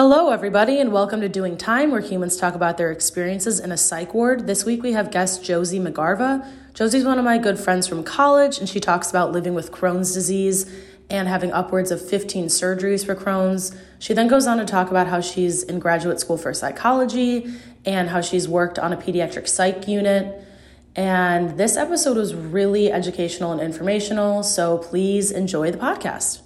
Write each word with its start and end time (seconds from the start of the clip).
Hello, 0.00 0.30
everybody, 0.30 0.78
and 0.78 0.92
welcome 0.92 1.20
to 1.22 1.28
Doing 1.28 1.56
Time, 1.56 1.90
where 1.90 2.00
humans 2.00 2.36
talk 2.36 2.54
about 2.54 2.78
their 2.78 2.92
experiences 2.92 3.58
in 3.58 3.72
a 3.72 3.76
psych 3.76 4.14
ward. 4.14 4.46
This 4.46 4.64
week 4.64 4.80
we 4.80 4.92
have 4.92 5.10
guest 5.10 5.42
Josie 5.42 5.80
McGarva. 5.80 6.48
Josie's 6.72 7.04
one 7.04 7.18
of 7.18 7.24
my 7.24 7.36
good 7.36 7.58
friends 7.58 7.88
from 7.88 8.04
college, 8.04 8.60
and 8.60 8.68
she 8.68 8.78
talks 8.78 9.10
about 9.10 9.32
living 9.32 9.54
with 9.54 9.72
Crohn's 9.72 10.14
disease 10.14 10.72
and 11.10 11.26
having 11.26 11.50
upwards 11.50 11.90
of 11.90 12.00
15 12.00 12.46
surgeries 12.46 13.04
for 13.04 13.16
Crohn's. 13.16 13.76
She 13.98 14.14
then 14.14 14.28
goes 14.28 14.46
on 14.46 14.58
to 14.58 14.64
talk 14.64 14.88
about 14.88 15.08
how 15.08 15.20
she's 15.20 15.64
in 15.64 15.80
graduate 15.80 16.20
school 16.20 16.38
for 16.38 16.54
psychology 16.54 17.52
and 17.84 18.08
how 18.08 18.20
she's 18.20 18.46
worked 18.46 18.78
on 18.78 18.92
a 18.92 18.96
pediatric 18.96 19.48
psych 19.48 19.88
unit. 19.88 20.46
And 20.94 21.58
this 21.58 21.76
episode 21.76 22.16
was 22.16 22.36
really 22.36 22.92
educational 22.92 23.50
and 23.50 23.60
informational, 23.60 24.44
so 24.44 24.78
please 24.78 25.32
enjoy 25.32 25.72
the 25.72 25.78
podcast. 25.78 26.42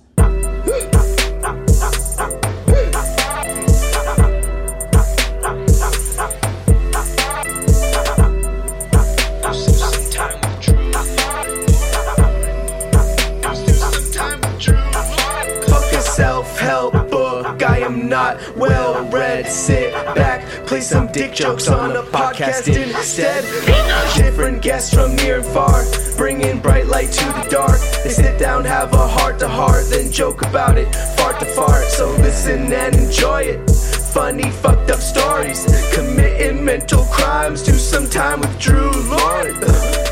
Book. 17.93 18.03
I 18.03 18.05
am 18.05 18.09
not 18.09 18.57
well 18.57 19.05
read. 19.11 19.46
Sit 19.46 19.93
back, 20.14 20.67
play 20.67 20.81
some 20.81 21.11
dick 21.13 21.35
jokes 21.35 21.69
on 21.69 21.96
a 21.96 22.03
podcast 22.03 22.68
instead. 22.68 23.45
Different 24.17 24.63
guests 24.63 24.95
from 24.95 25.17
near 25.17 25.37
and 25.37 25.45
far, 25.45 25.85
bringing 26.17 26.61
bright 26.61 26.87
light 26.87 27.13
to 27.13 27.25
the 27.25 27.49
dark. 27.51 27.81
They 28.05 28.11
sit 28.11 28.39
down, 28.39 28.65
have 28.65 28.93
a 28.93 29.09
heart 29.09 29.39
to 29.41 29.49
heart, 29.49 29.87
then 29.91 30.11
joke 30.11 30.43
about 30.43 30.79
it, 30.79 30.95
fart 31.17 31.39
to 31.41 31.46
fart. 31.46 31.85
So 31.85 32.11
listen 32.19 32.73
and 32.73 32.95
enjoy 32.95 33.42
it. 33.42 33.70
Funny, 34.12 34.51
fucked 34.51 34.91
up 34.91 35.01
stories, 35.01 35.65
committing 35.95 36.65
mental 36.65 37.05
crimes. 37.06 37.62
Do 37.62 37.73
some 37.73 38.09
time 38.09 38.41
with 38.41 38.59
Drew 38.59 38.91
Lord. 38.91 40.12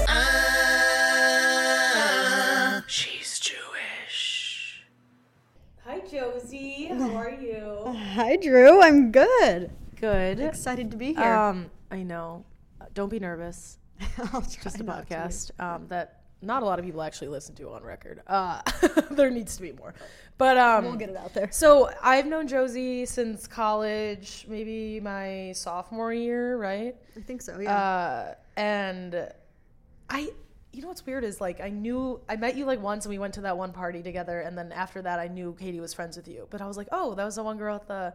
Josie. 6.33 6.86
How 6.86 7.17
are 7.17 7.31
you? 7.31 7.84
Hi, 8.14 8.36
Drew. 8.36 8.83
I'm 8.83 9.11
good. 9.11 9.70
Good. 9.97 10.41
Excited 10.41 10.91
to 10.91 10.97
be 10.97 11.14
here. 11.14 11.25
Um, 11.25 11.70
I 11.91 12.03
know. 12.03 12.45
Uh, 12.81 12.87
Don't 12.95 13.09
be 13.09 13.19
nervous. 13.19 13.78
I'll 14.19 14.41
try 14.42 14.62
Just 14.62 14.81
a 14.81 14.83
not 14.83 15.09
to. 15.09 15.14
podcast 15.14 15.50
um, 15.61 15.87
that 15.89 16.22
not 16.42 16.62
a 16.62 16.67
lot 16.67 16.78
of 16.78 16.84
people 16.84 17.03
actually 17.03 17.28
listen 17.28 17.55
to 17.56 17.70
on 17.70 17.83
record. 17.83 18.22
Uh, 18.27 18.62
there 19.11 19.31
needs 19.31 19.56
to 19.56 19.62
be 19.62 19.72
more. 19.72 19.95
But 20.39 20.56
um, 20.56 20.84
We'll 20.84 20.95
get 20.95 21.11
it 21.11 21.17
out 21.17 21.34
there. 21.34 21.50
So 21.53 21.91
I've 22.03 22.27
known 22.27 22.48
Josie 22.48 23.05
since 23.05 23.47
college, 23.47 24.47
maybe 24.48 25.00
my 25.00 25.53
sophomore 25.55 26.15
year, 26.15 26.56
right? 26.56 26.97
I 27.17 27.20
think 27.20 27.42
so. 27.42 27.59
Yeah. 27.61 27.77
Uh, 27.77 28.34
and 28.56 29.28
I, 30.09 30.31
you 30.72 30.82
know 30.82 30.88
what's 30.88 31.04
weird 31.04 31.24
is 31.24 31.40
like 31.40 31.60
I 31.60 31.68
knew 31.70 32.20
I 32.28 32.36
met 32.36 32.56
you 32.56 32.64
like 32.64 32.80
once 32.80 33.04
and 33.04 33.10
we 33.10 33.18
went 33.18 33.34
to 33.34 33.40
that 33.42 33.56
one 33.58 33.72
party 33.72 34.02
together, 34.02 34.40
and 34.40 34.56
then 34.56 34.70
after 34.72 35.02
that 35.02 35.18
I 35.18 35.28
knew 35.28 35.56
Katie 35.58 35.80
was 35.80 35.92
friends 35.94 36.16
with 36.16 36.28
you. 36.28 36.46
But 36.50 36.60
I 36.60 36.66
was 36.66 36.76
like, 36.76 36.88
oh, 36.92 37.14
that 37.14 37.24
was 37.24 37.36
the 37.36 37.42
one 37.42 37.56
girl 37.58 37.76
at 37.76 37.86
the 37.88 38.14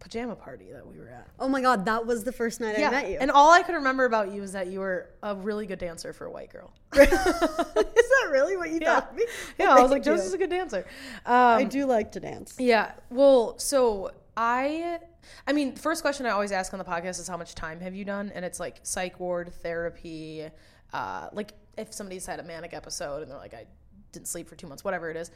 pajama 0.00 0.36
party 0.36 0.66
that 0.72 0.86
we 0.86 0.96
were 0.96 1.08
at. 1.08 1.26
oh 1.40 1.48
my 1.48 1.60
God, 1.60 1.84
that 1.86 2.06
was 2.06 2.22
the 2.22 2.30
first 2.30 2.60
night 2.60 2.76
I 2.78 2.88
met 2.90 3.10
you. 3.10 3.18
And 3.20 3.32
all 3.32 3.50
I 3.50 3.62
could 3.62 3.74
remember 3.74 4.04
about 4.04 4.32
you 4.32 4.42
is 4.44 4.52
that 4.52 4.68
you 4.68 4.78
were 4.78 5.10
a 5.24 5.34
really 5.34 5.66
good 5.66 5.80
dancer 5.80 6.12
for 6.12 6.26
a 6.26 6.30
white 6.30 6.52
girl. 6.52 6.72
is 6.94 7.08
that 7.10 8.28
really 8.30 8.56
what 8.56 8.70
you 8.70 8.78
Yeah. 8.80 9.00
thought 9.00 9.10
of 9.10 9.16
me? 9.16 9.24
Yeah, 9.58 9.74
I 9.74 9.80
was 9.80 9.90
like. 9.90 10.04
Josie's 10.04 10.32
a 10.32 10.38
good 10.38 10.50
dancer. 10.50 10.86
I 11.26 11.62
Um, 11.64 11.68
do 11.68 11.84
like 11.86 12.12
to 12.12 12.20
dance. 12.20 12.54
yeah. 12.58 12.92
Well, 13.10 13.58
so 13.58 14.12
I, 14.36 15.00
I 15.48 15.52
mean, 15.52 15.74
first 15.74 16.02
question 16.02 16.26
I 16.26 16.30
always 16.30 16.52
ask 16.52 16.72
on 16.72 16.78
the 16.78 16.84
podcast 16.84 17.18
is 17.18 17.26
how 17.26 17.36
much 17.36 17.56
time 17.56 17.80
have 17.80 17.94
you 17.96 18.04
done? 18.04 18.30
And 18.34 18.44
it's 18.44 18.60
like 18.60 18.78
psych 18.84 19.18
ward, 19.18 19.52
therapy, 19.64 20.48
uh, 20.92 21.28
like 21.32 21.52
if 21.76 21.92
somebody's 21.92 22.26
had 22.26 22.40
a 22.40 22.42
manic 22.42 22.74
episode 22.74 23.22
and 23.22 23.30
they're 23.30 23.38
like, 23.38 23.54
I 23.54 23.66
didn't 24.12 24.28
sleep 24.28 24.48
for 24.48 24.56
two 24.56 24.66
months, 24.66 24.84
whatever 24.84 25.10
it 25.10 25.16
is. 25.16 25.30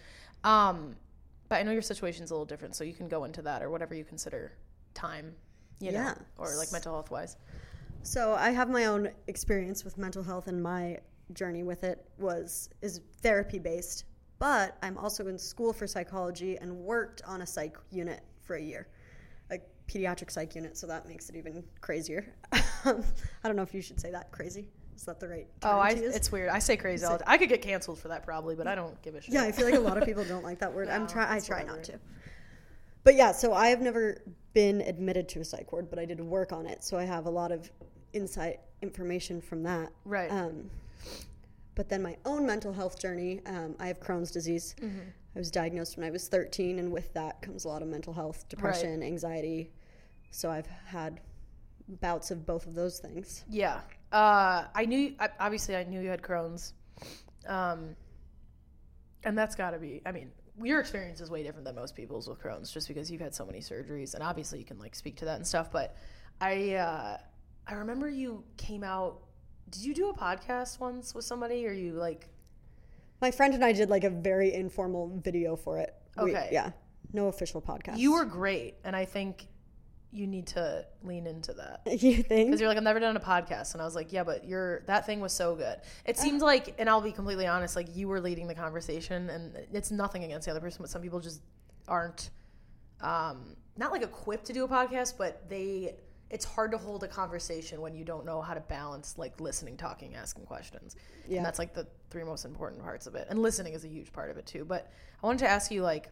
Um, 0.44 0.96
but 1.48 1.56
I 1.56 1.62
know 1.62 1.72
your 1.72 1.82
situation's 1.82 2.30
a 2.30 2.34
little 2.34 2.46
different, 2.46 2.74
so 2.74 2.84
you 2.84 2.94
can 2.94 3.08
go 3.08 3.24
into 3.24 3.42
that 3.42 3.62
or 3.62 3.70
whatever 3.70 3.94
you 3.94 4.04
consider 4.04 4.52
time, 4.94 5.34
you 5.80 5.92
know, 5.92 5.98
Yeah. 6.00 6.14
or 6.38 6.54
like 6.56 6.72
mental 6.72 6.92
health 6.94 7.10
wise. 7.10 7.36
So 8.02 8.32
I 8.32 8.50
have 8.50 8.68
my 8.70 8.86
own 8.86 9.10
experience 9.28 9.84
with 9.84 9.98
mental 9.98 10.22
health, 10.22 10.48
and 10.48 10.62
my 10.62 10.98
journey 11.34 11.62
with 11.62 11.84
it 11.84 12.04
was 12.18 12.68
is 12.80 13.00
therapy 13.20 13.58
based. 13.58 14.04
But 14.38 14.76
I'm 14.82 14.98
also 14.98 15.28
in 15.28 15.38
school 15.38 15.72
for 15.72 15.86
psychology 15.86 16.56
and 16.56 16.74
worked 16.76 17.22
on 17.26 17.42
a 17.42 17.46
psych 17.46 17.76
unit 17.92 18.20
for 18.40 18.56
a 18.56 18.60
year, 18.62 18.88
a 19.52 19.58
pediatric 19.86 20.32
psych 20.32 20.56
unit. 20.56 20.76
So 20.76 20.88
that 20.88 21.06
makes 21.06 21.28
it 21.28 21.36
even 21.36 21.62
crazier. 21.80 22.34
I 22.52 22.94
don't 23.44 23.54
know 23.54 23.62
if 23.62 23.72
you 23.72 23.82
should 23.82 24.00
say 24.00 24.10
that 24.10 24.32
crazy. 24.32 24.66
Is 24.96 25.04
that 25.04 25.18
the 25.20 25.28
right? 25.28 25.46
Oh, 25.62 25.78
I, 25.78 25.90
it's 25.90 26.30
weird. 26.30 26.48
I 26.48 26.58
say 26.58 26.76
crazy 26.76 27.04
all 27.04 27.18
I 27.26 27.38
could 27.38 27.48
get 27.48 27.62
canceled 27.62 27.98
for 27.98 28.08
that 28.08 28.24
probably, 28.24 28.54
but 28.54 28.66
I 28.66 28.74
don't 28.74 29.00
give 29.02 29.14
a 29.14 29.20
shit. 29.20 29.34
Yeah, 29.34 29.42
I 29.42 29.52
feel 29.52 29.64
like 29.64 29.74
a 29.74 29.80
lot 29.80 29.98
of 29.98 30.04
people 30.04 30.24
don't 30.28 30.44
like 30.44 30.60
that 30.60 30.72
word. 30.72 30.88
I'm 30.88 31.06
try 31.06 31.24
I 31.24 31.40
try 31.40 31.60
whatever. 31.60 31.76
not 31.76 31.84
to. 31.84 32.00
But 33.04 33.16
yeah, 33.16 33.32
so 33.32 33.52
I 33.52 33.68
have 33.68 33.80
never 33.80 34.22
been 34.54 34.80
admitted 34.82 35.28
to 35.30 35.40
a 35.40 35.44
psych 35.44 35.72
ward, 35.72 35.90
but 35.90 35.98
I 35.98 36.04
did 36.04 36.20
work 36.20 36.52
on 36.52 36.66
it, 36.66 36.84
so 36.84 36.96
I 36.96 37.04
have 37.04 37.26
a 37.26 37.30
lot 37.30 37.50
of 37.50 37.70
insight 38.12 38.60
information 38.80 39.40
from 39.40 39.62
that. 39.64 39.90
Right. 40.04 40.30
Um, 40.30 40.70
but 41.74 41.88
then 41.88 42.02
my 42.02 42.16
own 42.24 42.46
mental 42.46 42.72
health 42.72 42.98
journey, 43.00 43.40
um, 43.46 43.74
I 43.80 43.86
have 43.86 43.98
Crohn's 43.98 44.30
disease. 44.30 44.74
Mm-hmm. 44.80 45.00
I 45.34 45.38
was 45.38 45.50
diagnosed 45.50 45.96
when 45.96 46.06
I 46.06 46.10
was 46.10 46.28
13, 46.28 46.78
and 46.78 46.92
with 46.92 47.12
that 47.14 47.40
comes 47.40 47.64
a 47.64 47.68
lot 47.68 47.82
of 47.82 47.88
mental 47.88 48.12
health, 48.12 48.46
depression, 48.48 49.02
anxiety. 49.02 49.70
So 50.30 50.50
I've 50.50 50.66
had 50.66 51.20
bouts 52.00 52.30
of 52.30 52.44
both 52.44 52.66
of 52.66 52.74
those 52.74 52.98
things. 52.98 53.44
Yeah. 53.48 53.80
Uh, 54.12 54.64
I 54.74 54.84
knew, 54.84 55.14
obviously, 55.40 55.74
I 55.76 55.84
knew 55.84 56.00
you 56.00 56.10
had 56.10 56.22
Crohn's. 56.22 56.74
Um, 57.46 57.96
and 59.24 59.36
that's 59.38 59.54
got 59.54 59.70
to 59.70 59.78
be, 59.78 60.02
I 60.04 60.12
mean, 60.12 60.30
your 60.62 60.80
experience 60.80 61.20
is 61.20 61.30
way 61.30 61.42
different 61.42 61.64
than 61.64 61.74
most 61.74 61.96
people's 61.96 62.28
with 62.28 62.40
Crohn's 62.40 62.70
just 62.70 62.88
because 62.88 63.10
you've 63.10 63.20
had 63.20 63.34
so 63.34 63.46
many 63.46 63.60
surgeries. 63.60 64.14
And 64.14 64.22
obviously, 64.22 64.58
you 64.58 64.64
can 64.64 64.78
like 64.78 64.94
speak 64.94 65.16
to 65.16 65.24
that 65.24 65.36
and 65.36 65.46
stuff. 65.46 65.70
But 65.72 65.96
I, 66.40 66.74
uh, 66.74 67.16
I 67.66 67.74
remember 67.74 68.08
you 68.08 68.44
came 68.56 68.84
out. 68.84 69.20
Did 69.70 69.82
you 69.82 69.94
do 69.94 70.10
a 70.10 70.14
podcast 70.14 70.78
once 70.80 71.14
with 71.14 71.24
somebody 71.24 71.66
or 71.66 71.72
you 71.72 71.92
like, 71.94 72.28
My 73.22 73.30
friend 73.30 73.54
and 73.54 73.64
I 73.64 73.72
did 73.72 73.88
like 73.88 74.04
a 74.04 74.10
very 74.10 74.52
informal 74.52 75.16
video 75.22 75.56
for 75.56 75.78
it. 75.78 75.94
We- 76.22 76.30
Okay. 76.32 76.48
yeah. 76.52 76.72
No 77.14 77.28
official 77.28 77.60
podcast. 77.62 77.98
you 77.98 78.12
were 78.12 78.24
great. 78.24 78.74
And 78.84 78.94
I 78.96 79.04
think 79.04 79.46
you 80.12 80.26
need 80.26 80.46
to 80.48 80.84
lean 81.02 81.26
into 81.26 81.54
that. 81.54 81.80
You 82.02 82.22
think? 82.22 82.48
Because 82.48 82.60
you're 82.60 82.68
like, 82.68 82.76
I've 82.76 82.84
never 82.84 83.00
done 83.00 83.16
a 83.16 83.20
podcast. 83.20 83.72
And 83.72 83.80
I 83.80 83.84
was 83.84 83.94
like, 83.94 84.12
yeah, 84.12 84.24
but 84.24 84.46
your 84.46 84.82
that 84.86 85.06
thing 85.06 85.20
was 85.20 85.32
so 85.32 85.54
good. 85.54 85.78
It 86.04 86.18
seemed 86.18 86.42
like, 86.42 86.74
and 86.78 86.88
I'll 86.88 87.00
be 87.00 87.12
completely 87.12 87.46
honest, 87.46 87.76
like 87.76 87.96
you 87.96 88.08
were 88.08 88.20
leading 88.20 88.46
the 88.46 88.54
conversation. 88.54 89.30
And 89.30 89.56
it's 89.72 89.90
nothing 89.90 90.24
against 90.24 90.44
the 90.44 90.50
other 90.50 90.60
person, 90.60 90.78
but 90.82 90.90
some 90.90 91.00
people 91.00 91.20
just 91.20 91.40
aren't, 91.88 92.30
um, 93.00 93.56
not 93.76 93.90
like 93.92 94.02
equipped 94.02 94.44
to 94.46 94.52
do 94.52 94.64
a 94.64 94.68
podcast, 94.68 95.14
but 95.16 95.48
they, 95.48 95.94
it's 96.28 96.44
hard 96.44 96.72
to 96.72 96.78
hold 96.78 97.04
a 97.04 97.08
conversation 97.08 97.80
when 97.80 97.94
you 97.94 98.04
don't 98.04 98.26
know 98.26 98.40
how 98.42 98.54
to 98.54 98.60
balance 98.60 99.16
like 99.16 99.40
listening, 99.40 99.76
talking, 99.76 100.14
asking 100.14 100.44
questions. 100.44 100.96
Yeah. 101.28 101.38
And 101.38 101.46
that's 101.46 101.58
like 101.58 101.72
the 101.72 101.86
three 102.10 102.24
most 102.24 102.44
important 102.44 102.82
parts 102.82 103.06
of 103.06 103.14
it. 103.14 103.26
And 103.30 103.40
listening 103.40 103.72
is 103.72 103.84
a 103.84 103.88
huge 103.88 104.12
part 104.12 104.30
of 104.30 104.36
it 104.36 104.46
too. 104.46 104.64
But 104.64 104.90
I 105.22 105.26
wanted 105.26 105.40
to 105.40 105.48
ask 105.48 105.70
you, 105.70 105.82
like, 105.82 106.10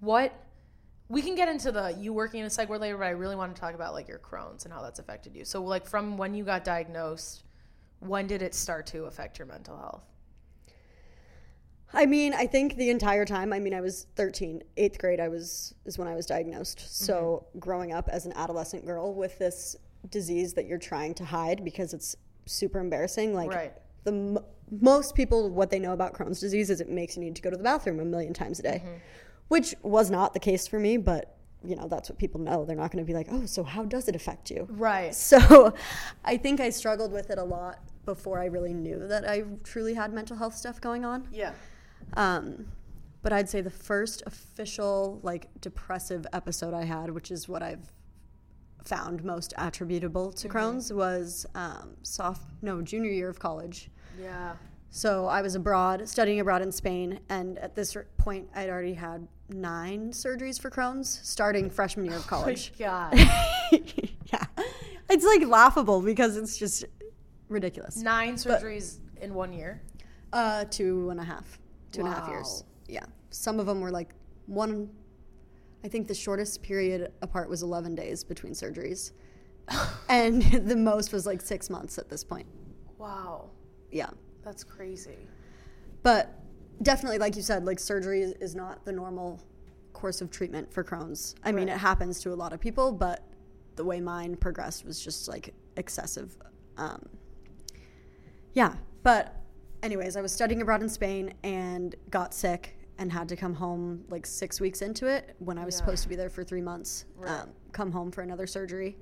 what 0.00 0.32
we 1.08 1.22
can 1.22 1.34
get 1.34 1.48
into 1.48 1.70
the 1.70 1.96
you 1.98 2.12
working 2.12 2.40
in 2.40 2.46
a 2.46 2.50
psych 2.50 2.68
ward 2.68 2.80
later, 2.80 2.96
but 2.98 3.06
I 3.06 3.10
really 3.10 3.36
want 3.36 3.54
to 3.54 3.60
talk 3.60 3.74
about 3.74 3.92
like 3.94 4.08
your 4.08 4.18
Crohn's 4.18 4.64
and 4.64 4.72
how 4.74 4.82
that's 4.82 4.98
affected 4.98 5.34
you. 5.36 5.44
So 5.44 5.62
like 5.62 5.86
from 5.86 6.16
when 6.16 6.34
you 6.34 6.44
got 6.44 6.64
diagnosed, 6.64 7.44
when 8.00 8.26
did 8.26 8.42
it 8.42 8.54
start 8.54 8.86
to 8.88 9.04
affect 9.04 9.38
your 9.38 9.46
mental 9.46 9.76
health? 9.76 10.02
I 11.92 12.04
mean, 12.04 12.34
I 12.34 12.46
think 12.46 12.76
the 12.76 12.90
entire 12.90 13.24
time, 13.24 13.52
I 13.52 13.60
mean, 13.60 13.72
I 13.72 13.80
was 13.80 14.06
13, 14.16 14.62
eighth 14.76 14.98
grade, 14.98 15.20
I 15.20 15.28
was, 15.28 15.74
is 15.84 15.96
when 15.98 16.08
I 16.08 16.14
was 16.14 16.26
diagnosed. 16.26 17.04
So 17.04 17.46
Mm-hmm. 17.50 17.58
growing 17.60 17.92
up 17.92 18.08
as 18.08 18.26
an 18.26 18.32
adolescent 18.34 18.84
girl 18.84 19.14
with 19.14 19.38
this 19.38 19.76
disease 20.10 20.52
that 20.54 20.66
you're 20.66 20.78
trying 20.78 21.14
to 21.14 21.24
hide 21.24 21.64
because 21.64 21.94
it's 21.94 22.16
super 22.44 22.80
embarrassing. 22.80 23.32
Like, 23.34 23.50
Right. 23.50 23.72
the 24.04 24.12
m- 24.12 24.38
most 24.80 25.14
people, 25.14 25.48
what 25.50 25.70
they 25.70 25.78
know 25.78 25.92
about 25.92 26.12
Crohn's 26.12 26.40
disease 26.40 26.70
is 26.70 26.80
it 26.80 26.88
makes 26.88 27.16
you 27.16 27.22
need 27.22 27.36
to 27.36 27.42
go 27.42 27.50
to 27.50 27.56
the 27.56 27.62
bathroom 27.62 28.00
a 28.00 28.04
million 28.04 28.34
times 28.34 28.58
a 28.58 28.62
day, 28.62 28.82
Mm-hmm. 28.84 28.96
Which 29.48 29.74
was 29.82 30.10
not 30.10 30.34
the 30.34 30.40
case 30.40 30.66
for 30.66 30.78
me, 30.78 30.96
but 30.96 31.36
you 31.64 31.74
know, 31.74 31.88
that's 31.88 32.08
what 32.08 32.18
people 32.18 32.40
know. 32.40 32.64
They're 32.64 32.76
not 32.76 32.92
going 32.92 33.04
to 33.04 33.06
be 33.06 33.14
like, 33.14 33.28
oh, 33.30 33.46
so 33.46 33.64
how 33.64 33.84
does 33.84 34.08
it 34.08 34.14
affect 34.14 34.50
you? 34.50 34.66
Right. 34.70 35.14
So 35.26 35.74
I 36.24 36.36
think 36.36 36.60
I 36.60 36.70
struggled 36.70 37.12
with 37.12 37.30
it 37.30 37.38
a 37.38 37.44
lot 37.44 37.80
before 38.04 38.40
I 38.40 38.46
really 38.46 38.72
knew 38.72 39.06
that 39.08 39.28
I 39.28 39.42
truly 39.64 39.94
had 39.94 40.12
mental 40.12 40.36
health 40.36 40.54
stuff 40.54 40.80
going 40.80 41.04
on. 41.04 41.28
Yeah. 41.32 41.52
Um, 42.16 42.66
but 43.22 43.32
I'd 43.32 43.48
say 43.48 43.60
the 43.60 43.70
first 43.70 44.22
official 44.26 45.18
like 45.24 45.48
depressive 45.60 46.26
episode 46.32 46.72
I 46.74 46.84
had, 46.84 47.10
which 47.10 47.32
is 47.32 47.48
what 47.48 47.62
I've 47.62 47.92
found 48.84 49.24
most 49.24 49.52
attributable 49.58 50.32
to 50.32 50.48
Crohn's, 50.48 50.92
was 50.92 51.44
um, 51.56 51.96
soft 52.02 52.48
no 52.62 52.80
junior 52.82 53.10
year 53.10 53.28
of 53.28 53.40
college. 53.40 53.90
Yeah. 54.20 54.54
So 54.90 55.26
I 55.26 55.42
was 55.42 55.54
abroad, 55.54 56.08
studying 56.08 56.40
abroad 56.40 56.62
in 56.62 56.72
Spain, 56.72 57.20
and 57.28 57.58
at 57.58 57.74
this 57.74 57.96
point, 58.16 58.48
I'd 58.54 58.70
already 58.70 58.94
had 58.94 59.26
nine 59.48 60.10
surgeries 60.10 60.60
for 60.60 60.70
Crohn's, 60.70 61.20
starting 61.22 61.70
freshman 61.70 62.06
year 62.06 62.16
of 62.16 62.26
college. 62.26 62.72
God. 62.78 63.14
yeah, 63.70 64.44
it's 65.10 65.24
like 65.24 65.46
laughable 65.46 66.00
because 66.00 66.36
it's 66.36 66.56
just 66.56 66.84
ridiculous. 67.48 67.96
Nine 67.96 68.34
surgeries 68.34 68.98
in 69.20 69.34
one 69.34 69.52
year. 69.52 69.82
Uh, 70.32 70.64
two 70.70 71.10
and 71.10 71.20
a 71.20 71.24
half, 71.24 71.58
two 71.92 72.00
and 72.00 72.08
a 72.08 72.12
half 72.12 72.28
years. 72.28 72.64
Yeah, 72.88 73.04
some 73.30 73.60
of 73.60 73.66
them 73.66 73.80
were 73.80 73.90
like 73.90 74.10
one. 74.46 74.90
I 75.84 75.88
think 75.88 76.08
the 76.08 76.14
shortest 76.14 76.62
period 76.62 77.12
apart 77.22 77.48
was 77.48 77.62
eleven 77.62 77.94
days 77.94 78.24
between 78.24 78.52
surgeries, 78.52 79.12
and 80.08 80.42
the 80.68 80.76
most 80.76 81.12
was 81.12 81.26
like 81.26 81.40
six 81.40 81.70
months 81.70 81.98
at 81.98 82.08
this 82.08 82.24
point. 82.24 82.46
Wow. 82.98 83.50
Yeah, 83.90 84.10
That's 84.46 84.64
crazy. 84.64 85.28
but 86.02 86.32
definitely, 86.82 87.18
like 87.18 87.34
you 87.36 87.42
said, 87.42 87.64
like 87.64 87.78
surgery 87.80 88.22
is, 88.22 88.32
is 88.34 88.54
not 88.54 88.84
the 88.84 88.92
normal 88.92 89.42
course 89.92 90.20
of 90.20 90.30
treatment 90.30 90.72
for 90.72 90.84
Crohn's. 90.84 91.34
I 91.42 91.50
mean, 91.52 91.68
it 91.68 91.76
happens 91.78 92.20
to 92.20 92.32
a 92.32 92.34
lot 92.36 92.52
of 92.52 92.60
people, 92.60 92.92
but 92.92 93.24
the 93.74 93.84
way 93.84 94.00
mine 94.00 94.36
progressed 94.36 94.84
was 94.84 95.00
just 95.02 95.26
like 95.26 95.52
excessive. 95.76 96.36
Um, 96.76 97.08
yeah, 98.52 98.74
but 99.02 99.34
anyways, 99.82 100.16
I 100.16 100.20
was 100.20 100.32
studying 100.32 100.62
abroad 100.62 100.80
in 100.82 100.88
Spain 100.88 101.34
and 101.42 101.94
got 102.10 102.32
sick 102.32 102.78
and 102.98 103.10
had 103.12 103.28
to 103.30 103.36
come 103.36 103.54
home 103.54 104.04
like 104.08 104.24
six 104.26 104.60
weeks 104.60 104.80
into 104.80 105.06
it 105.08 105.34
when 105.40 105.58
I 105.58 105.64
was 105.64 105.74
Yeah. 105.74 105.78
supposed 105.80 106.02
to 106.04 106.08
be 106.08 106.14
there 106.16 106.30
for 106.30 106.44
three 106.44 106.62
months. 106.62 107.04
Right. 107.16 107.30
Um, 107.30 107.50
come 107.72 107.90
home 107.90 108.10
for 108.12 108.22
another 108.22 108.46
surgery, 108.46 108.96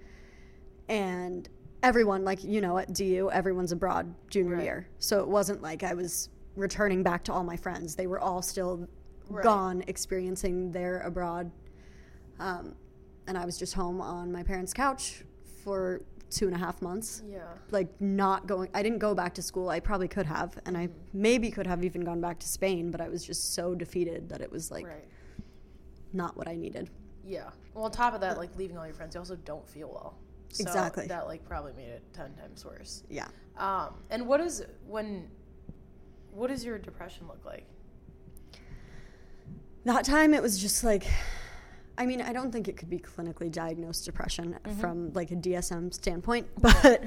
and 0.89 1.49
everyone, 1.85 2.25
like 2.25 2.43
you 2.43 2.61
know, 2.61 2.79
at 2.79 2.93
DU, 2.93 3.31
everyone's 3.33 3.71
abroad 3.73 4.13
junior 4.31 4.57
Right. 4.57 4.65
year, 4.65 4.87
so 4.99 5.21
it 5.21 5.29
wasn't 5.29 5.63
like 5.63 5.83
I 5.83 5.95
was 5.95 6.31
returning 6.57 7.03
back 7.03 7.23
to 7.25 7.33
all 7.33 7.45
my 7.45 7.57
friends. 7.57 7.95
They 7.95 8.07
were 8.07 8.19
all 8.19 8.43
still 8.43 8.89
Right. 9.29 9.45
gone, 9.45 9.85
experiencing 9.87 10.73
their 10.73 11.01
abroad, 11.01 11.51
um, 12.41 12.75
and 13.27 13.37
I 13.39 13.45
was 13.45 13.57
just 13.59 13.75
home 13.75 14.01
on 14.01 14.33
my 14.33 14.43
parents' 14.43 14.73
couch 14.73 15.25
for 15.63 16.01
two 16.31 16.47
and 16.47 16.55
a 16.55 16.59
half 16.59 16.83
months 16.83 17.23
Yeah. 17.29 17.45
like 17.71 17.89
not 18.01 18.47
going 18.49 18.69
i 18.75 18.83
didn't 18.83 18.99
go 18.99 19.15
back 19.15 19.35
to 19.35 19.43
school 19.43 19.69
i 19.69 19.79
probably 19.79 20.09
could 20.09 20.27
have 20.27 20.59
and 20.67 20.77
i 20.77 20.89
maybe 21.13 21.49
could 21.49 21.65
have 21.67 21.85
even 21.85 22.01
gone 22.01 22.21
back 22.21 22.41
to 22.41 22.49
spain 22.49 22.91
but 22.91 23.01
i 23.01 23.09
was 23.09 23.23
just 23.25 23.55
so 23.55 23.73
defeated 23.73 24.29
that 24.31 24.41
it 24.41 24.51
was 24.51 24.69
like 24.69 24.85
Right. 24.85 25.07
not 26.13 26.37
what 26.37 26.49
i 26.49 26.57
needed 26.57 26.91
Yeah. 27.25 27.51
Well, 27.73 27.85
on 27.85 27.91
top 27.93 28.15
of 28.15 28.21
that, 28.23 28.37
like 28.37 28.55
leaving 28.57 28.77
all 28.77 28.85
your 28.85 28.95
friends, 28.95 29.15
you 29.15 29.21
also 29.21 29.37
don't 29.37 29.67
feel 29.69 29.89
well. 29.91 30.15
So 30.55 30.63
Exactly. 30.63 31.07
That 31.07 31.27
like 31.27 31.45
probably 31.45 31.73
made 31.73 31.89
it 31.89 32.03
ten 32.13 32.33
times 32.35 32.65
worse. 32.65 33.03
yeah 33.09 33.29
Um, 33.57 33.95
and 34.11 34.27
what 34.27 34.41
is 34.41 34.65
when? 34.87 35.29
What 36.33 36.49
does 36.49 36.65
your 36.65 36.79
depression 36.79 37.27
look 37.29 37.45
like? 37.45 37.67
that 39.85 40.05
time 40.05 40.35
it 40.35 40.43
was 40.43 40.59
just 40.59 40.83
like 40.83 41.07
i 41.99 42.07
mean 42.07 42.21
i 42.21 42.33
don't 42.33 42.51
think 42.51 42.69
it 42.69 42.77
could 42.77 42.91
be 42.91 42.99
clinically 42.99 43.51
diagnosed 43.51 44.05
depression 44.05 44.57
mm-hmm. 44.65 44.81
from 44.81 45.13
like 45.13 45.31
a 45.31 45.37
dsm 45.37 45.93
standpoint 45.93 46.47
but 46.61 47.05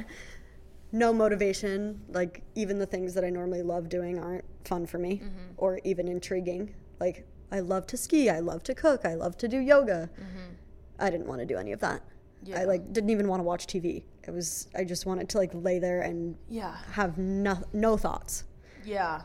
no 0.92 1.12
motivation 1.12 2.00
like 2.10 2.44
even 2.56 2.80
the 2.80 2.86
things 2.86 3.14
that 3.14 3.24
i 3.24 3.30
normally 3.30 3.62
love 3.62 3.90
doing 3.90 4.18
aren't 4.20 4.46
fun 4.64 4.86
for 4.86 5.00
me 5.00 5.18
mm-hmm. 5.18 5.52
or 5.58 5.80
even 5.84 6.08
intriguing 6.08 6.74
like 7.00 7.28
i 7.52 7.60
love 7.60 7.86
to 7.88 7.98
ski 7.98 8.30
i 8.30 8.40
love 8.40 8.64
to 8.64 8.74
cook 8.74 9.06
i 9.06 9.14
love 9.14 9.38
to 9.38 9.48
do 9.48 9.58
yoga 9.58 10.10
mm-hmm. 10.14 10.54
i 11.00 11.10
didn't 11.10 11.28
want 11.28 11.40
to 11.40 11.46
do 11.46 11.58
any 11.58 11.72
of 11.72 11.80
that 11.80 12.02
Yeah. 12.44 12.62
i 12.62 12.64
like 12.66 12.94
didn't 12.94 13.10
even 13.10 13.28
want 13.28 13.40
to 13.40 13.44
watch 13.44 13.68
tv 13.68 14.04
it 14.28 14.32
was 14.32 14.68
i 14.76 14.84
just 14.84 15.06
wanted 15.06 15.28
to 15.30 15.38
like 15.38 15.52
lay 15.54 15.80
there 15.80 16.02
and 16.02 16.36
Yeah. 16.50 16.76
have 16.92 17.18
no, 17.18 17.58
no 17.74 17.98
thoughts 17.98 18.44
Yeah. 18.86 19.22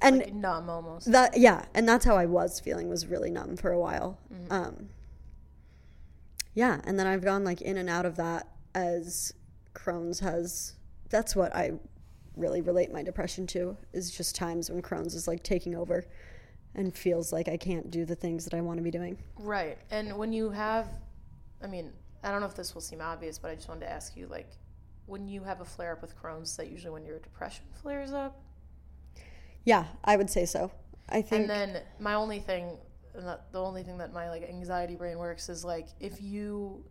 and 0.00 0.18
Like 0.18 0.32
numb 0.34 0.68
almost. 0.70 1.10
that 1.12 1.36
yeah 1.36 1.64
and 1.74 1.88
that's 1.88 2.04
how 2.04 2.16
i 2.16 2.26
was 2.26 2.60
feeling 2.60 2.88
was 2.88 3.06
really 3.06 3.30
numb 3.30 3.56
for 3.56 3.70
a 3.72 3.78
while 3.78 4.18
um 4.50 4.88
yeah 6.54 6.80
and 6.84 6.98
then 6.98 7.06
i've 7.06 7.22
gone 7.24 7.44
like 7.44 7.60
in 7.62 7.76
and 7.76 7.88
out 7.88 8.06
of 8.06 8.16
that 8.16 8.48
as 8.74 9.32
crohn's 9.74 10.20
has 10.20 10.74
that's 11.10 11.34
what 11.36 11.54
i 11.54 11.72
really 12.36 12.60
relate 12.60 12.92
my 12.92 13.02
depression 13.02 13.46
to 13.46 13.76
is 13.92 14.10
just 14.10 14.34
times 14.34 14.70
when 14.70 14.82
crohn's 14.82 15.14
is 15.14 15.28
like 15.28 15.42
taking 15.42 15.74
over 15.74 16.04
and 16.74 16.96
feels 16.96 17.32
like 17.32 17.48
i 17.48 17.56
can't 17.56 17.90
do 17.90 18.04
the 18.04 18.14
things 18.16 18.44
that 18.44 18.54
i 18.54 18.60
want 18.60 18.76
to 18.78 18.82
be 18.82 18.90
doing 18.90 19.16
Right. 19.38 19.78
And 19.90 20.16
when 20.16 20.32
you 20.32 20.48
have, 20.50 20.88
I 21.62 21.66
mean, 21.66 21.92
I 22.24 22.30
don't 22.30 22.40
know 22.40 22.46
if 22.46 22.54
this 22.54 22.74
will 22.74 22.80
seem 22.80 23.00
obvious, 23.00 23.38
but 23.38 23.50
I 23.50 23.54
just 23.54 23.68
wanted 23.68 23.80
to 23.86 23.92
ask 23.92 24.16
you, 24.16 24.26
like, 24.28 24.50
when 25.06 25.28
you 25.28 25.42
have 25.44 25.60
a 25.60 25.64
flare 25.64 25.92
up 25.92 26.00
with 26.02 26.16
Crohn's, 26.20 26.50
is 26.50 26.56
that 26.56 26.68
usually 26.70 26.90
when 26.92 27.04
your 27.04 27.18
depression 27.20 27.64
flares 27.82 28.12
up? 28.12 28.40
yeah 29.66 29.84
i 30.04 30.14
would 30.14 30.28
say 30.28 30.44
so 30.44 30.70
i 31.08 31.22
think 31.22 31.42
And 31.42 31.50
then 31.50 31.82
my 31.98 32.12
only 32.14 32.38
thing, 32.38 32.76
the 33.14 33.38
only 33.58 33.82
thing 33.82 33.96
that 33.98 34.12
my 34.12 34.28
like 34.28 34.42
anxiety 34.46 34.94
brain 34.94 35.16
works 35.18 35.48
is 35.48 35.64
like 35.64 35.88
if 36.00 36.20
you 36.20 36.84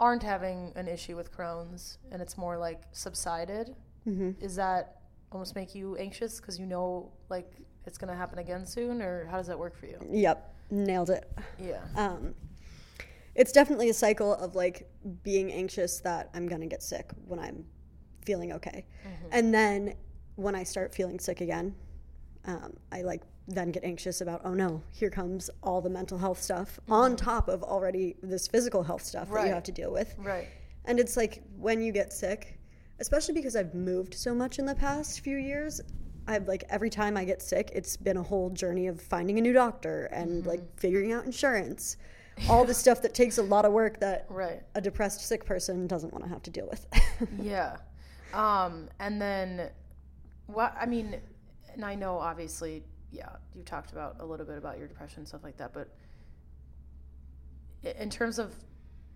aren't 0.00 0.22
having 0.22 0.72
an 0.76 0.88
issue 0.88 1.14
with 1.16 1.30
Crohn's 1.30 1.98
and 2.10 2.20
it's 2.22 2.36
more 2.38 2.56
like 2.58 2.80
subsided, 2.92 3.74
Mm-hmm. 4.08 4.30
is 4.44 4.56
that 4.56 5.02
almost 5.30 5.54
make 5.54 5.74
you 5.76 5.94
anxious 5.96 6.40
because 6.40 6.58
you 6.58 6.66
know 6.66 7.12
like 7.28 7.52
it's 7.86 7.98
gonna 7.98 8.16
happen 8.16 8.38
again 8.40 8.64
soon, 8.66 9.00
or 9.00 9.26
how 9.30 9.36
does 9.36 9.46
that 9.46 9.58
work 9.58 9.76
for 9.76 9.86
you? 9.86 9.98
yep 10.10 10.54
nailed 10.70 11.10
it 11.10 11.30
Yeah. 11.58 11.82
um, 11.96 12.34
it's 13.34 13.52
definitely 13.52 13.88
a 13.88 13.94
cycle 13.94 14.34
of 14.34 14.54
like 14.54 14.88
being 15.22 15.52
anxious 15.52 16.00
that 16.00 16.30
I'm 16.34 16.48
gonna 16.48 16.66
get 16.66 16.82
sick 16.82 17.10
when 17.26 17.38
I'm 17.38 17.64
feeling 18.24 18.52
okay, 18.52 18.84
mm-hmm. 19.06 19.28
and 19.32 19.54
then 19.54 19.94
when 20.36 20.54
I 20.54 20.62
start 20.62 20.94
feeling 20.94 21.18
sick 21.18 21.40
again, 21.40 21.74
um, 22.44 22.74
I 22.90 23.02
like 23.02 23.22
then 23.48 23.72
get 23.72 23.84
anxious 23.84 24.20
about 24.20 24.42
oh 24.44 24.54
no, 24.54 24.82
here 24.90 25.10
comes 25.10 25.50
all 25.62 25.80
the 25.80 25.90
mental 25.90 26.18
health 26.18 26.40
stuff 26.40 26.78
mm-hmm. 26.82 26.92
on 26.92 27.16
top 27.16 27.48
of 27.48 27.62
already 27.62 28.16
this 28.22 28.46
physical 28.46 28.82
health 28.82 29.02
stuff 29.02 29.30
that 29.30 29.46
you 29.46 29.52
have 29.52 29.64
to 29.64 29.72
deal 29.72 29.92
with, 29.92 30.14
Right. 30.18 30.48
and 30.84 31.00
it's 31.00 31.16
like 31.16 31.42
when 31.56 31.82
you 31.82 31.92
get 31.92 32.12
sick, 32.12 32.58
especially 33.00 33.34
because 33.34 33.56
I've 33.56 33.74
moved 33.74 34.14
so 34.14 34.34
much 34.34 34.58
in 34.58 34.66
the 34.66 34.74
past 34.74 35.20
few 35.20 35.38
years. 35.38 35.80
I've 36.24 36.46
like 36.46 36.62
every 36.70 36.88
time 36.88 37.16
I 37.16 37.24
get 37.24 37.42
sick, 37.42 37.72
it's 37.74 37.96
been 37.96 38.16
a 38.16 38.22
whole 38.22 38.48
journey 38.50 38.86
of 38.86 39.00
finding 39.00 39.38
a 39.38 39.42
new 39.42 39.52
doctor 39.52 40.04
and 40.12 40.46
like 40.46 40.60
mm-hmm. 40.60 40.76
figuring 40.76 41.12
out 41.12 41.24
insurance. 41.24 41.96
All 42.48 42.64
the 42.64 42.74
stuff 42.74 43.02
that 43.02 43.14
takes 43.14 43.38
a 43.38 43.42
lot 43.42 43.64
of 43.64 43.72
work 43.72 44.00
that 44.00 44.26
Right. 44.28 44.62
a 44.74 44.80
depressed 44.80 45.20
sick 45.26 45.44
person 45.44 45.86
doesn't 45.86 46.12
want 46.12 46.24
to 46.24 46.30
have 46.30 46.42
to 46.42 46.50
deal 46.50 46.68
with. 46.68 46.86
Yeah. 47.40 47.76
Um, 48.34 48.88
and 48.98 49.20
then 49.22 49.70
what 50.46 50.74
I 50.80 50.86
mean, 50.86 51.20
and 51.74 51.84
I 51.84 51.94
know 51.94 52.18
obviously, 52.18 52.82
yeah, 53.10 53.28
you 53.54 53.62
talked 53.62 53.92
about 53.92 54.16
a 54.20 54.24
little 54.24 54.46
bit 54.46 54.58
about 54.58 54.78
your 54.78 54.88
depression 54.88 55.20
and 55.20 55.28
stuff 55.28 55.44
like 55.44 55.56
that, 55.58 55.72
but 55.72 55.88
in 57.82 58.10
terms 58.10 58.38
of 58.38 58.54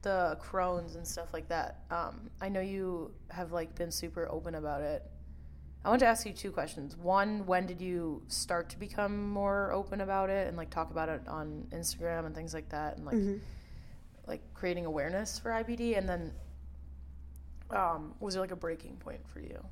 the 0.02 0.38
Crohn's 0.40 0.94
and 0.96 1.06
stuff 1.06 1.32
like 1.32 1.48
that, 1.48 1.80
um, 1.90 2.30
I 2.40 2.48
know 2.48 2.60
you 2.60 3.10
have 3.30 3.52
like 3.52 3.74
been 3.74 3.90
super 3.90 4.28
open 4.30 4.54
about 4.54 4.82
it. 4.82 5.02
I 5.86 5.88
want 5.88 6.00
to 6.00 6.06
ask 6.06 6.26
you 6.26 6.32
two 6.32 6.50
questions. 6.50 6.96
One, 6.96 7.46
when 7.46 7.64
did 7.64 7.80
you 7.80 8.20
start 8.26 8.68
to 8.70 8.78
become 8.78 9.30
more 9.30 9.70
open 9.70 10.00
about 10.00 10.30
it 10.30 10.48
and 10.48 10.56
like 10.56 10.68
talk 10.68 10.90
about 10.90 11.08
it 11.08 11.22
on 11.28 11.68
Instagram 11.70 12.26
and 12.26 12.34
things 12.34 12.52
like 12.52 12.68
that, 12.70 12.96
and 12.96 13.06
like 13.06 13.40
like 14.26 14.40
creating 14.52 14.84
awareness 14.84 15.38
for 15.38 15.52
IBD? 15.52 15.96
And 15.96 16.08
then, 16.08 16.32
um, 17.70 18.14
was 18.18 18.34
there 18.34 18.40
like 18.40 18.50
a 18.50 18.56
breaking 18.56 18.96
point 18.96 19.20
for 19.32 19.38
you 19.38 19.64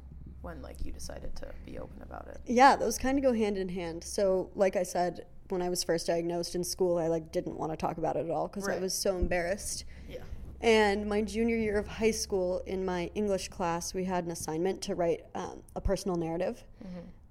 when 0.42 0.62
like 0.62 0.76
you 0.84 0.92
decided 0.92 1.34
to 1.34 1.50
be 1.66 1.80
open 1.80 2.00
about 2.02 2.28
it? 2.28 2.40
yeah, 2.46 2.76
those 2.76 2.96
kind 2.96 3.18
of 3.18 3.24
go 3.24 3.32
hand 3.32 3.58
in 3.58 3.68
hand. 3.68 4.04
So, 4.04 4.50
like 4.54 4.76
I 4.76 4.84
said, 4.84 5.26
when 5.48 5.62
I 5.62 5.68
was 5.68 5.82
first 5.82 6.06
diagnosed 6.06 6.54
in 6.54 6.62
school, 6.62 6.96
I 6.96 7.08
like 7.08 7.32
didn't 7.32 7.58
want 7.58 7.72
to 7.72 7.76
talk 7.76 7.98
about 7.98 8.14
it 8.14 8.26
at 8.26 8.30
all 8.30 8.46
because 8.46 8.68
I 8.68 8.78
was 8.78 8.94
so 8.94 9.16
embarrassed. 9.16 9.84
Yeah. 10.08 10.18
And 10.60 11.06
my 11.06 11.20
junior 11.22 11.56
year 11.56 11.78
of 11.78 11.86
high 11.86 12.10
school, 12.10 12.62
in 12.66 12.84
my 12.84 13.10
English 13.14 13.48
class, 13.48 13.92
we 13.94 14.04
had 14.04 14.24
an 14.24 14.30
assignment 14.30 14.80
to 14.82 14.94
write 14.94 15.22
um, 15.34 15.62
a 15.76 15.80
personal 15.80 16.16
narrative. 16.16 16.64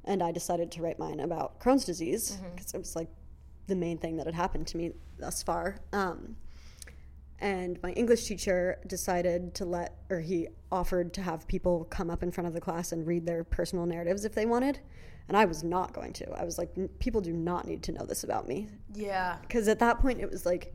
And 0.06 0.22
I 0.22 0.32
decided 0.32 0.70
to 0.74 0.82
write 0.82 1.00
mine 1.00 1.22
about 1.22 1.60
Crohn's 1.60 1.86
disease 1.86 2.38
because 2.56 2.74
it 2.74 2.77
was 2.77 2.96
like 2.96 3.08
the 3.68 3.75
main 3.75 3.98
thing 3.98 4.18
that 4.18 4.25
had 4.25 4.36
happened 4.36 4.68
to 4.68 4.77
me 4.77 4.92
thus 5.18 5.42
far. 5.42 5.77
Um, 5.94 6.36
and 7.39 7.82
my 7.82 7.92
English 7.92 8.25
teacher 8.25 8.80
decided 8.88 9.53
to 9.56 9.65
let, 9.65 9.98
or 10.10 10.20
he 10.20 10.48
offered 10.72 11.13
to 11.13 11.22
have 11.22 11.48
people 11.48 11.86
come 11.86 12.10
up 12.10 12.22
in 12.24 12.32
front 12.32 12.48
of 12.48 12.53
the 12.53 12.62
class 12.62 12.92
and 12.92 13.06
read 13.08 13.25
their 13.25 13.44
personal 13.44 13.86
narratives 13.86 14.25
if 14.25 14.34
they 14.36 14.46
wanted. 14.46 14.80
And 15.30 15.38
I 15.38 15.46
was 15.46 15.63
not 15.63 15.94
going 15.94 16.12
to. 16.13 16.30
I 16.32 16.44
was 16.44 16.58
like, 16.58 16.72
"N- 16.77 16.89
people 17.00 17.22
do 17.22 17.32
not 17.32 17.65
need 17.65 17.82
to 17.84 17.94
know 17.94 18.06
this 18.06 18.25
about 18.25 18.46
me 18.48 18.68
Yeah. 18.94 19.38
because 19.42 19.70
at 19.70 19.80
that 19.80 20.00
point 20.00 20.20
it 20.20 20.30
was 20.30 20.46
like 20.46 20.74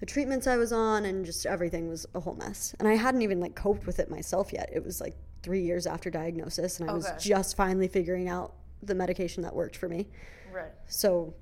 the 0.00 0.06
treatments 0.06 0.46
I 0.46 0.56
was 0.56 0.72
on 0.72 1.04
and 1.04 1.24
just 1.24 1.46
everything 1.46 1.88
was 1.88 2.06
a 2.14 2.20
whole 2.20 2.34
mess. 2.34 2.74
And 2.78 2.86
I 2.86 2.94
hadn't 2.94 3.22
even 3.22 3.40
like 3.40 3.54
coped 3.54 3.86
with 3.86 3.98
it 3.98 4.10
myself 4.10 4.52
yet. 4.52 4.70
It 4.72 4.84
was 4.84 5.00
like 5.00 5.16
three 5.42 5.62
years 5.62 5.86
after 5.86 6.10
diagnosis, 6.10 6.80
and 6.80 6.90
I 6.90 6.92
was 6.92 7.10
just 7.18 7.56
finally 7.56 7.88
figuring 7.88 8.28
out 8.28 8.54
the 8.82 8.94
medication 8.94 9.42
that 9.42 9.54
worked 9.54 9.76
for 9.76 9.88
me. 9.88 10.08
Right. 10.52 10.72
So 10.86 11.34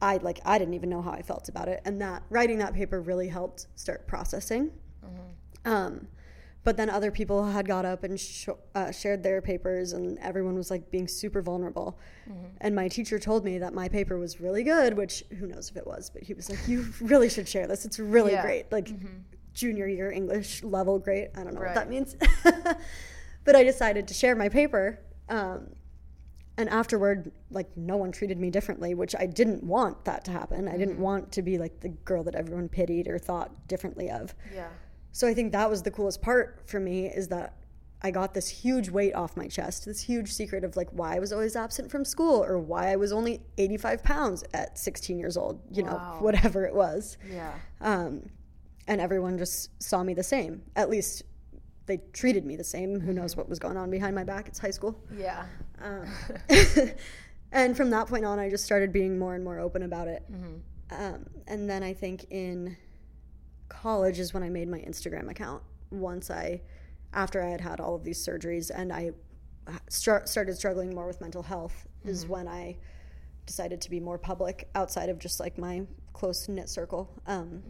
I 0.00 0.18
like 0.18 0.40
I 0.44 0.58
didn't 0.58 0.74
even 0.74 0.90
know 0.90 1.02
how 1.02 1.12
I 1.12 1.22
felt 1.22 1.48
about 1.48 1.68
it, 1.68 1.80
and 1.84 2.00
that 2.02 2.22
writing 2.30 2.58
that 2.58 2.74
paper 2.74 3.00
really 3.00 3.28
helped 3.28 3.66
start 3.76 4.06
processing. 4.06 4.72
Um, 5.64 6.06
but 6.66 6.76
then 6.76 6.90
other 6.90 7.10
people 7.10 7.44
had 7.44 7.66
got 7.66 7.84
up 7.86 8.02
and 8.04 8.18
sh- 8.20 8.48
uh, 8.74 8.90
shared 8.90 9.22
their 9.22 9.40
papers, 9.40 9.92
and 9.92 10.18
everyone 10.18 10.56
was 10.56 10.68
like 10.70 10.90
being 10.90 11.06
super 11.08 11.40
vulnerable. 11.40 11.98
And 12.60 12.74
my 12.74 12.88
teacher 12.88 13.18
told 13.20 13.44
me 13.44 13.58
that 13.58 13.72
my 13.72 13.88
paper 13.88 14.18
was 14.18 14.40
really 14.40 14.64
good, 14.64 14.96
which 14.96 15.22
who 15.38 15.46
knows 15.46 15.70
if 15.70 15.76
it 15.76 15.86
was, 15.86 16.10
but 16.10 16.22
he 16.24 16.34
was 16.34 16.50
like, 16.50 16.58
"You 16.66 16.84
really 17.00 17.28
should 17.30 17.48
share 17.48 17.66
this. 17.68 17.84
It's 17.86 17.98
really 18.00 18.32
Yeah. 18.32 18.42
great. 18.42 18.70
Like 18.72 18.88
junior 19.54 19.86
year 19.86 20.10
English 20.10 20.62
level 20.64 20.98
great. 20.98 21.28
I 21.36 21.44
don't 21.44 21.54
know 21.54 21.60
what 21.62 21.74
that 21.76 21.88
means." 21.88 22.16
but 23.44 23.54
I 23.56 23.62
decided 23.62 24.08
to 24.08 24.14
share 24.14 24.34
my 24.34 24.48
paper. 24.48 24.98
Um, 25.28 25.68
and 26.58 26.68
afterward 26.70 27.30
like 27.50 27.68
no 27.76 27.96
one 27.98 28.10
treated 28.10 28.38
me 28.38 28.48
differently 28.48 28.94
which 28.94 29.14
i 29.18 29.26
didn't 29.26 29.62
want 29.62 30.02
that 30.06 30.24
to 30.24 30.30
happen 30.30 30.66
i 30.68 30.76
didn't 30.78 30.98
want 30.98 31.30
to 31.30 31.42
be 31.42 31.58
like 31.58 31.80
the 31.80 31.90
girl 31.90 32.22
that 32.24 32.34
everyone 32.34 32.66
pitied 32.66 33.06
or 33.08 33.18
thought 33.18 33.50
differently 33.68 34.08
of 34.08 34.34
Yeah. 34.54 34.68
So 35.16 35.26
i 35.26 35.34
think 35.34 35.52
that 35.52 35.68
was 35.68 35.82
the 35.82 35.90
coolest 35.90 36.20
part 36.22 36.60
for 36.64 36.80
me 36.80 37.06
is 37.06 37.28
that 37.28 37.48
i 38.02 38.10
got 38.10 38.34
this 38.34 38.48
huge 38.48 38.88
weight 38.90 39.14
off 39.14 39.36
my 39.36 39.48
chest 39.48 39.84
this 39.84 40.00
huge 40.00 40.30
secret 40.32 40.62
of 40.64 40.76
like 40.76 40.90
why 40.90 41.16
i 41.16 41.18
was 41.18 41.32
always 41.32 41.56
absent 41.56 41.90
from 41.90 42.04
school 42.04 42.44
or 42.44 42.58
why 42.58 42.92
i 42.92 42.96
was 42.96 43.12
only 43.12 43.40
85 43.58 44.02
pounds 44.02 44.44
at 44.52 44.78
16 44.78 45.18
years 45.18 45.36
old 45.36 45.60
you 45.70 45.82
know 45.82 45.96
whatever 46.20 46.64
it 46.64 46.74
was. 46.74 47.16
Yeah. 47.30 47.52
um, 47.80 48.28
and 48.88 49.00
everyone 49.00 49.36
just 49.36 49.82
saw 49.82 50.02
me 50.02 50.14
the 50.14 50.22
same. 50.22 50.62
At 50.76 50.88
least 50.90 51.24
they 51.86 51.98
treated 52.12 52.44
me 52.44 52.56
the 52.56 52.64
same. 52.64 53.00
Who 53.00 53.12
knows 53.12 53.36
what 53.36 53.48
was 53.48 53.58
going 53.58 53.76
on 53.76 53.90
behind 53.90 54.14
my 54.14 54.24
back? 54.24 54.48
It's 54.48 54.58
high 54.58 54.70
school. 54.70 55.00
Yeah. 55.16 55.44
um, 55.82 56.06
and 57.52 57.76
from 57.76 57.90
that 57.90 58.06
point 58.06 58.24
on, 58.24 58.38
I 58.38 58.48
just 58.50 58.64
started 58.64 58.92
being 58.92 59.18
more 59.18 59.34
and 59.34 59.42
more 59.42 59.58
open 59.58 59.82
about 59.82 60.08
it. 60.08 60.24
Um, 60.90 61.26
and 61.48 61.68
then 61.68 61.82
I 61.82 61.94
think 61.94 62.26
in 62.30 62.76
college 63.68 64.18
is 64.18 64.32
when 64.34 64.42
I 64.42 64.48
made 64.48 64.68
my 64.68 64.78
Instagram 64.80 65.30
account. 65.30 65.62
Once 65.90 66.30
I, 66.30 66.60
after 67.12 67.42
I 67.42 67.48
had 67.48 67.60
had 67.60 67.80
all 67.80 67.94
of 67.94 68.04
these 68.04 68.24
surgeries 68.24 68.70
and 68.74 68.92
I 68.92 69.10
start, 69.88 70.28
started 70.28 70.56
struggling 70.56 70.94
more 70.94 71.06
with 71.06 71.20
mental 71.20 71.42
health, 71.42 71.86
is 72.04 72.26
when 72.26 72.46
I 72.48 72.76
decided 73.46 73.80
to 73.80 73.90
be 73.90 74.00
more 74.00 74.18
public 74.18 74.68
outside 74.74 75.08
of 75.08 75.18
just 75.18 75.40
like 75.40 75.58
my 75.58 75.82
close 76.12 76.48
knit 76.48 76.68
circle. 76.68 77.10
Um, 77.26 77.62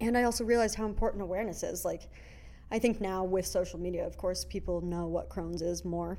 And 0.00 0.16
I 0.18 0.24
also 0.24 0.42
realized 0.44 0.74
how 0.76 0.86
important 0.86 1.22
awareness 1.22 1.62
is. 1.62 1.84
Like, 1.84 2.08
I 2.70 2.78
think 2.78 3.00
now 3.00 3.22
with 3.24 3.46
social 3.46 3.78
media, 3.78 4.04
of 4.06 4.16
course, 4.16 4.44
people 4.44 4.80
know 4.80 5.06
what 5.06 5.28
Crohn's 5.28 5.62
is 5.62 5.84
more 5.84 6.18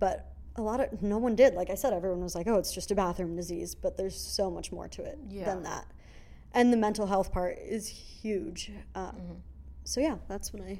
but 0.00 0.32
a 0.54 0.62
lot 0.62 0.78
of 0.80 1.02
no 1.02 1.18
one 1.18 1.34
did 1.34 1.54
like 1.54 1.70
i 1.70 1.74
said 1.74 1.92
everyone 1.92 2.22
was 2.22 2.34
like 2.36 2.46
oh 2.46 2.54
it's 2.56 2.72
just 2.72 2.92
a 2.92 2.94
bathroom 2.94 3.34
disease 3.34 3.74
but 3.74 3.96
there's 3.96 4.14
so 4.20 4.48
much 4.48 4.70
more 4.70 4.86
to 4.86 5.02
it 5.02 5.18
Yeah. 5.28 5.44
than 5.46 5.64
that 5.64 5.86
and 6.54 6.72
the 6.72 6.76
mental 6.76 7.06
health 7.06 7.30
part 7.32 7.58
is 7.58 7.86
huge 7.88 8.70
um, 8.94 9.42
so 9.84 10.00
yeah 10.00 10.16
that's 10.28 10.52
when 10.52 10.62
i 10.62 10.78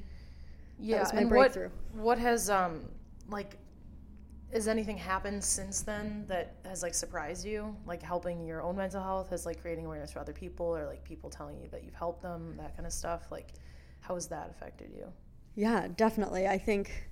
Yeah. 0.78 1.00
was 1.00 1.12
my 1.12 1.20
and 1.20 1.28
breakthrough. 1.28 1.70
what 1.92 2.04
what 2.04 2.18
has 2.18 2.50
um 2.50 2.88
like 3.28 3.56
has 4.52 4.66
anything 4.66 4.96
happened 4.96 5.44
since 5.44 5.82
then 5.82 6.24
that 6.26 6.54
has 6.64 6.82
like 6.82 6.94
surprised 6.94 7.44
you? 7.44 7.76
Like 7.84 8.02
helping 8.02 8.46
your 8.46 8.62
own 8.62 8.76
mental 8.76 9.02
health, 9.02 9.28
has 9.28 9.44
like 9.44 9.60
creating 9.60 9.84
awareness 9.84 10.12
for 10.12 10.20
other 10.20 10.32
people, 10.32 10.64
or 10.74 10.86
like 10.86 11.04
people 11.04 11.28
telling 11.28 11.60
you 11.60 11.68
that 11.70 11.84
you've 11.84 11.92
helped 11.94 12.22
them, 12.22 12.54
that 12.56 12.74
kind 12.74 12.86
of 12.86 12.92
stuff. 12.94 13.30
Like, 13.30 13.52
how 14.00 14.14
has 14.14 14.26
that 14.28 14.48
affected 14.50 14.90
you? 14.96 15.06
yeah 15.54 15.88
definitely 15.96 16.46
i 16.46 16.56
think 16.56 17.10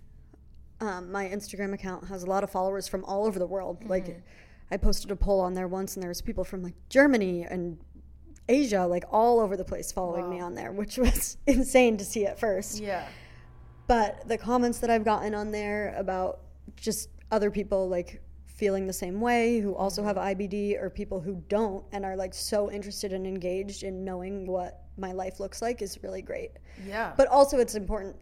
um, 0.80 1.10
my 1.12 1.26
instagram 1.26 1.74
account 1.74 2.06
has 2.06 2.22
a 2.22 2.26
lot 2.26 2.42
of 2.44 2.50
followers 2.50 2.86
from 2.88 3.04
all 3.04 3.26
over 3.26 3.38
the 3.38 3.46
world 3.46 3.82
like 3.88 4.22
i 4.70 4.76
posted 4.76 5.10
a 5.10 5.16
poll 5.16 5.40
on 5.40 5.52
there 5.54 5.66
once 5.68 5.94
and 5.96 6.02
there 6.02 6.08
was 6.08 6.22
people 6.22 6.44
from 6.44 6.62
like 6.62 6.74
germany 6.88 7.42
and 7.42 7.76
asia 8.48 8.86
like 8.86 9.04
all 9.10 9.40
over 9.40 9.56
the 9.56 9.64
place 9.64 9.90
following 9.92 10.28
me 10.30 10.40
on 10.40 10.54
there 10.54 10.72
which 10.72 10.98
was 11.06 11.36
insane 11.46 11.96
to 11.96 12.04
see 12.04 12.26
at 12.26 12.38
first 12.38 12.80
Yeah. 12.80 13.06
but 13.86 14.26
the 14.28 14.38
comments 14.38 14.78
that 14.78 14.90
I've 14.90 15.04
gotten 15.04 15.34
on 15.34 15.50
there 15.50 15.94
about 15.96 16.40
just 16.76 17.10
other 17.30 17.50
people 17.50 17.88
like 17.88 18.22
feeling 18.56 18.86
the 18.86 18.92
same 18.92 19.20
way 19.20 19.60
who 19.60 19.74
also 19.74 20.00
mm-hmm. 20.02 20.16
have 20.16 20.36
IBD 20.36 20.80
or 20.80 20.88
people 20.88 21.20
who 21.20 21.42
don't 21.48 21.84
and 21.92 22.04
are 22.04 22.16
like 22.16 22.32
so 22.32 22.70
interested 22.70 23.12
and 23.12 23.26
engaged 23.26 23.82
in 23.82 24.02
knowing 24.04 24.46
what 24.46 24.84
my 24.96 25.12
life 25.12 25.38
looks 25.40 25.60
like 25.60 25.82
is 25.82 26.02
really 26.02 26.22
great. 26.22 26.52
Yeah. 26.86 27.12
But 27.16 27.28
also 27.28 27.58
it's 27.58 27.74
important 27.74 28.16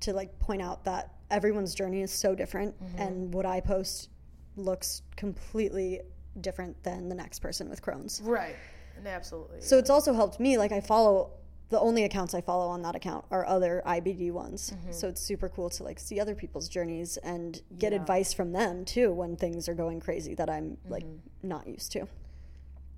to 0.00 0.12
like 0.12 0.38
point 0.38 0.62
out 0.62 0.84
that 0.84 1.12
everyone's 1.30 1.74
journey 1.74 2.02
is 2.02 2.12
so 2.12 2.34
different 2.36 2.80
mm-hmm. 2.80 3.02
and 3.02 3.34
what 3.34 3.46
I 3.46 3.60
post 3.60 4.10
looks 4.56 5.02
completely 5.16 6.00
different 6.40 6.80
than 6.84 7.08
the 7.08 7.14
next 7.14 7.40
person 7.40 7.68
with 7.68 7.82
Crohn's. 7.82 8.20
right. 8.22 8.54
Absolutely. 9.06 9.60
So 9.60 9.78
it's 9.78 9.90
also 9.90 10.12
helped 10.14 10.40
me. 10.40 10.58
Like 10.58 10.72
I 10.72 10.80
follow 10.80 11.30
the 11.70 11.78
only 11.78 12.02
accounts 12.04 12.34
I 12.34 12.40
follow 12.40 12.66
on 12.66 12.82
that 12.82 12.96
account 12.96 13.24
are 13.30 13.46
other 13.46 13.80
IBD 13.86 14.32
ones. 14.32 14.74
So 14.90 15.06
it's 15.08 15.20
super 15.20 15.48
cool 15.48 15.70
to 15.70 15.84
like 15.84 16.00
see 16.00 16.18
other 16.18 16.34
people's 16.34 16.68
journeys 16.68 17.16
and 17.18 17.62
get 17.78 17.92
Yeah. 17.92 18.00
advice 18.00 18.32
from 18.32 18.52
them 18.52 18.84
too 18.84 19.12
when 19.12 19.36
things 19.36 19.68
are 19.68 19.74
going 19.74 20.00
crazy 20.00 20.34
that 20.34 20.50
I'm 20.50 20.78
like 20.88 21.04
not 21.42 21.68
used 21.68 21.92
to. 21.92 22.08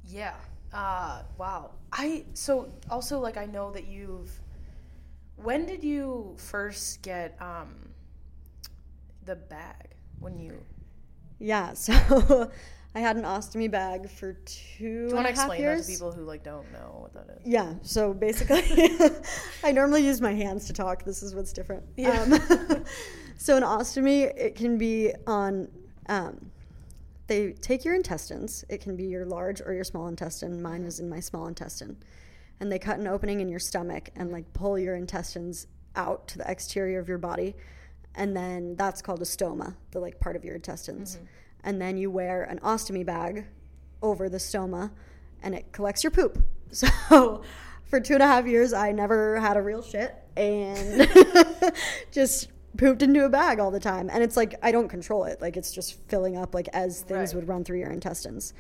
Yeah. 0.06 0.35
Uh, 0.73 1.23
wow. 1.37 1.73
I 1.92 2.25
so 2.32 2.73
also 2.90 3.18
like 3.18 3.37
I 3.37 3.44
know 3.47 3.71
that 3.73 3.87
you've. 3.87 4.40
When 5.37 5.66
did 5.66 5.82
you 5.85 6.35
first 6.38 7.02
get 7.02 7.37
um, 7.42 7.75
the 9.26 9.37
bag? 9.37 9.88
When 10.18 10.38
you 10.38 10.64
Yeah. 11.38 11.73
So 11.75 12.50
I 12.94 13.00
had 13.00 13.16
an 13.16 13.22
ostomy 13.22 13.70
bag 13.70 14.11
for 14.11 14.34
two 14.44 15.04
do 15.04 15.08
you 15.08 15.14
want 15.14 15.26
to 15.26 15.30
explain 15.30 15.61
years. 15.61 15.87
that 15.87 15.92
to 15.92 15.99
people 15.99 16.12
who 16.12 16.25
like 16.25 16.42
don't 16.42 16.70
know 16.72 16.99
what 17.00 17.14
that 17.14 17.38
is? 17.38 17.46
Yeah. 17.46 17.75
So 17.82 18.12
basically, 18.12 18.90
I 19.64 19.72
normally 19.72 20.04
use 20.04 20.20
my 20.20 20.34
hands 20.34 20.66
to 20.66 20.75
talk. 20.75 21.04
This 21.04 21.22
is 21.22 21.34
what's 21.34 21.52
different. 21.52 21.84
Yeah. 21.96 22.20
Um, 22.22 22.84
so 23.38 23.56
an 23.56 23.62
ostomy, 23.62 24.25
it 24.37 24.54
can 24.54 24.76
be 24.76 25.12
on. 25.26 25.68
Um, 26.08 26.50
they 27.28 27.52
take 27.52 27.84
your 27.84 27.94
intestines. 27.94 28.62
It 28.68 28.82
can 28.82 28.94
be 28.94 29.04
your 29.04 29.25
large 29.25 29.62
or 29.62 29.72
your 29.72 29.84
small 29.84 30.08
intestine. 30.08 30.61
Mine 30.61 30.84
was 30.84 31.00
in 31.00 31.08
my 31.08 31.20
small 31.20 31.46
intestine, 31.46 31.96
and 32.61 32.70
they 32.70 32.78
cut 32.78 32.99
an 32.99 33.06
opening 33.06 33.40
in 33.40 33.49
your 33.49 33.61
stomach 33.61 34.11
and 34.16 34.30
like 34.30 34.52
pull 34.52 34.78
your 34.78 34.96
intestines 34.96 35.66
out 35.96 36.28
to 36.28 36.38
the 36.38 36.50
exterior 36.50 36.99
of 36.99 37.08
your 37.08 37.16
body, 37.16 37.54
and 38.16 38.37
then 38.37 38.76
that's 38.76 39.00
called 39.00 39.22
a 39.22 39.25
stoma, 39.25 39.76
the 39.92 40.00
like 40.00 40.20
part 40.20 40.37
of 40.37 40.44
your 40.44 40.56
intestines. 40.56 41.18
And 41.64 41.81
then 41.81 41.97
you 41.97 42.11
wear 42.11 42.42
an 42.45 42.59
ostomy 42.61 43.04
bag 43.07 43.47
over 44.02 44.28
the 44.28 44.38
stoma 44.38 44.90
and 45.42 45.54
it 45.54 45.73
collects 45.73 46.02
your 46.04 46.11
poop. 46.11 46.42
So 46.75 47.42
for 47.85 48.00
two 48.00 48.14
and 48.14 48.23
a 48.23 48.26
half 48.26 48.47
years, 48.47 48.73
I 48.73 48.92
never 48.92 49.38
had 49.38 49.59
a 49.59 49.62
real 49.62 49.83
shit 49.83 50.14
and 50.38 51.07
just 52.11 52.49
pooped 52.78 53.02
into 53.02 53.26
a 53.26 53.28
bag 53.28 53.61
all 53.61 53.71
the 53.71 53.78
time. 53.78 54.09
And 54.11 54.23
it's 54.23 54.38
like, 54.38 54.54
I 54.62 54.73
don't 54.73 54.88
control 54.88 55.25
it. 55.25 55.42
Like, 55.42 55.59
it's 55.59 55.71
just 55.71 56.00
filling 56.09 56.38
up, 56.38 56.54
like, 56.54 56.69
as 56.73 57.02
things 57.02 57.35
Right. 57.35 57.35
would 57.35 57.47
run 57.49 57.62
through 57.64 57.78
your 57.81 57.90
intestines. 57.90 58.54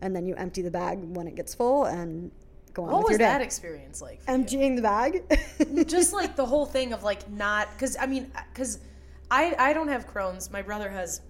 And 0.00 0.14
then 0.14 0.26
you 0.26 0.36
empty 0.36 0.62
the 0.62 0.70
bag 0.70 1.00
when 1.02 1.26
it 1.26 1.34
gets 1.34 1.54
full 1.56 1.86
and 1.86 2.30
go 2.72 2.84
on 2.84 2.90
What 2.92 2.98
with 2.98 3.04
was 3.04 3.10
your 3.12 3.18
day. 3.18 3.24
that 3.24 3.40
experience 3.40 4.00
like? 4.00 4.22
for 4.22 4.30
you? 4.30 4.34
Emptying 4.38 4.76
the 4.76 4.82
bag? 4.82 5.24
just 5.88 6.12
like 6.12 6.36
the 6.36 6.46
whole 6.46 6.66
thing 6.66 6.92
of 6.92 7.02
like 7.02 7.28
not 7.30 7.68
because 7.72 7.96
I 7.98 8.06
mean 8.06 8.30
because 8.52 8.78
I 9.30 9.56
I 9.58 9.72
don't 9.72 9.88
have 9.88 10.06
Crohn's. 10.06 10.50
My 10.52 10.62
brother 10.62 10.88
has. 10.90 11.20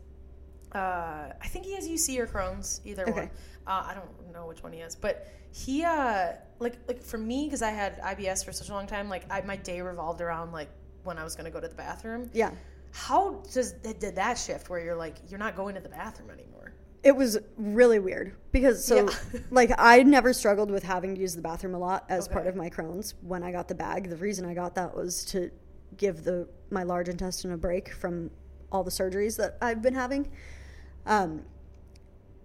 Uh, 0.77 1.33
I 1.41 1.49
think 1.49 1.65
he 1.65 1.75
has 1.75 1.89
UC 1.89 2.19
or 2.19 2.27
Crohn's, 2.27 2.81
either 2.85 3.07
one. 3.07 3.31
Uh, 3.67 3.83
I 3.89 3.95
don't 3.95 4.33
know 4.33 4.47
which 4.47 4.63
one 4.63 4.73
he 4.73 4.81
has, 4.81 4.95
but 4.95 5.27
he 5.51 5.83
uh 5.83 6.33
like 6.59 6.75
like 6.87 7.03
for 7.03 7.19
me 7.19 7.47
because 7.47 7.63
I 7.63 7.71
had 7.71 7.99
IBS 8.01 8.45
for 8.45 8.53
such 8.53 8.69
a 8.69 8.73
long 8.73 8.87
time. 8.87 9.09
Like 9.09 9.25
I, 9.31 9.41
my 9.41 9.57
day 9.57 9.81
revolved 9.81 10.21
around 10.21 10.53
like 10.53 10.69
when 11.05 11.19
I 11.19 11.25
was 11.25 11.35
gonna 11.35 11.51
go 11.51 11.61
to 11.61 11.67
the 11.69 11.75
bathroom. 11.75 12.31
yeah. 12.33 12.51
How 12.93 13.43
does 13.53 13.73
did 13.73 14.15
that 14.17 14.39
shift 14.39 14.71
where 14.71 14.81
you're 14.81 14.95
like 14.95 15.17
you're 15.29 15.39
not 15.39 15.57
going 15.57 15.75
to 15.75 15.81
the 15.81 15.89
bathroom 15.89 16.31
anymore? 16.31 16.73
It 17.03 17.15
was 17.15 17.39
really 17.57 17.99
weird 17.99 18.37
because 18.53 18.85
so 18.85 19.09
Yeah. 19.09 19.41
like 19.51 19.71
I 19.79 20.03
never 20.03 20.33
struggled 20.33 20.71
with 20.71 20.83
having 20.83 21.15
to 21.15 21.21
use 21.21 21.35
the 21.35 21.43
bathroom 21.43 21.75
a 21.75 21.79
lot 21.79 22.05
as 22.09 22.29
part 22.29 22.47
of 22.47 22.55
my 22.55 22.69
Crohn's 22.69 23.15
when 23.23 23.43
I 23.43 23.51
got 23.51 23.67
the 23.67 23.75
bag. 23.75 24.11
The 24.11 24.17
reason 24.17 24.45
I 24.45 24.55
got 24.55 24.75
that 24.75 24.95
was 24.95 25.25
to 25.27 25.51
give 25.97 26.23
the 26.25 26.49
my 26.71 26.83
large 26.83 27.09
intestine 27.09 27.53
a 27.53 27.57
break 27.57 27.93
from 27.93 28.31
all 28.73 28.85
the 28.85 28.91
surgeries 28.91 29.37
that 29.39 29.57
I've 29.63 29.83
been 29.83 29.95
having. 29.95 30.31
Um, 31.07 31.43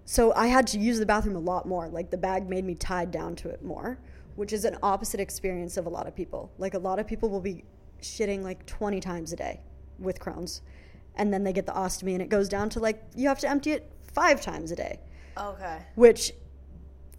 so 0.06 0.34
I 0.34 0.48
had 0.48 0.68
to 0.68 0.80
use 0.80 1.00
the 1.00 1.06
bathroom 1.06 1.36
a 1.36 1.40
lot 1.40 1.68
more. 1.68 1.88
Like 1.90 2.10
the 2.12 2.18
bag 2.18 2.50
made 2.50 2.64
me 2.66 2.76
tied 2.76 3.12
down 3.12 3.36
to 3.38 3.50
it 3.50 3.64
more, 3.64 4.00
which 4.36 4.54
is 4.54 4.66
an 4.66 4.78
opposite 4.84 5.20
experience 5.20 5.78
of 5.78 5.86
a 5.86 5.90
lot 5.90 6.08
of 6.08 6.16
people. 6.16 6.52
Like 6.58 6.74
a 6.74 6.80
lot 6.80 7.00
of 7.00 7.08
people 7.08 7.30
will 7.30 7.42
be 7.42 7.64
shitting 8.02 8.44
like 8.44 8.66
20 8.66 9.00
times 9.00 9.32
a 9.34 9.36
day 9.36 9.62
with 10.00 10.20
Crohn's. 10.20 10.62
And 11.16 11.34
then 11.34 11.44
they 11.44 11.54
get 11.54 11.66
the 11.66 11.74
ostomy 11.74 12.14
and 12.14 12.22
it 12.22 12.30
goes 12.30 12.50
down 12.50 12.70
to 12.72 12.80
like 12.80 13.04
you 13.16 13.28
have 13.28 13.40
to 13.40 13.50
empty 13.50 13.72
it 13.72 13.92
5 14.14 14.42
times 14.42 14.72
a 14.72 14.76
day, 14.76 15.00
Okay. 15.38 15.80
which 15.96 16.34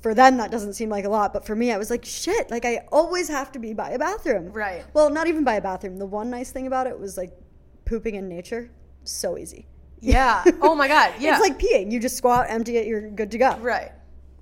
for 0.00 0.14
them 0.14 0.36
that 0.38 0.50
doesn't 0.50 0.72
seem 0.74 0.88
like 0.88 1.04
a 1.04 1.08
lot, 1.08 1.32
but 1.32 1.46
for 1.46 1.54
me 1.54 1.72
I 1.72 1.78
was 1.78 1.88
like 1.90 2.04
shit, 2.04 2.50
like 2.50 2.64
I 2.64 2.86
always 2.90 3.28
have 3.28 3.52
to 3.52 3.58
be 3.58 3.72
by 3.72 3.90
a 3.90 3.98
bathroom. 3.98 4.52
Right. 4.52 4.84
Well, 4.92 5.08
not 5.10 5.26
even 5.28 5.44
by 5.44 5.54
a 5.54 5.60
bathroom. 5.60 5.98
The 5.98 6.06
one 6.06 6.28
nice 6.30 6.50
thing 6.50 6.66
about 6.66 6.86
it 6.86 6.98
was 6.98 7.16
like 7.16 7.32
pooping 7.84 8.14
in 8.16 8.28
nature, 8.28 8.70
so 9.04 9.38
easy. 9.38 9.66
Yeah. 10.02 10.44
Oh 10.60 10.74
my 10.74 10.88
God. 10.88 11.14
Yeah. 11.20 11.38
It's 11.38 11.40
like 11.40 11.58
peeing. 11.58 11.90
You 11.90 12.00
just 12.00 12.16
squat, 12.16 12.46
empty 12.48 12.76
it, 12.76 12.86
you're 12.86 13.08
good 13.10 13.30
to 13.30 13.38
go. 13.38 13.56
right. 13.58 13.92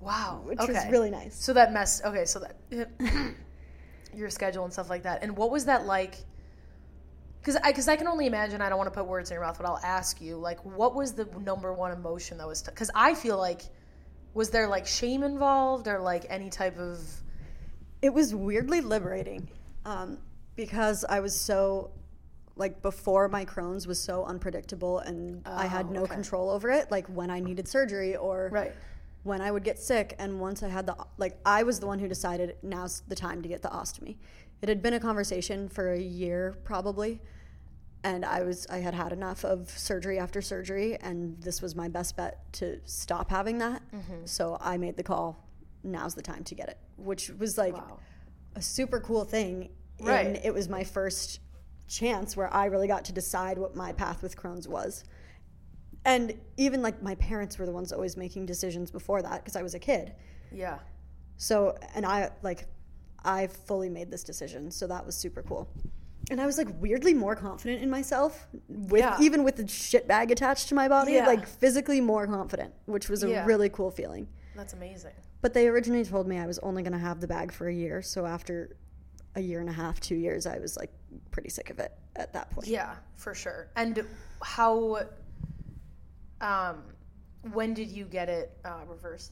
Wow. 0.01 0.41
Which 0.43 0.59
okay. 0.59 0.73
was 0.73 0.85
really 0.89 1.11
nice. 1.11 1.35
So 1.35 1.53
that 1.53 1.71
messed. 1.71 2.03
Okay, 2.03 2.25
so 2.25 2.39
that 2.39 2.89
your 4.15 4.29
schedule 4.29 4.63
and 4.63 4.73
stuff 4.73 4.89
like 4.89 5.03
that. 5.03 5.21
And 5.23 5.37
what 5.37 5.51
was 5.51 5.65
that 5.65 5.85
like 5.85 6.15
Because 7.39 7.55
I, 7.57 7.71
cause 7.71 7.87
I 7.87 7.95
can 7.95 8.07
only 8.07 8.25
imagine, 8.25 8.61
I 8.61 8.69
don't 8.69 8.79
want 8.79 8.91
to 8.91 8.97
put 8.99 9.07
words 9.07 9.29
in 9.29 9.35
your 9.35 9.43
mouth, 9.43 9.57
but 9.57 9.67
I'll 9.67 9.79
ask 9.83 10.19
you, 10.19 10.37
like, 10.37 10.65
what 10.65 10.95
was 10.95 11.13
the 11.13 11.25
number 11.39 11.71
one 11.73 11.91
emotion 11.91 12.37
that 12.39 12.47
was, 12.47 12.63
because 12.63 12.89
I 12.95 13.13
feel 13.13 13.37
like, 13.37 13.61
was 14.33 14.49
there 14.49 14.67
like 14.67 14.87
shame 14.87 15.23
involved 15.23 15.87
or 15.87 15.99
like 15.99 16.25
any 16.29 16.49
type 16.49 16.77
of, 16.79 16.99
it 18.01 18.13
was 18.13 18.33
weirdly 18.33 18.81
liberating 18.81 19.47
um, 19.85 20.17
because 20.55 21.03
I 21.07 21.19
was 21.19 21.39
so 21.39 21.91
like 22.61 22.81
before 22.83 23.27
my 23.27 23.43
Crohn's 23.43 23.85
was 23.87 23.99
so 23.99 24.23
unpredictable 24.23 24.99
and 24.99 25.41
I 25.45 25.65
had 25.65 25.89
no 25.91 26.03
okay. 26.03 26.13
control 26.13 26.49
over 26.51 26.69
it. 26.69 26.91
Like 26.91 27.07
when 27.07 27.29
I 27.31 27.39
needed 27.39 27.67
surgery 27.67 28.15
or 28.15 28.49
Right. 28.51 28.71
when 29.23 29.41
I 29.41 29.49
would 29.51 29.63
get 29.63 29.77
sick, 29.79 30.07
and 30.19 30.39
once 30.39 30.61
I 30.63 30.69
had 30.69 30.85
the 30.85 30.95
like, 31.17 31.37
I 31.45 31.63
was 31.63 31.79
the 31.79 31.87
one 31.87 31.99
who 31.99 32.07
decided 32.07 32.55
now's 32.61 33.01
the 33.07 33.15
time 33.15 33.41
to 33.41 33.49
get 33.49 33.61
the 33.63 33.69
ostomy. 33.69 34.15
It 34.61 34.69
had 34.69 34.81
been 34.81 34.93
a 34.93 34.99
conversation 34.99 35.67
for 35.69 35.91
a 35.91 35.99
year 35.99 36.55
probably, 36.63 37.19
and 38.03 38.23
I 38.23 38.43
was 38.43 38.67
I 38.67 38.77
had 38.87 38.93
had 38.93 39.11
enough 39.11 39.43
of 39.43 39.69
surgery 39.69 40.17
after 40.19 40.39
surgery, 40.41 40.97
and 40.97 41.41
this 41.41 41.61
was 41.63 41.75
my 41.75 41.87
best 41.87 42.15
bet 42.15 42.33
to 42.53 42.79
stop 42.85 43.29
having 43.31 43.57
that. 43.57 43.81
Mm-hmm. 43.91 44.25
So 44.25 44.57
I 44.61 44.77
made 44.77 44.97
the 44.97 45.03
call. 45.13 45.47
Now's 45.83 46.13
the 46.13 46.21
time 46.21 46.43
to 46.43 46.53
get 46.55 46.69
it, 46.69 46.77
which 46.97 47.31
was 47.39 47.57
like 47.57 47.73
Wow. 47.75 47.97
a 48.55 48.61
super 48.61 48.99
cool 48.99 49.25
thing. 49.25 49.69
Right. 49.99 50.25
And 50.27 50.35
it 50.43 50.53
was 50.53 50.67
my 50.69 50.83
first 50.83 51.39
chance 51.91 52.37
where 52.37 52.51
I 52.53 52.65
really 52.65 52.87
got 52.87 53.05
to 53.05 53.11
decide 53.13 53.57
what 53.57 53.75
my 53.75 53.91
path 53.91 54.23
with 54.23 54.35
Crohn's 54.35 54.67
was. 54.67 55.03
And 56.05 56.33
even 56.57 56.81
like 56.81 57.03
my 57.03 57.15
parents 57.15 57.59
were 57.59 57.65
the 57.65 57.71
ones 57.71 57.91
always 57.91 58.17
making 58.17 58.45
decisions 58.47 58.89
before 58.89 59.21
that 59.21 59.43
because 59.43 59.55
I 59.55 59.61
was 59.61 59.73
a 59.75 59.79
kid. 59.79 60.13
yeah. 60.51 60.79
So, 61.37 61.75
and 61.95 62.05
I 62.05 62.29
like, 62.43 62.67
I 63.25 63.47
fully 63.47 63.89
made 63.89 64.11
this 64.11 64.23
decision. 64.23 64.69
So 64.69 64.85
that 64.87 65.03
was 65.03 65.15
super 65.15 65.41
cool. 65.41 65.67
And 66.29 66.39
I 66.39 66.45
was 66.45 66.59
like 66.59 66.67
weirdly 66.79 67.15
more 67.15 67.35
confident 67.35 67.81
in 67.81 67.89
myself 67.89 68.47
with 68.69 68.99
Yeah. 69.01 69.17
even 69.19 69.43
with 69.43 69.55
the 69.55 69.67
shit 69.67 70.07
bag 70.07 70.29
attached 70.29 70.69
to 70.69 70.75
my 70.75 70.87
body, 70.87 71.13
Yeah. 71.13 71.25
like 71.25 71.47
physically 71.47 71.99
more 71.99 72.27
confident, 72.27 72.73
which 72.85 73.09
was 73.09 73.23
a 73.23 73.29
Yeah. 73.29 73.45
really 73.45 73.69
cool 73.69 73.89
feeling. 73.89 74.27
That's 74.55 74.73
amazing. 74.73 75.13
But 75.41 75.53
they 75.55 75.67
originally 75.67 76.05
told 76.05 76.27
me 76.27 76.37
I 76.37 76.45
was 76.45 76.59
only 76.59 76.83
going 76.83 76.93
to 76.93 76.99
have 76.99 77.19
the 77.21 77.27
bag 77.27 77.51
for 77.51 77.67
a 77.67 77.73
year. 77.73 78.03
So 78.03 78.27
after 78.27 78.75
a 79.35 79.41
year 79.41 79.59
and 79.61 79.69
a 79.69 79.73
half, 79.73 79.99
two 79.99 80.15
years, 80.15 80.45
I 80.45 80.59
was 80.59 80.77
like 80.77 80.91
pretty 81.31 81.49
sick 81.49 81.69
of 81.69 81.79
it 81.79 81.91
at 82.15 82.33
that 82.33 82.49
point. 82.51 82.67
Yeah, 82.67 82.95
for 83.17 83.33
sure. 83.33 83.67
And 83.75 84.05
how, 84.43 85.01
um, 86.39 86.83
when 87.53 87.73
did 87.73 87.89
you 87.89 88.05
get 88.05 88.29
it 88.29 88.51
uh, 88.65 88.81
reversed? 88.87 89.31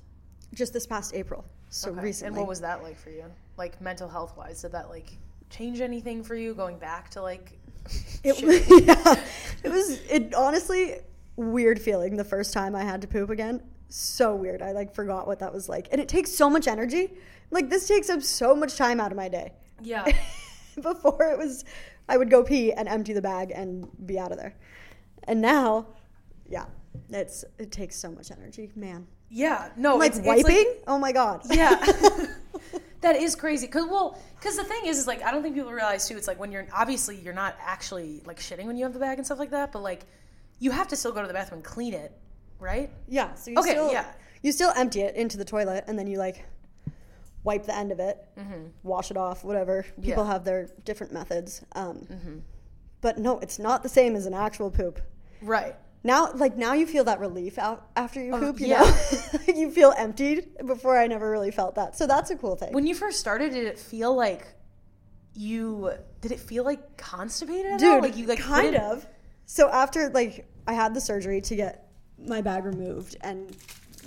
Just 0.53 0.73
this 0.73 0.85
past 0.87 1.13
April. 1.13 1.45
So 1.69 1.91
Okay. 1.91 2.01
recently. 2.01 2.27
And 2.29 2.37
what 2.37 2.47
was 2.47 2.61
that 2.61 2.81
like 2.83 2.97
for 2.97 3.09
you? 3.11 3.25
Like 3.57 3.79
mental 3.81 4.07
health 4.09 4.35
wise, 4.37 4.61
did 4.61 4.71
that 4.71 4.89
like 4.89 5.11
change 5.49 5.81
anything 5.81 6.23
for 6.23 6.35
you 6.35 6.53
going 6.53 6.77
back 6.77 7.09
to 7.11 7.21
like? 7.21 7.53
It, 8.23 8.37
yeah, 8.85 9.15
it 9.63 9.69
was 9.69 9.91
it 10.09 10.33
honestly 10.33 10.95
weird 11.37 11.81
feeling 11.81 12.17
the 12.17 12.23
first 12.25 12.51
time 12.53 12.75
I 12.75 12.83
had 12.83 13.01
to 13.01 13.07
poop 13.07 13.29
again. 13.29 13.61
So 13.87 14.35
weird. 14.35 14.61
I 14.61 14.73
like 14.73 14.93
forgot 14.93 15.25
what 15.25 15.39
that 15.39 15.53
was 15.53 15.69
like, 15.69 15.87
and 15.91 16.01
it 16.01 16.09
takes 16.09 16.31
so 16.31 16.49
much 16.49 16.67
energy. 16.67 17.13
Like 17.49 17.69
this 17.69 17.87
takes 17.87 18.09
up 18.09 18.21
so 18.21 18.53
much 18.55 18.75
time 18.75 18.99
out 18.99 19.11
of 19.11 19.17
my 19.17 19.29
day. 19.29 19.53
yeah. 19.81 20.05
Before 20.83 21.23
it 21.23 21.37
was, 21.37 21.65
I 22.07 22.17
would 22.17 22.29
go 22.29 22.43
pee 22.43 22.73
and 22.73 22.87
empty 22.87 23.13
the 23.13 23.21
bag 23.21 23.51
and 23.53 23.87
be 24.05 24.19
out 24.19 24.31
of 24.31 24.37
there, 24.37 24.55
and 25.25 25.41
now, 25.41 25.87
yeah, 26.47 26.65
it's 27.09 27.45
it 27.57 27.71
takes 27.71 27.95
so 27.95 28.11
much 28.11 28.31
energy, 28.31 28.71
man. 28.75 29.07
Yeah. 29.29 29.69
No. 29.77 29.95
Like 29.95 30.09
it's, 30.09 30.19
it's, 30.19 30.27
wiping. 30.27 30.73
oh 30.87 30.97
my 30.97 31.11
god. 31.11 31.41
yeah. 31.49 31.75
that 33.01 33.15
is 33.15 33.35
crazy. 33.35 33.67
Cause 33.67 33.87
well, 33.89 34.19
cause 34.41 34.57
the 34.57 34.63
thing 34.63 34.85
is, 34.85 34.97
is 34.97 35.07
like 35.07 35.23
I 35.23 35.31
don't 35.31 35.43
think 35.43 35.55
people 35.55 35.71
realize 35.71 36.07
too. 36.07 36.17
It's 36.17 36.27
like 36.27 36.39
when 36.39 36.51
you're 36.51 36.67
obviously 36.73 37.17
you're 37.17 37.33
not 37.33 37.55
actually 37.61 38.21
like 38.25 38.39
shitting 38.39 38.65
when 38.65 38.75
you 38.75 38.83
have 38.83 38.93
the 38.93 38.99
bag 38.99 39.17
and 39.17 39.25
stuff 39.25 39.39
like 39.39 39.51
that, 39.51 39.71
but 39.71 39.81
like 39.81 40.05
you 40.59 40.71
have 40.71 40.87
to 40.89 40.95
still 40.95 41.11
go 41.11 41.21
to 41.21 41.27
the 41.27 41.33
bathroom 41.33 41.59
and 41.59 41.65
clean 41.65 41.93
it, 41.93 42.11
right? 42.59 42.91
Yeah. 43.07 43.33
So 43.35 43.51
you 43.51 43.59
Okay, 43.59 43.71
still, 43.71 43.91
yeah. 43.91 44.11
You 44.41 44.51
still 44.51 44.71
empty 44.75 45.01
it 45.01 45.15
into 45.15 45.37
the 45.37 45.45
toilet, 45.45 45.83
and 45.87 45.97
then 45.97 46.07
you 46.07 46.17
like 46.17 46.45
wipe 47.43 47.65
the 47.65 47.75
end 47.75 47.91
of 47.91 47.99
it, 47.99 48.17
wash 48.83 49.11
it 49.11 49.17
off, 49.17 49.43
whatever. 49.43 49.83
People 49.83 49.93
Mm-hmm. 50.01 50.07
Yeah. 50.09 50.15
Mm-hmm. 50.17 50.31
have 50.31 50.43
their 50.43 50.69
different 50.85 51.13
methods. 51.13 51.63
Um, 51.73 52.07
But 53.01 53.17
no, 53.17 53.39
it's 53.39 53.59
not 53.59 53.81
the 53.83 53.89
same 53.89 54.15
as 54.15 54.25
an 54.25 54.33
actual 54.33 54.69
poop. 54.69 54.99
Right. 55.41 55.75
Now, 56.03 56.31
like 56.33 56.55
now, 56.57 56.73
you 56.73 56.85
feel 56.85 57.03
that 57.05 57.19
relief 57.19 57.57
out 57.57 57.87
after 57.95 58.21
you 58.23 58.31
poop. 58.37 58.59
You 58.59 58.67
yeah. 58.67 58.81
know, 58.81 59.39
you 59.55 59.69
feel 59.71 59.93
emptied. 59.97 60.47
Before, 60.65 60.97
I 60.97 61.07
never 61.07 61.29
really 61.29 61.51
felt 61.51 61.75
that. 61.75 61.95
So 61.97 62.07
that's 62.07 62.29
a 62.31 62.35
cool 62.35 62.55
thing. 62.55 62.73
When 62.73 62.87
you 62.87 62.95
first 62.95 63.19
started, 63.19 63.53
did 63.53 63.67
it 63.67 63.77
feel 63.79 64.13
like 64.15 64.47
you? 65.33 65.91
Did 66.21 66.31
it 66.31 66.39
feel 66.39 66.63
like 66.63 66.97
constipated 66.97 67.73
at 67.73 67.79
Dude? 67.79 68.01
Like 68.03 68.17
you 68.17 68.27
like 68.27 68.39
kind 68.39 68.75
of. 68.75 69.05
So 69.45 69.69
after 69.69 70.09
like 70.09 70.47
I 70.67 70.73
had 70.73 70.93
the 70.93 71.01
surgery 71.01 71.41
to 71.41 71.55
get 71.55 71.87
my 72.17 72.41
bag 72.41 72.65
removed, 72.65 73.15
and 73.21 73.55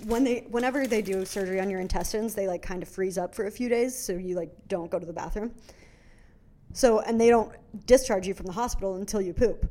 when 0.04 0.24
they 0.24 0.46
whenever 0.50 0.86
they 0.86 1.02
do 1.02 1.24
surgery 1.24 1.60
on 1.60 1.70
your 1.70 1.80
intestines, 1.80 2.34
they 2.34 2.46
like 2.46 2.62
kind 2.62 2.82
of 2.82 2.88
freeze 2.88 3.18
up 3.18 3.34
for 3.34 3.46
a 3.46 3.50
few 3.50 3.68
days, 3.68 3.96
so 3.98 4.12
you 4.12 4.34
like 4.36 4.50
don't 4.68 4.90
go 4.90 4.98
to 4.98 5.06
the 5.06 5.12
bathroom. 5.12 5.52
So 6.72 7.00
and 7.00 7.20
they 7.20 7.28
don't 7.28 7.52
discharge 7.86 8.26
you 8.26 8.34
from 8.34 8.46
the 8.46 8.52
hospital 8.52 8.96
until 8.96 9.20
you 9.20 9.32
poop. 9.32 9.70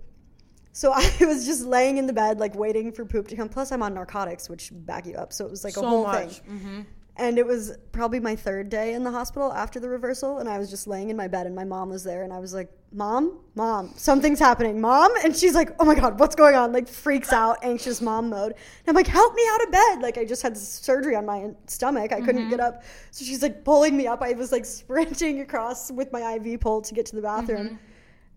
So 0.74 0.92
I 0.96 1.12
was 1.22 1.46
just 1.46 1.66
laying 1.66 1.98
in 1.98 2.08
the 2.08 2.14
bed, 2.14 2.40
like 2.40 2.56
waiting 2.56 2.92
for 2.92 3.06
poop 3.06 3.28
to 3.30 3.36
come. 3.36 3.50
Plus, 3.50 3.72
I'm 3.72 3.84
on 3.84 3.94
narcotics, 3.94 4.50
which 4.50 4.70
back 4.72 5.06
you 5.06 5.16
up. 5.16 5.34
So 5.34 5.46
it 5.46 5.52
was 5.52 5.64
like 5.64 5.72
a 5.74 5.82
So 5.82 5.88
whole 5.88 6.04
much. 6.04 6.40
thing. 6.40 6.58
Mm-hmm. 6.58 6.82
And 7.18 7.38
it 7.38 7.46
was 7.46 7.78
probably 7.92 8.20
my 8.20 8.36
third 8.36 8.70
day 8.70 8.94
in 8.94 9.04
the 9.04 9.12
hospital 9.12 9.52
after 9.52 9.80
the 9.80 9.90
reversal. 9.90 10.38
And 10.40 10.48
I 10.48 10.58
was 10.58 10.70
just 10.70 10.88
laying 10.88 11.10
in 11.10 11.18
my 11.18 11.28
bed, 11.28 11.46
and 11.46 11.54
my 11.56 11.66
mom 11.66 11.90
was 11.90 12.04
there. 12.04 12.24
And 12.24 12.32
I 12.32 12.40
was 12.40 12.54
like, 12.54 12.72
Mom, 12.94 13.40
Mom, 13.56 13.94
something's 13.96 14.40
happening, 14.40 14.82
Mom. 14.82 15.12
And 15.24 15.36
she's 15.36 15.56
like, 15.56 15.76
Oh 15.80 15.86
my 15.86 15.96
God, 15.96 16.20
what's 16.20 16.36
going 16.36 16.56
on? 16.56 16.74
Like, 16.74 16.88
freaks 16.88 17.32
out, 17.32 17.58
anxious 17.64 18.02
mom 18.02 18.30
mode. 18.30 18.52
And 18.52 18.88
I'm 18.88 18.96
like, 18.96 19.08
Help 19.08 19.34
me 19.34 19.44
out 19.52 19.64
of 19.64 19.72
bed. 19.72 20.02
Like, 20.02 20.18
I 20.18 20.26
just 20.26 20.42
had 20.42 20.58
surgery 20.58 21.16
on 21.16 21.26
my 21.26 21.52
stomach. 21.68 22.12
I 22.12 22.20
couldn't 22.20 22.42
mm-hmm. 22.42 22.50
get 22.50 22.60
up. 22.60 22.84
So 23.12 23.24
she's 23.24 23.42
like 23.42 23.64
pulling 23.64 23.96
me 23.96 24.08
up. 24.08 24.22
I 24.22 24.34
was 24.34 24.52
like 24.52 24.66
sprinting 24.66 25.40
across 25.40 25.92
with 25.92 26.12
my 26.12 26.34
IV 26.34 26.60
pole 26.60 26.82
to 26.82 26.94
get 26.94 27.06
to 27.08 27.16
the 27.16 27.22
bathroom. 27.22 27.68
Mm-hmm. 27.68 27.76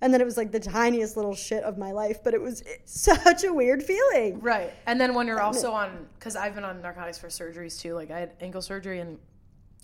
And 0.01 0.13
then 0.13 0.21
it 0.21 0.25
was 0.25 0.37
like 0.37 0.53
the 0.53 0.61
tiniest 0.61 1.17
little 1.17 1.35
shit 1.35 1.65
of 1.65 1.79
my 1.79 1.93
life, 1.93 2.23
but 2.23 2.35
it 2.35 2.41
was 2.41 2.63
such 2.85 3.43
a 3.43 3.53
weird 3.53 3.83
feeling. 3.83 4.39
Right. 4.41 4.73
And 4.87 5.01
then 5.01 5.15
when 5.15 5.27
you're 5.27 5.41
also 5.41 5.73
on, 5.73 6.07
because 6.19 6.37
I've 6.37 6.55
been 6.55 6.65
on 6.65 6.81
narcotics 6.81 7.19
for 7.19 7.29
surgeries 7.29 7.81
too. 7.81 7.95
Like 7.95 8.11
I 8.11 8.21
had 8.21 8.33
ankle 8.41 8.63
surgery 8.63 9.01
and 9.01 9.19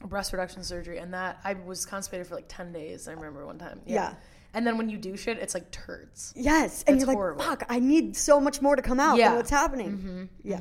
breast 0.04 0.32
reduction 0.32 0.62
surgery, 0.62 0.98
and 0.98 1.12
that 1.14 1.38
I 1.44 1.54
was 1.54 1.84
constipated 1.84 2.26
for 2.26 2.34
like 2.34 2.46
ten 2.48 2.72
days. 2.72 3.08
I 3.08 3.12
remember 3.12 3.46
one 3.46 3.58
time. 3.58 3.80
Yeah. 3.86 4.14
And 4.52 4.66
then 4.66 4.76
when 4.78 4.88
you 4.88 4.98
do 4.98 5.16
shit, 5.16 5.38
it's 5.38 5.54
like 5.54 5.70
turds. 5.70 6.32
Yes, 6.36 6.82
and 6.86 6.94
That's 6.96 7.02
you're 7.02 7.06
like, 7.08 7.16
horrible. 7.16 7.42
"Fuck! 7.44 7.62
I 7.68 7.78
need 7.78 8.16
so 8.16 8.40
much 8.40 8.60
more 8.60 8.74
to 8.74 8.82
come 8.82 8.98
out 8.98 9.16
Yeah. 9.16 9.36
what's 9.36 9.50
happening." 9.50 10.28
Yeah. 10.42 10.60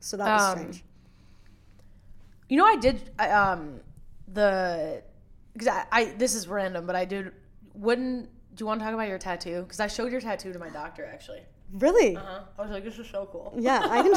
So 0.00 0.16
that 0.18 0.26
was 0.32 0.42
Um, 0.42 0.58
strange. 0.58 0.84
You 2.48 2.56
know, 2.58 2.64
I 2.66 2.76
did 2.76 3.10
I, 3.18 3.30
um 3.30 3.80
the 4.32 5.02
because 5.52 5.68
I, 5.68 5.84
I 5.90 6.04
this 6.18 6.34
is 6.34 6.48
random, 6.48 6.86
but 6.86 6.96
I 6.96 7.04
did. 7.04 7.32
Wouldn't 7.74 8.28
do 8.54 8.62
you 8.62 8.66
want 8.66 8.80
to 8.80 8.84
talk 8.84 8.94
about 8.94 9.08
your 9.08 9.18
tattoo? 9.18 9.62
Because 9.62 9.80
I 9.80 9.86
showed 9.86 10.10
your 10.12 10.20
tattoo 10.20 10.52
to 10.52 10.58
my 10.58 10.68
doctor 10.68 11.04
actually. 11.06 11.42
Really? 11.72 12.16
Uh-huh. 12.16 12.40
I 12.58 12.62
was 12.62 12.70
like, 12.70 12.82
this 12.84 12.98
is 12.98 13.06
so 13.08 13.28
cool. 13.30 13.54
Yeah, 13.58 13.86
I 13.88 14.02
can. 14.02 14.14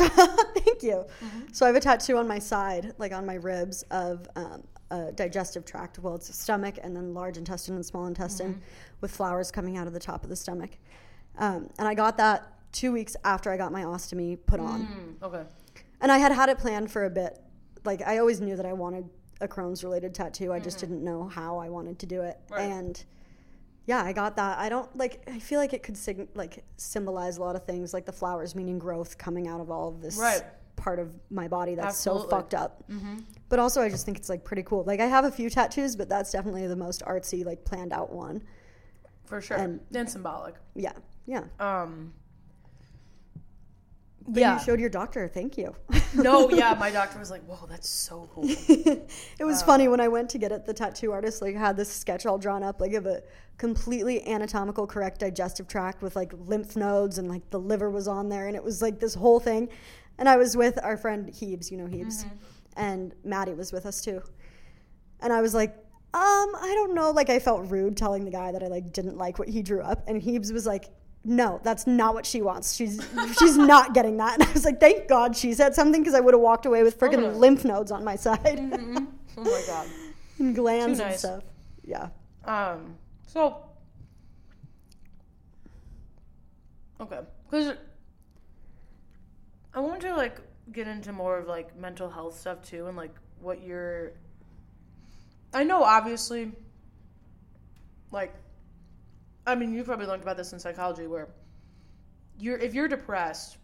thank 0.64 0.84
you. 0.84 1.06
So 1.52 1.66
I 1.66 1.68
have 1.70 1.76
a 1.76 1.82
tattoo 1.82 2.18
on 2.18 2.28
my 2.28 2.40
side, 2.40 2.94
like 2.98 3.12
on 3.12 3.26
my 3.26 3.36
ribs, 3.36 3.84
of 3.92 4.28
um, 4.38 4.64
digestive 5.16 5.66
tract. 5.66 6.00
Well, 6.00 6.16
it's 6.16 6.34
stomach 6.38 6.76
and 6.84 6.96
then 6.96 7.14
large 7.14 7.38
intestine 7.38 7.76
and 7.76 7.86
small 7.86 8.06
intestine, 8.08 8.62
with 9.02 9.12
flowers 9.12 9.52
coming 9.52 9.78
out 9.78 9.88
of 9.88 9.94
the 9.94 10.00
top 10.00 10.24
of 10.24 10.30
the 10.30 10.36
stomach. 10.36 10.72
Um, 11.38 11.70
and 11.80 11.88
I 11.88 11.94
got 11.94 12.18
that 12.18 12.48
two 12.72 12.92
weeks 12.92 13.16
after 13.24 13.52
I 13.52 13.58
got 13.58 13.72
my 13.72 13.84
ostomy 13.84 14.38
put 14.46 14.60
on. 14.60 14.82
Mm, 15.22 15.26
okay. 15.28 15.44
And 16.02 16.12
I 16.12 16.18
had 16.18 16.32
had 16.32 16.50
it 16.50 16.58
planned 16.58 16.92
for 16.92 17.06
a 17.06 17.10
bit. 17.10 17.40
Like 17.86 18.02
I 18.06 18.18
always 18.18 18.42
knew 18.42 18.56
that 18.56 18.66
I 18.66 18.74
wanted 18.74 19.10
a 19.40 19.48
Crohn's 19.48 19.84
related 19.84 20.14
tattoo. 20.14 20.52
I 20.54 20.60
just 20.60 20.80
didn't 20.80 21.04
know 21.04 21.28
how 21.28 21.58
I 21.58 21.70
wanted 21.70 21.98
to 22.00 22.06
do 22.06 22.22
it. 22.22 22.38
Right. 22.50 22.62
And 22.64 23.04
yeah, 23.86 24.04
I 24.04 24.14
got 24.14 24.36
that. 24.36 24.60
I 24.60 24.70
don't 24.70 24.96
like. 24.96 25.24
I 25.28 25.40
feel 25.40 25.60
like 25.60 25.74
it 25.74 25.82
could 25.84 25.98
sig- 25.98 26.30
like 26.36 26.64
symbolize 26.78 27.38
a 27.38 27.42
lot 27.42 27.56
of 27.56 27.66
things, 27.66 27.94
like 27.94 28.06
the 28.06 28.12
flowers 28.12 28.56
meaning 28.56 28.78
growth 28.78 29.18
coming 29.18 29.48
out 29.48 29.60
of 29.62 29.72
all 29.72 29.88
of 29.90 30.02
this 30.02 30.18
Right. 30.18 30.44
part 30.76 31.00
of 31.00 31.14
my 31.32 31.48
body 31.48 31.74
that's 31.76 31.98
so 31.98 32.20
fucked 32.30 32.54
up. 32.54 32.84
But 33.52 33.60
also, 33.60 33.82
I 33.82 33.90
just 33.90 34.06
think 34.06 34.18
it's 34.18 34.30
like 34.30 34.46
pretty 34.46 34.64
cool. 34.64 34.86
Like 34.86 35.02
I 35.02 35.08
have 35.08 35.26
a 35.26 35.32
few 35.32 35.50
tattoos, 35.50 35.98
but 35.98 36.08
that's 36.08 36.32
definitely 36.32 36.68
the 36.68 36.76
most 36.78 37.04
artsy, 37.06 37.46
like 37.46 37.66
planned 37.66 37.92
out 37.92 38.10
one. 38.10 38.42
For 39.26 39.42
sure. 39.42 39.58
And- 39.58 39.82
And, 39.94 40.10
symbolic. 40.10 40.56
Yeah, 40.74 40.94
yeah. 41.26 41.44
Um. 41.60 42.14
But 44.26 44.40
yeah. 44.40 44.58
you 44.58 44.64
showed 44.64 44.80
your 44.80 44.90
doctor. 44.90 45.28
Thank 45.28 45.58
you. 45.58 45.76
no, 46.16 46.50
yeah. 46.50 46.74
My 46.80 46.92
doctor 46.92 47.20
was 47.20 47.30
like, 47.30 47.44
"Whoa, 47.44 47.68
that's 47.68 47.90
so 47.90 48.30
cool." 48.34 48.46
it 48.48 49.44
was 49.44 49.62
funny 49.62 49.90
when 49.90 50.00
I 50.00 50.08
went 50.08 50.30
to 50.30 50.38
get 50.38 50.54
it. 50.54 50.66
The 50.66 50.74
tattoo 50.74 51.12
artist 51.12 51.42
like 51.42 51.56
had 51.58 51.76
this 51.76 51.92
sketch 51.92 52.26
all 52.26 52.38
drawn 52.38 52.64
up, 52.64 52.80
like 52.80 52.94
of 52.94 53.06
a 53.06 53.22
completely 53.58 54.26
anatomical 54.28 54.88
correct 54.88 55.20
digestive 55.20 55.68
tract 55.68 56.02
with 56.02 56.16
like 56.16 56.32
lymph 56.46 56.78
nodes 56.78 57.18
and 57.18 57.28
like 57.28 57.50
the 57.50 57.60
liver 57.60 57.90
was 57.90 58.08
on 58.08 58.30
there, 58.30 58.48
and 58.48 58.56
it 58.56 58.64
was 58.64 58.82
like 58.82 59.02
this 59.02 59.14
whole 59.14 59.42
thing. 59.42 59.68
And 60.18 60.30
I 60.30 60.38
was 60.38 60.56
with 60.56 60.80
our 60.84 60.96
friend 60.96 61.28
Heebs, 61.28 61.70
you 61.70 61.78
know 61.78 61.88
Heebs, 61.88 62.26
and 62.78 63.14
Maddie 63.24 63.54
was 63.54 63.72
with 63.72 63.86
us 63.86 64.02
too. 64.02 64.22
And 65.22 65.32
I 65.32 65.42
was 65.42 65.54
like, 65.54 65.76
Um, 66.14 66.56
I 66.56 66.72
don't 66.76 66.94
know. 66.94 67.12
Like 67.12 67.30
I 67.30 67.40
felt 67.40 67.70
rude 67.70 67.96
telling 67.96 68.26
the 68.26 68.32
guy 68.32 68.52
that 68.52 68.64
I 68.64 68.68
like 68.68 68.92
didn't 68.92 69.18
like 69.18 69.40
what 69.40 69.48
he 69.48 69.62
drew 69.62 69.82
up, 69.82 70.04
and 70.08 70.22
he 70.22 70.38
was 70.40 70.66
like, 70.66 70.90
"No, 71.24 71.60
that's 71.64 71.88
not 71.88 72.14
what 72.14 72.26
she 72.26 72.42
wants. 72.42 72.74
She's 72.76 73.00
she's 73.40 73.58
not 73.74 73.94
getting 73.94 74.18
that." 74.18 74.34
And 74.40 74.44
I 74.44 74.52
was 74.52 74.66
like, 74.66 74.80
"Thank 74.80 75.08
God 75.08 75.38
she 75.38 75.54
said 75.54 75.74
something 75.74 76.02
because 76.02 76.14
I 76.16 76.20
would 76.20 76.34
have 76.34 76.42
walked 76.42 76.66
away 76.66 76.84
with 76.84 77.00
freaking 77.00 77.38
lymph 77.38 77.64
nodes 77.64 77.92
on 77.92 78.04
my 78.04 78.16
side 78.18 78.60
Oh 79.38 79.44
my 79.44 79.64
god. 79.68 79.88
and 80.40 80.54
glands 80.54 81.00
Too 81.00 81.06
and 81.06 81.18
stuff." 81.20 81.44
Yeah. 81.86 82.10
Um. 82.46 82.96
So. 83.28 83.64
Okay, 87.00 87.20
because 87.50 87.74
I 89.74 89.80
want 89.80 90.02
to 90.02 90.16
like 90.16 90.40
get 90.72 90.88
into 90.88 91.12
more 91.12 91.38
of 91.38 91.48
like 91.48 91.78
mental 91.78 92.10
health 92.10 92.40
stuff 92.40 92.62
too, 92.62 92.88
and 92.88 92.98
like 92.98 93.16
what 93.40 93.64
you're. 93.64 94.14
I 95.54 95.64
know, 95.64 95.84
obviously. 95.84 96.52
Like, 98.12 98.34
I 99.48 99.56
mean, 99.56 99.74
you 99.74 99.84
probably 99.84 100.06
learned 100.06 100.24
about 100.24 100.38
this 100.38 100.54
in 100.54 100.60
psychology, 100.60 101.08
where 101.08 101.30
you're 102.38 102.58
if 102.58 102.74
you're 102.74 102.88
depressed, 102.88 103.58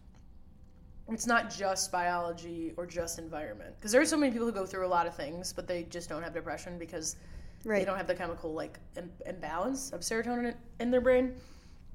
it's 1.08 1.26
not 1.26 1.54
just 1.54 1.90
biology 1.92 2.72
or 2.76 2.86
just 2.86 3.18
environment, 3.18 3.74
because 3.78 3.92
there 3.92 4.00
are 4.00 4.06
so 4.06 4.16
many 4.16 4.32
people 4.32 4.46
who 4.46 4.52
go 4.52 4.66
through 4.66 4.86
a 4.86 4.88
lot 4.88 5.06
of 5.06 5.14
things, 5.14 5.52
but 5.52 5.66
they 5.66 5.84
just 5.84 6.08
don't 6.08 6.22
have 6.22 6.34
depression 6.34 6.78
because 6.78 7.16
they 7.64 7.84
don't 7.84 7.96
have 7.96 8.06
the 8.06 8.14
chemical 8.14 8.52
like 8.52 8.78
Im- 8.96 9.10
imbalance 9.26 9.90
of 9.90 10.00
serotonin 10.00 10.54
in 10.80 10.90
their 10.90 11.00
brain. 11.00 11.34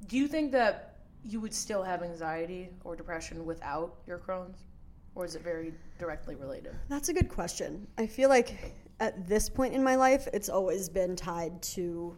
Do 0.08 0.18
you 0.18 0.28
think 0.28 0.52
that 0.52 0.98
you 1.24 1.39
would 1.39 1.54
still 1.54 1.84
have 1.84 2.04
anxiety 2.04 2.70
or 2.84 2.96
depression 2.96 3.46
without 3.46 3.96
your 4.06 4.20
Crohn's, 4.20 4.66
or 5.15 5.26
is 5.26 5.36
it 5.36 5.43
very 5.43 5.73
directly 5.99 6.36
related? 6.36 6.76
That's 6.89 7.10
a 7.10 7.13
good 7.13 7.30
question. 7.30 7.88
I 7.97 8.08
feel 8.08 8.30
like 8.30 8.76
at 8.99 9.28
this 9.28 9.49
point 9.49 9.73
in 9.73 9.84
my 9.84 9.95
life, 9.95 10.28
it's 10.34 10.49
always 10.49 10.89
been 10.89 11.15
tied 11.15 11.62
to 11.62 12.15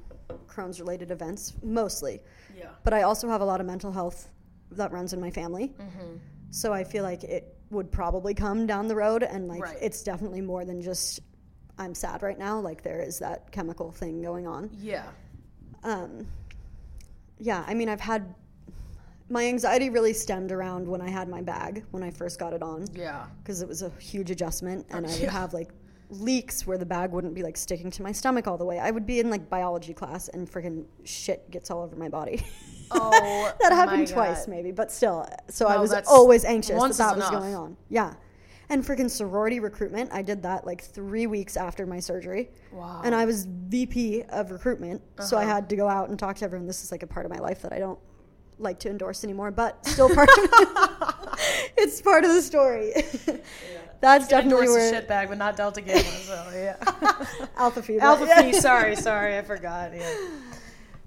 Crohn's 0.47 0.79
related 0.79 1.12
events, 1.12 1.53
mostly. 1.63 2.21
Yeah. 2.58 2.69
But 2.84 2.93
I 2.93 3.03
also 3.03 3.27
have 3.29 3.41
a 3.41 3.45
lot 3.45 3.60
of 3.60 3.67
mental 3.67 3.91
health 3.91 4.29
that 4.71 4.91
runs 4.91 5.13
in 5.13 5.19
my 5.19 5.31
family. 5.31 5.73
Mm-hmm. 5.79 6.17
So 6.51 6.73
I 6.73 6.84
feel 6.84 7.03
like 7.03 7.23
it 7.23 7.58
would 7.69 7.91
probably 7.91 8.34
come 8.34 8.65
down 8.67 8.88
the 8.88 8.95
road. 8.95 9.23
And 9.23 9.47
like, 9.47 9.62
Right. 9.62 9.77
it's 9.81 10.03
definitely 10.03 10.41
more 10.41 10.65
than 10.65 10.81
just 10.81 11.19
I'm 11.77 11.93
sad 11.93 12.23
right 12.23 12.39
now. 12.39 12.60
Like, 12.60 12.84
there 12.84 13.01
is 13.01 13.19
that 13.19 13.51
chemical 13.51 13.91
thing 13.91 14.21
going 14.21 14.47
on. 14.47 14.69
Yeah. 14.77 15.05
Um, 15.84 16.27
yeah, 17.38 17.63
I 17.67 17.73
mean, 17.73 17.89
I've 17.89 17.99
had 17.99 18.34
my 19.29 19.45
anxiety 19.45 19.89
really 19.89 20.13
stemmed 20.13 20.51
around 20.51 20.88
when 20.88 21.01
I 21.01 21.09
had 21.09 21.27
my 21.29 21.41
bag 21.41 21.83
when 21.91 22.03
I 22.03 22.11
first 22.11 22.39
got 22.39 22.53
it 22.53 22.61
on 22.61 22.85
Yeah. 22.93 23.25
because 23.43 23.61
it 23.61 23.67
was 23.67 23.81
a 23.81 23.89
huge 23.99 24.29
adjustment 24.31 24.85
and 24.91 25.05
I 25.05 25.09
would 25.09 25.19
Yeah. 25.21 25.31
have 25.31 25.53
like 25.53 25.71
leaks 26.11 26.67
where 26.67 26.77
the 26.77 26.85
bag 26.85 27.11
wouldn't 27.11 27.33
be 27.33 27.41
like 27.41 27.57
sticking 27.57 27.89
to 27.91 28.03
my 28.03 28.11
stomach 28.11 28.47
all 28.47 28.57
the 28.57 28.65
way. 28.65 28.77
I 28.79 28.91
would 28.91 29.07
be 29.07 29.19
in 29.19 29.31
like 29.31 29.49
biology 29.49 29.93
class 29.93 30.27
and 30.27 30.49
freaking 30.49 30.85
shit 31.03 31.49
gets 31.49 31.71
all 31.71 31.81
over 31.81 31.95
my 31.95 32.09
body. 32.09 32.43
Oh, 32.91 33.51
that 33.61 33.71
happened 33.71 34.07
twice 34.07 34.45
God. 34.45 34.47
maybe, 34.51 34.71
but 34.71 34.91
still. 34.91 35.27
So 35.49 35.65
I 35.65 35.77
was 35.77 35.91
always 36.07 36.45
anxious 36.45 36.79
that 36.79 36.97
that 36.97 37.15
was 37.17 37.27
enough. 37.27 37.31
going 37.31 37.55
on. 37.55 37.75
Yeah. 37.89 38.13
And 38.69 38.83
freaking 38.83 39.09
sorority 39.09 39.59
recruitment, 39.59 40.11
I 40.13 40.21
did 40.21 40.43
that 40.43 40.67
like 40.67 40.83
three 40.83 41.25
weeks 41.25 41.57
after 41.57 41.88
my 41.88 41.99
surgery. 41.99 42.51
Wow. 42.71 43.01
And 43.03 43.15
I 43.15 43.25
was 43.25 43.45
VP 43.47 44.21
of 44.29 44.51
recruitment. 44.51 45.01
So 45.19 45.35
I 45.35 45.45
Uh-huh. 45.45 45.53
had 45.55 45.69
to 45.69 45.75
go 45.75 45.89
out 45.89 46.09
and 46.09 46.19
talk 46.19 46.35
to 46.38 46.45
everyone. 46.45 46.67
This 46.67 46.83
is 46.83 46.91
like 46.91 47.01
a 47.01 47.07
part 47.07 47.25
of 47.25 47.31
my 47.31 47.39
life 47.39 47.63
that 47.63 47.73
I 47.73 47.79
don't 47.79 47.97
like 48.59 48.79
to 48.79 48.89
endorse 48.89 49.23
anymore, 49.23 49.51
but 49.51 49.85
still 49.85 50.09
part 50.09 50.29
of 50.29 50.37
it's 51.77 52.01
part 52.01 52.23
of 52.23 52.31
the 52.33 52.41
story. 52.41 52.93
That's 54.01 54.27
definitely 54.27 54.67
where 54.67 54.87
a 54.87 54.91
shit 54.91 55.07
bag, 55.07 55.29
but 55.29 55.37
not 55.37 55.55
Delta 55.55 55.81
Gamma. 55.81 56.01
So 56.01 56.51
yeah. 56.53 56.75
Alpha 57.57 57.81
Phi. 57.81 57.97
Alpha 57.97 58.25
yeah. 58.27 58.41
Phi. 58.41 58.51
Sorry, 58.51 58.95
sorry, 58.95 59.37
I 59.37 59.41
forgot. 59.41 59.95
Yeah. 59.95 60.13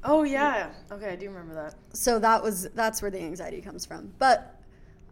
Oh 0.05 0.23
yeah. 0.25 0.71
Okay, 0.91 1.11
I 1.11 1.17
do 1.17 1.29
remember 1.29 1.55
that. 1.55 1.75
so 1.97 2.19
that 2.19 2.43
was 2.43 2.69
that's 2.75 3.03
where 3.03 3.11
the 3.11 3.19
anxiety 3.21 3.61
comes 3.61 3.85
from 3.87 4.13
but 4.19 4.55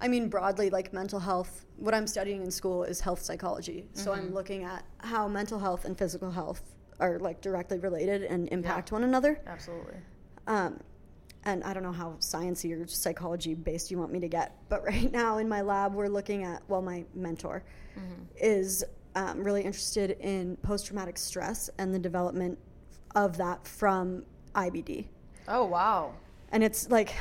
i 0.01 0.07
mean 0.09 0.29
broadly 0.29 0.69
like 0.71 0.93
mental 0.93 1.19
health 1.19 1.65
what 1.77 1.95
i'm 1.95 2.07
studying 2.07 2.43
in 2.43 2.51
school 2.51 2.85
is 2.85 3.01
health 3.01 3.23
psychology 3.23 3.87
so 3.95 4.13
i'm 4.13 4.33
looking 4.35 4.63
at 4.65 4.85
how 4.99 5.27
mental 5.27 5.59
health 5.59 5.85
and 5.87 5.97
physical 5.97 6.31
health 6.31 6.63
are 7.01 7.19
like 7.19 7.41
directly 7.41 7.79
related 7.79 8.23
and 8.23 8.49
impact 8.51 8.93
one 8.93 9.05
another 9.05 9.41
Absolutely. 9.47 9.95
um, 10.47 10.79
and 11.47 11.65
i 11.65 11.73
don't 11.73 11.83
know 11.83 11.93
how 11.93 12.11
sciencey 12.21 12.79
or 12.79 12.87
psychology 12.87 13.55
based 13.55 13.91
you 13.91 13.97
want 13.99 14.13
me 14.13 14.21
to 14.21 14.29
get 14.29 14.55
but 14.69 14.85
right 14.93 15.11
now 15.13 15.39
in 15.39 15.49
my 15.49 15.63
lab 15.63 15.95
we're 15.95 16.09
looking 16.09 16.45
at 16.45 16.61
well 16.69 16.83
my 16.83 17.05
mentor 17.15 17.63
is 18.37 18.85
um, 19.15 19.43
really 19.43 19.63
interested 19.63 20.11
in 20.21 20.57
post-traumatic 20.59 21.17
stress 21.17 21.71
and 21.79 21.95
the 21.95 21.99
development 21.99 22.59
of 23.15 23.39
that 23.39 23.67
from 23.67 24.23
ibd 24.55 25.07
Oh 25.49 25.65
wow. 25.65 26.13
and 26.53 26.63
it's 26.63 26.91
like 26.91 27.15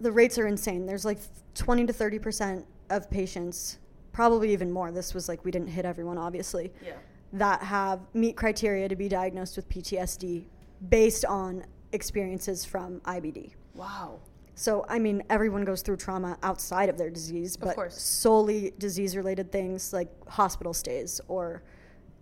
the 0.00 0.12
rates 0.12 0.38
are 0.38 0.46
insane. 0.46 0.84
There's 0.86 1.04
like 1.06 1.18
20 1.54 1.86
to 1.86 1.92
30 1.92 2.18
percent 2.18 2.66
of 2.90 3.10
patients, 3.10 3.78
probably 4.12 4.52
even 4.52 4.70
more. 4.70 4.92
This 4.92 5.14
was 5.14 5.26
like 5.26 5.42
we 5.44 5.50
didn't 5.50 5.68
hit 5.68 5.84
everyone, 5.86 6.18
obviously, 6.18 6.70
Yeah. 6.84 6.92
that 7.32 7.62
have 7.62 8.00
meet 8.12 8.36
criteria 8.36 8.88
to 8.90 8.94
be 8.94 9.08
diagnosed 9.08 9.56
with 9.56 9.66
PTSD 9.70 10.44
based 10.90 11.24
on 11.24 11.64
experiences 11.96 12.64
from 12.64 13.00
IBD. 13.00 13.54
Wow. 13.74 14.20
So, 14.54 14.86
I 14.88 14.98
mean, 15.00 15.22
everyone 15.28 15.64
goes 15.64 15.82
through 15.82 15.96
trauma 15.96 16.38
outside 16.42 16.88
of 16.88 16.96
their 16.96 17.10
disease, 17.10 17.56
but 17.56 17.76
solely 17.92 18.72
disease 18.78 19.16
related 19.16 19.50
things 19.50 19.92
like 19.92 20.08
hospital 20.28 20.72
stays 20.72 21.20
or 21.28 21.62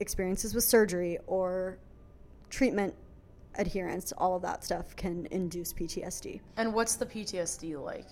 experiences 0.00 0.54
with 0.54 0.64
surgery 0.64 1.18
or 1.26 1.78
treatment 2.50 2.94
adherence, 3.56 4.12
all 4.18 4.34
of 4.34 4.42
that 4.42 4.64
stuff 4.64 4.96
can 4.96 5.28
induce 5.30 5.72
PTSD. 5.72 6.40
And 6.56 6.72
what's 6.74 6.96
the 6.96 7.06
PTSD 7.06 7.80
like? 7.80 8.06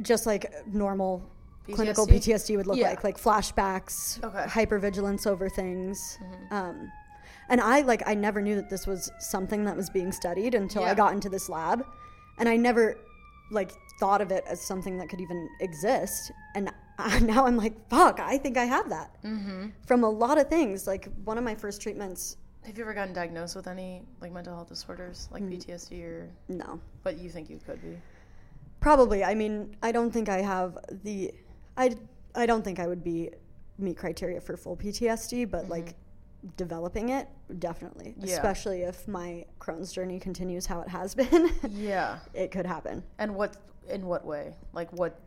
Just 0.00 0.24
like 0.24 0.50
normal 0.66 1.22
clinical 1.70 2.06
PTSD? 2.06 2.32
PTSD 2.34 2.56
would 2.56 2.66
look 2.66 2.78
Yeah. 2.78 2.88
like, 2.90 3.04
like 3.04 3.18
flashbacks, 3.18 4.22
Okay. 4.24 4.44
hypervigilance 4.48 5.26
over 5.26 5.50
things. 5.50 6.18
Mm-hmm. 6.22 6.54
Um, 6.54 6.92
and 7.48 7.60
I 7.60 7.80
like 7.82 8.02
I 8.06 8.14
never 8.14 8.40
knew 8.40 8.54
that 8.56 8.68
this 8.70 8.86
was 8.86 9.10
something 9.18 9.64
that 9.64 9.76
was 9.76 9.90
being 9.90 10.12
studied 10.12 10.54
until 10.54 10.82
I 10.84 10.88
Yeah. 10.88 10.94
got 10.94 11.12
into 11.14 11.28
this 11.28 11.48
lab, 11.48 11.84
and 12.38 12.48
I 12.48 12.56
never 12.56 12.96
like 13.50 13.72
thought 14.00 14.20
of 14.22 14.30
it 14.32 14.44
as 14.48 14.60
something 14.60 14.96
that 14.98 15.08
could 15.08 15.20
even 15.20 15.48
exist. 15.60 16.32
And 16.54 16.70
I, 16.98 17.18
now 17.32 17.44
I'm 17.46 17.56
like, 17.56 17.74
fuck, 17.90 18.18
I 18.20 18.38
think 18.38 18.56
I 18.56 18.64
have 18.64 18.88
that 18.88 19.22
Mm-hmm. 19.22 19.66
from 19.86 20.04
a 20.04 20.08
lot 20.10 20.38
of 20.38 20.48
things. 20.48 20.86
Like 20.86 21.08
one 21.24 21.36
of 21.38 21.44
my 21.44 21.54
first 21.54 21.82
treatments, 21.82 22.36
Have 22.64 22.78
you 22.78 22.84
ever 22.84 22.94
gotten 22.94 23.12
diagnosed 23.12 23.54
with 23.56 23.66
any 23.66 24.02
like 24.20 24.32
mental 24.32 24.54
health 24.54 24.68
disorders, 24.68 25.28
like 25.32 25.42
PTSD, 25.42 26.02
or 26.04 26.28
no, 26.48 26.80
but 27.02 27.18
you 27.18 27.28
think 27.28 27.50
you 27.50 27.58
could 27.66 27.82
be? 27.82 27.98
Probably. 28.80 29.22
I 29.22 29.34
mean, 29.34 29.76
I 29.82 29.92
don't 29.92 30.10
think 30.10 30.28
I 30.28 30.38
have 30.42 30.78
the. 31.04 31.32
I 31.76 31.94
I 32.34 32.46
don't 32.46 32.62
think 32.64 32.78
I 32.80 32.86
would 32.86 33.04
be 33.04 33.30
meet 33.78 33.96
criteria 33.96 34.40
for 34.40 34.56
full 34.56 34.76
PTSD, 34.76 35.50
but 35.50 35.68
like 35.68 35.94
developing 36.56 37.10
it 37.10 37.28
definitely. 37.58 38.14
Yeah. 38.18 38.34
Especially 38.34 38.82
if 38.82 39.06
my 39.06 39.44
Crohn's 39.60 39.92
journey 39.92 40.18
continues 40.18 40.66
how 40.66 40.80
it 40.80 40.88
has 40.88 41.14
been, 41.16 41.50
Yeah. 41.70 42.18
it 42.34 42.50
could 42.50 42.66
happen. 42.66 43.02
And 43.18 43.34
what 43.34 43.56
in 43.88 44.06
what 44.06 44.24
way? 44.24 44.54
Like 44.72 44.92
what 44.92 45.20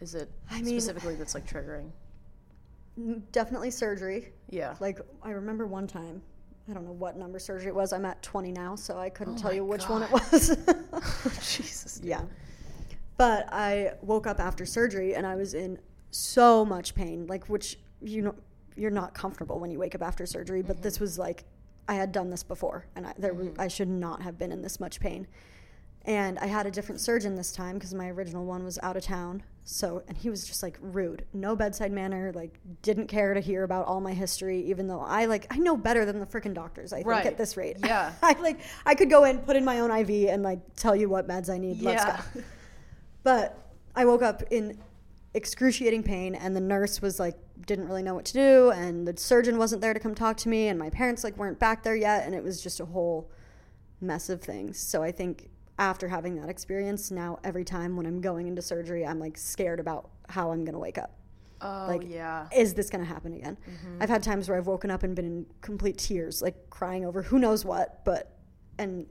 is 0.00 0.14
it 0.14 0.30
I 0.50 0.60
mean- 0.62 0.80
specifically 0.80 1.14
that's 1.16 1.34
like 1.34 1.46
triggering? 1.46 1.90
Mm, 2.98 3.22
Definitely 3.32 3.70
surgery. 3.70 4.32
Yeah. 4.50 4.74
Like 4.80 5.00
I 5.22 5.30
remember 5.30 5.66
one 5.66 5.86
time. 5.86 6.22
I 6.68 6.72
don't 6.72 6.86
know 6.86 6.92
what 6.92 7.18
number 7.18 7.38
surgery 7.38 7.68
it 7.68 7.74
was. 7.74 7.92
I'm 7.92 8.06
at 8.06 8.22
20 8.22 8.50
now, 8.50 8.74
so 8.74 8.96
I 8.98 9.10
couldn't 9.10 9.34
Oh 9.34 9.38
tell 9.42 9.52
you 9.52 9.64
which 9.66 9.86
one 9.86 10.02
it 10.02 10.10
God. 10.10 10.22
was. 10.32 10.48
Jesus. 11.56 11.96
dude. 11.98 12.08
Yeah. 12.08 12.22
But 13.18 13.46
I 13.52 13.92
woke 14.00 14.26
up 14.26 14.40
after 14.40 14.64
surgery 14.64 15.14
and 15.14 15.26
I 15.26 15.34
was 15.36 15.52
in 15.52 15.78
so 16.10 16.64
much 16.64 16.94
pain, 16.94 17.26
like 17.26 17.48
which 17.50 17.78
you 18.00 18.22
know 18.22 18.34
you're 18.76 18.90
not 18.90 19.14
comfortable 19.14 19.58
when 19.58 19.70
you 19.70 19.78
wake 19.78 19.94
up 19.94 20.02
after 20.02 20.26
surgery, 20.26 20.62
but 20.62 20.82
this 20.82 20.94
mm-hmm. 20.94 21.04
was 21.04 21.18
like 21.18 21.44
I 21.86 21.94
had 21.94 22.12
done 22.12 22.30
this 22.30 22.42
before 22.42 22.86
and 22.96 23.06
I 23.06 23.14
there 23.18 23.34
was, 23.34 23.48
mm-hmm. 23.48 23.60
I 23.60 23.68
should 23.68 23.88
not 23.88 24.22
have 24.22 24.38
been 24.38 24.52
in 24.52 24.62
this 24.62 24.80
much 24.80 25.00
pain. 25.00 25.26
And 26.06 26.38
I 26.38 26.46
had 26.46 26.66
a 26.66 26.70
different 26.70 27.00
surgeon 27.00 27.34
this 27.34 27.50
time 27.50 27.74
because 27.74 27.94
my 27.94 28.08
original 28.08 28.44
one 28.44 28.62
was 28.62 28.78
out 28.82 28.94
of 28.96 29.02
town. 29.02 29.42
So, 29.64 30.02
and 30.06 30.14
he 30.14 30.28
was 30.28 30.46
just 30.46 30.62
like 30.62 30.76
rude, 30.82 31.24
no 31.32 31.56
bedside 31.56 31.92
manner, 31.92 32.30
like 32.34 32.58
didn't 32.82 33.06
care 33.06 33.32
to 33.32 33.40
hear 33.40 33.64
about 33.64 33.86
all 33.86 34.02
my 34.02 34.12
history, 34.12 34.60
even 34.66 34.86
though 34.86 35.00
I 35.00 35.24
like, 35.24 35.46
I 35.50 35.56
know 35.56 35.78
better 35.78 36.04
than 36.04 36.20
the 36.20 36.26
freaking 36.26 36.52
doctors, 36.52 36.92
I 36.92 36.96
think, 36.96 37.06
Right. 37.06 37.24
at 37.24 37.38
this 37.38 37.56
rate. 37.56 37.78
Yeah. 37.80 38.12
I 38.22 38.34
like, 38.38 38.60
I 38.84 38.94
could 38.94 39.08
go 39.08 39.24
in, 39.24 39.38
put 39.38 39.56
in 39.56 39.64
my 39.64 39.80
own 39.80 39.90
IV 39.90 40.28
and 40.28 40.42
like 40.42 40.60
tell 40.76 40.94
you 40.94 41.08
what 41.08 41.26
meds 41.26 41.48
I 41.48 41.56
need. 41.56 41.80
Let's 41.80 42.04
Yeah. 42.04 42.22
go. 42.34 42.42
But 43.22 43.58
I 43.96 44.04
woke 44.04 44.20
up 44.20 44.42
in 44.50 44.76
excruciating 45.34 46.02
pain, 46.02 46.34
and 46.34 46.54
the 46.54 46.60
nurse 46.60 47.02
was 47.02 47.18
like, 47.18 47.36
didn't 47.66 47.86
really 47.86 48.02
know 48.02 48.14
what 48.14 48.24
to 48.26 48.32
do, 48.32 48.70
and 48.70 49.06
the 49.06 49.16
surgeon 49.16 49.58
wasn't 49.58 49.82
there 49.82 49.92
to 49.92 50.00
come 50.00 50.14
talk 50.14 50.36
to 50.38 50.48
me, 50.48 50.68
and 50.68 50.78
my 50.78 50.90
parents 50.90 51.24
like 51.24 51.36
weren't 51.36 51.58
back 51.58 51.82
there 51.82 51.96
yet, 51.96 52.24
and 52.24 52.34
it 52.34 52.42
was 52.42 52.62
just 52.62 52.80
a 52.80 52.84
whole 52.84 53.30
mess 54.00 54.28
of 54.28 54.40
things. 54.40 54.78
So 54.78 55.02
I 55.02 55.12
think 55.12 55.50
after 55.78 56.08
having 56.08 56.36
that 56.36 56.48
experience, 56.48 57.10
now 57.10 57.38
every 57.42 57.64
time 57.64 57.96
when 57.96 58.06
I'm 58.06 58.20
going 58.20 58.46
into 58.46 58.62
surgery, 58.62 59.04
I'm 59.04 59.18
like 59.18 59.36
scared 59.36 59.80
about 59.80 60.10
how 60.28 60.52
I'm 60.52 60.64
gonna 60.64 60.78
wake 60.78 60.98
up. 60.98 61.18
Oh 61.60 61.86
like, 61.88 62.02
yeah. 62.08 62.46
is 62.54 62.74
this 62.74 62.90
going 62.90 63.02
to 63.02 63.08
happen 63.08 63.32
again? 63.32 63.56
Mm-hmm. 63.56 64.02
I've 64.02 64.10
had 64.10 64.22
times 64.22 64.48
where 64.48 64.58
I've 64.58 64.66
woken 64.66 64.90
up 64.90 65.02
and 65.02 65.16
been 65.16 65.24
in 65.24 65.46
complete 65.62 65.96
tears, 65.96 66.42
like 66.42 66.68
crying 66.68 67.06
over 67.06 67.22
who 67.22 67.38
knows 67.38 67.64
what, 67.64 68.04
but, 68.04 68.36
and 68.78 69.06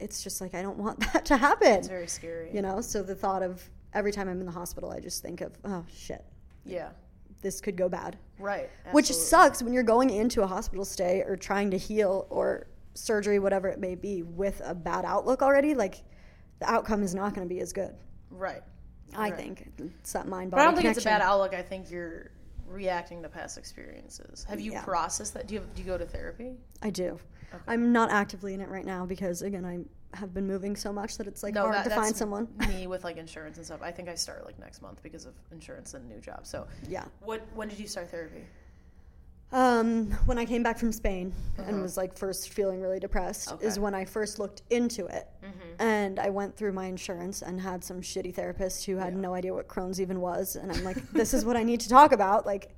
it's 0.00 0.22
just 0.22 0.40
like, 0.40 0.54
I 0.54 0.62
don't 0.62 0.78
want 0.78 0.98
that 1.12 1.24
to 1.26 1.36
happen. 1.36 1.68
It's 1.68 1.86
very 1.86 2.08
scary. 2.08 2.50
You 2.52 2.62
know? 2.62 2.80
So 2.80 3.02
the 3.02 3.14
thought 3.14 3.44
of 3.44 3.70
every 3.94 4.12
time 4.12 4.28
I'm 4.28 4.40
in 4.40 4.46
the 4.46 4.52
hospital, 4.52 4.90
I 4.90 5.00
just 5.00 5.22
think 5.22 5.40
of, 5.40 5.52
oh 5.64 5.84
shit, 5.94 6.24
Yeah. 6.64 6.90
this 7.40 7.60
could 7.60 7.76
go 7.76 7.88
bad. 7.88 8.18
Right. 8.38 8.68
Which 8.92 9.12
sucks 9.12 9.62
when 9.62 9.72
you're 9.72 9.82
going 9.84 10.10
into 10.10 10.42
a 10.42 10.46
hospital 10.46 10.84
stay 10.84 11.22
or 11.26 11.36
trying 11.36 11.70
to 11.70 11.78
heal 11.78 12.26
or 12.30 12.66
surgery, 12.94 13.38
whatever 13.38 13.68
it 13.68 13.78
may 13.78 13.94
be, 13.94 14.22
with 14.22 14.60
a 14.64 14.74
bad 14.74 15.04
outlook 15.04 15.42
already. 15.42 15.74
Like, 15.74 16.02
the 16.60 16.70
outcome 16.70 17.02
is 17.02 17.14
not 17.14 17.34
going 17.34 17.46
to 17.48 17.52
be 17.54 17.60
as 17.60 17.72
good. 17.72 17.94
Right. 18.30 18.62
I 19.14 19.30
Right. 19.30 19.36
think 19.36 19.72
it's 19.78 20.12
that 20.12 20.26
mind 20.26 20.50
But. 20.50 20.60
I 20.60 20.64
don't 20.64 20.74
think 20.74 20.88
it's 20.88 20.98
a 21.00 21.04
bad 21.04 21.20
outlook. 21.22 21.54
I 21.54 21.62
think 21.62 21.90
you're 21.90 22.30
reacting 22.66 23.22
to 23.22 23.28
past 23.28 23.58
experiences. 23.58 24.44
Have 24.44 24.60
you 24.60 24.72
Yeah. 24.72 24.82
processed 24.84 25.34
that? 25.34 25.46
Do 25.46 25.54
you 25.54 25.60
have, 25.60 25.74
do 25.74 25.82
you 25.82 25.86
go 25.86 25.98
to 25.98 26.06
therapy? 26.06 26.56
I 26.82 26.90
do. 26.90 27.18
I'm 27.68 27.92
not 27.92 28.10
actively 28.10 28.52
in 28.54 28.60
it 28.60 28.68
right 28.68 28.84
now 28.84 29.06
because 29.06 29.42
again, 29.42 29.64
I 29.64 29.84
have 30.16 30.34
been 30.34 30.46
moving 30.46 30.74
so 30.76 30.92
much 30.92 31.16
that 31.18 31.26
it's 31.26 31.42
like 31.42 31.56
hard 31.56 31.74
that- 31.74 31.84
to 31.84 31.90
find 31.90 32.16
someone. 32.16 32.48
me 32.68 32.86
with 32.88 33.04
like 33.04 33.16
insurance 33.16 33.56
and 33.58 33.66
stuff. 33.66 33.80
I 33.82 33.90
think 33.92 34.08
I 34.08 34.14
start 34.16 34.44
like 34.44 34.58
next 34.58 34.82
month 34.82 35.02
because 35.02 35.24
of 35.24 35.34
insurance 35.52 35.94
and 35.94 36.08
new 36.08 36.18
job. 36.20 36.46
So, 36.46 36.66
Yeah. 36.88 37.04
what 37.20 37.42
when 37.54 37.68
did 37.68 37.78
you 37.78 37.86
start 37.86 38.10
therapy? 38.10 38.44
Um, 39.54 40.10
when 40.26 40.36
I 40.36 40.44
came 40.44 40.64
back 40.64 40.78
from 40.80 40.90
Spain 40.90 41.32
and 41.58 41.80
was 41.80 41.96
like 41.96 42.18
first 42.18 42.52
feeling 42.52 42.80
really 42.80 42.98
depressed, 42.98 43.44
is 43.44 43.48
Uh-huh. 43.52 43.54
Okay. 43.56 43.66
Mm-hmm. 43.68 43.82
when 43.82 43.94
I 43.94 44.04
first 44.04 44.38
looked 44.40 44.62
into 44.70 45.06
it. 45.06 45.28
And 45.78 46.18
I 46.18 46.28
went 46.30 46.56
through 46.56 46.72
my 46.72 46.86
insurance 46.86 47.42
and 47.42 47.60
had 47.60 47.82
some 47.84 48.00
shitty 48.00 48.34
therapist 48.34 48.84
who 48.86 48.96
had 48.96 49.14
no 49.16 49.32
idea 49.34 49.54
what 49.54 49.66
Crohn's 49.68 50.00
even 50.00 50.20
was. 50.20 50.56
And 50.56 50.70
I'm 50.72 50.82
like, 50.84 50.96
this 51.12 51.34
is 51.34 51.44
what 51.44 51.56
I 51.56 51.62
need 51.62 51.80
to 51.80 51.88
talk 51.88 52.12
about. 52.12 52.46
Like, 52.46 52.76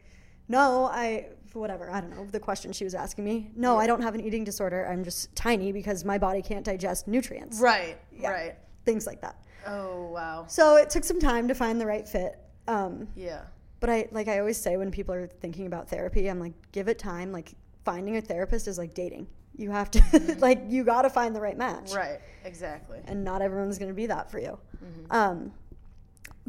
no, 0.49 0.85
I, 0.85 1.29
whatever, 1.55 1.91
I 1.91 2.01
don't 2.01 2.11
know, 2.11 2.27
the 2.31 2.41
question 2.41 2.73
she 2.73 2.85
was 2.85 2.95
asking 2.95 3.25
me. 3.25 3.51
No, 3.57 3.77
I 3.79 3.87
don't 3.87 4.03
have 4.03 4.15
an 4.15 4.21
eating 4.21 4.45
disorder. 4.45 4.87
I'm 4.87 5.03
just 5.05 5.35
tiny 5.35 5.73
because 5.73 6.05
my 6.05 6.19
body 6.19 6.41
can't 6.43 6.65
digest 6.65 7.09
nutrients. 7.09 7.59
Right. 7.61 7.99
Yeah. 8.13 8.31
Right. 8.31 8.55
Things 8.85 9.07
like 9.07 9.21
that. 9.23 9.37
Oh 9.67 10.07
wow. 10.13 10.45
So 10.49 10.77
it 10.77 10.89
took 10.91 11.05
some 11.05 11.21
time 11.21 11.49
to 11.49 11.55
find 11.55 11.81
the 11.81 11.87
right 11.87 12.07
fit. 12.07 12.39
Um, 12.69 13.09
Yeah. 13.17 13.43
But 13.81 13.91
I 13.91 14.09
like 14.13 14.29
I 14.29 14.39
always 14.39 14.57
say 14.57 14.77
when 14.77 14.91
people 14.91 15.15
are 15.15 15.27
thinking 15.27 15.67
about 15.67 15.89
therapy, 15.89 16.29
I'm 16.29 16.41
like, 16.41 16.55
give 16.73 16.89
it 16.89 16.99
time. 16.99 17.33
Like 17.33 17.55
finding 17.85 18.17
a 18.17 18.21
therapist 18.21 18.69
is 18.69 18.79
like 18.79 18.95
dating. 18.95 19.27
You 19.57 19.71
have 19.71 19.91
to 19.93 20.37
like 20.39 20.63
you 20.69 20.85
got 20.85 21.03
to 21.03 21.11
find 21.11 21.35
the 21.35 21.41
right 21.41 21.57
match, 21.57 21.93
Right. 21.95 22.21
Exactly. 22.45 23.01
and 23.07 23.25
not 23.25 23.43
everyone's 23.43 23.79
going 23.79 23.89
to 23.91 23.95
be 23.95 24.07
that 24.07 24.31
for 24.31 24.39
you. 24.39 24.59
Mm-hmm. 24.85 25.13
Um, 25.13 25.53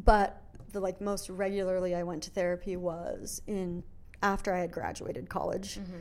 but 0.04 0.42
the 0.74 0.80
like 0.80 1.00
most 1.02 1.30
regularly 1.30 1.96
I 1.96 2.04
went 2.04 2.24
to 2.24 2.30
therapy 2.32 2.76
was 2.78 3.42
in 3.48 3.84
after 4.22 4.54
I 4.54 4.60
had 4.60 4.72
graduated 4.72 5.30
college. 5.30 5.80
Mm-hmm. 5.80 5.98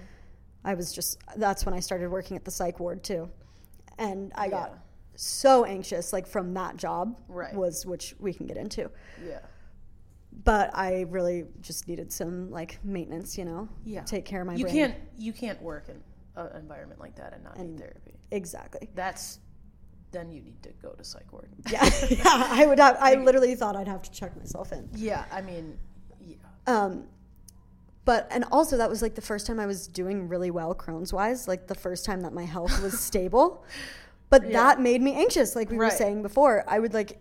I 0.65 0.75
was 0.75 0.93
just 0.93 1.19
that's 1.37 1.65
when 1.65 1.75
I 1.75 1.81
started 1.81 2.11
working 2.11 2.37
at 2.37 2.45
the 2.45 2.51
psych 2.51 2.81
ward 2.81 3.05
too, 3.05 3.29
and 3.99 4.33
I 4.35 4.49
got 4.49 4.79
so 5.15 5.65
anxious 5.65 6.13
like 6.13 6.27
from 6.27 6.53
that 6.55 6.77
job 6.77 7.19
Right. 7.29 7.55
was 7.55 7.87
which 7.87 8.15
we 8.19 8.35
can 8.35 8.47
get 8.47 8.57
into 8.59 8.91
Yeah. 9.27 9.39
But 10.45 10.71
I 10.77 11.03
really 11.09 11.45
just 11.61 11.89
needed 11.89 12.13
some 12.13 12.51
like 12.51 12.79
maintenance, 12.85 13.37
you 13.39 13.45
know. 13.45 13.69
Yeah. 13.85 14.03
Take 14.03 14.25
care 14.25 14.41
of 14.43 14.47
my 14.47 14.55
You 14.55 14.65
brain. 14.65 14.75
can't 14.75 14.95
you 15.19 15.33
can't 15.33 15.61
work 15.63 15.89
in 15.89 15.97
an 16.41 16.55
environment 16.57 17.01
like 17.01 17.17
that 17.17 17.33
and 17.33 17.43
not 17.45 17.59
need 17.59 17.79
therapy. 17.79 18.13
exactly. 18.31 18.89
That's 18.95 19.41
then 20.13 20.31
you 20.31 20.41
need 20.41 20.63
to 20.63 20.71
go 20.81 20.91
to 20.91 21.03
psych 21.05 21.31
ward. 21.33 21.49
Yeah, 21.71 21.85
yeah. 22.11 22.23
I 22.25 22.65
would 22.67 22.79
have. 22.79 22.97
I 23.01 23.15
literally 23.17 23.55
thought 23.55 23.77
I'd 23.77 23.89
have 23.89 24.03
to 24.03 24.11
check 24.11 24.37
myself 24.37 24.73
in. 24.73 24.89
Yeah. 24.95 25.25
I 25.33 25.41
mean, 25.43 25.77
yeah. 26.21 26.37
Um, 26.67 27.07
but 28.05 28.29
and 28.31 28.45
also 28.53 28.77
that 28.77 28.89
was 28.89 29.03
like 29.03 29.15
the 29.17 29.21
first 29.21 29.47
time 29.49 29.59
I 29.59 29.67
was 29.67 29.89
doing 29.89 30.29
really 30.29 30.51
well 30.53 30.75
Crohn's 30.75 31.13
wise. 31.13 31.49
Like 31.49 31.67
the 31.67 31.75
first 31.75 32.05
time 32.05 32.21
that 32.21 32.33
my 32.33 32.45
health 32.45 32.81
was 32.83 33.01
stable. 33.11 33.65
But 34.31 34.51
that 34.53 34.81
made 34.81 35.03
me 35.03 35.15
anxious. 35.15 35.55
Like 35.57 35.71
we 35.71 35.77
were 35.77 35.91
saying 35.91 36.23
before, 36.23 36.65
I 36.69 36.79
would 36.79 36.95
like 36.95 37.21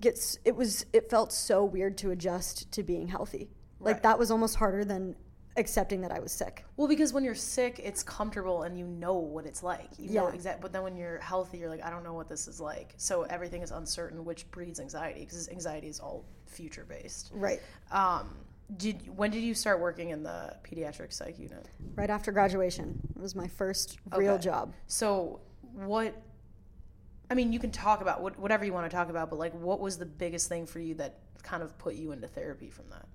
get. 0.00 0.14
s- 0.14 0.38
It 0.44 0.54
was. 0.56 0.84
It 0.92 1.10
felt 1.10 1.32
so 1.32 1.64
weird 1.64 1.98
to 1.98 2.10
adjust 2.10 2.70
to 2.72 2.82
being 2.82 3.08
healthy. 3.08 3.50
Like 3.80 3.94
Right. 3.96 4.02
that 4.04 4.18
was 4.18 4.30
almost 4.30 4.56
harder 4.56 4.84
than 4.84 5.14
accepting 5.56 6.00
that 6.02 6.12
I 6.12 6.20
was 6.20 6.30
sick. 6.30 6.64
Well, 6.76 6.86
because 6.86 7.12
when 7.12 7.24
you're 7.24 7.34
sick, 7.34 7.80
it's 7.82 8.02
comfortable 8.04 8.62
and 8.62 8.78
you 8.78 8.86
know 8.86 9.14
what 9.18 9.44
it's 9.44 9.62
like. 9.62 9.88
You 9.98 10.10
know 10.10 10.28
Yeah. 10.28 10.34
exact. 10.34 10.60
But 10.60 10.72
then 10.72 10.82
when 10.84 10.96
you're 10.96 11.18
healthy, 11.18 11.58
you're 11.58 11.68
like, 11.68 11.84
I 11.84 11.90
don't 11.90 12.04
know 12.04 12.14
what 12.14 12.28
this 12.28 12.46
is 12.46 12.60
like. 12.60 12.94
So 12.96 13.22
everything 13.22 13.62
is 13.62 13.72
uncertain, 13.72 14.24
which 14.24 14.48
breeds 14.52 14.78
anxiety 14.78 15.20
because 15.20 15.48
anxiety 15.48 15.88
is 15.88 15.98
all 15.98 16.24
future 16.46 16.84
based. 16.88 17.30
Right. 17.34 17.60
Um, 17.90 18.36
did 18.76 19.16
when 19.16 19.30
did 19.30 19.42
you 19.42 19.54
start 19.54 19.80
working 19.80 20.10
in 20.10 20.22
the 20.22 20.54
pediatric 20.62 21.12
psych 21.12 21.38
unit? 21.38 21.66
right 21.96 22.10
after 22.10 22.30
graduation. 22.30 23.00
It 23.16 23.20
was 23.20 23.34
my 23.34 23.48
first 23.48 23.98
real 24.16 24.34
Okay. 24.34 24.42
job. 24.44 24.74
So 24.86 25.40
what? 25.74 26.14
I 27.30 27.34
mean, 27.34 27.52
you 27.52 27.58
can 27.58 27.70
talk 27.70 28.00
about 28.00 28.22
what, 28.22 28.38
whatever 28.38 28.64
you 28.64 28.72
want 28.72 28.90
to 28.90 28.96
talk 28.96 29.10
about, 29.10 29.30
but 29.30 29.38
like, 29.38 29.52
what 29.54 29.80
was 29.80 29.98
the 29.98 30.06
biggest 30.06 30.48
thing 30.48 30.66
for 30.66 30.80
you 30.80 30.94
that 30.94 31.18
kind 31.42 31.62
of 31.62 31.76
put 31.78 31.94
you 31.94 32.12
into 32.12 32.26
therapy 32.26 32.70
from 32.70 32.86
that? 32.90 33.06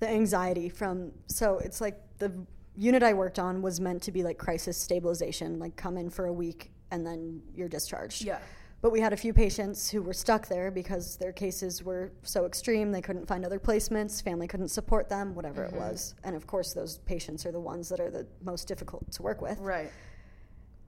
The 0.00 0.08
anxiety 0.08 0.68
from 0.68 1.12
so 1.26 1.58
it's 1.58 1.80
like 1.80 2.00
the 2.18 2.32
unit 2.76 3.02
I 3.02 3.12
worked 3.12 3.38
on 3.38 3.60
was 3.60 3.80
meant 3.80 4.02
to 4.04 4.12
be 4.12 4.22
like 4.22 4.38
crisis 4.38 4.78
stabilization, 4.78 5.58
like 5.58 5.76
come 5.76 5.96
in 5.98 6.08
for 6.08 6.26
a 6.26 6.32
week 6.32 6.72
and 6.90 7.06
then 7.06 7.42
you're 7.54 7.68
discharged. 7.68 8.24
Yeah. 8.24 8.38
But 8.82 8.92
we 8.92 9.00
had 9.00 9.12
a 9.12 9.16
few 9.16 9.34
patients 9.34 9.90
who 9.90 10.00
were 10.00 10.14
stuck 10.14 10.48
there 10.48 10.70
because 10.70 11.18
their 11.18 11.32
cases 11.32 11.82
were 11.82 12.12
so 12.22 12.46
extreme 12.46 12.92
they 12.92 13.02
couldn't 13.02 13.26
find 13.26 13.44
other 13.44 13.58
placements, 13.58 14.22
family 14.24 14.48
couldn't 14.48 14.68
support 14.68 15.10
them, 15.10 15.34
whatever 15.34 15.64
it 15.64 15.72
mm-hmm. 15.72 15.80
was. 15.80 16.14
And 16.24 16.34
of 16.34 16.46
course 16.46 16.72
those 16.72 16.98
patients 16.98 17.44
are 17.44 17.52
the 17.52 17.60
ones 17.60 17.90
that 17.90 18.00
are 18.00 18.10
the 18.10 18.26
most 18.42 18.66
difficult 18.66 19.12
to 19.12 19.22
work 19.22 19.42
with. 19.42 19.58
Right. 19.58 19.90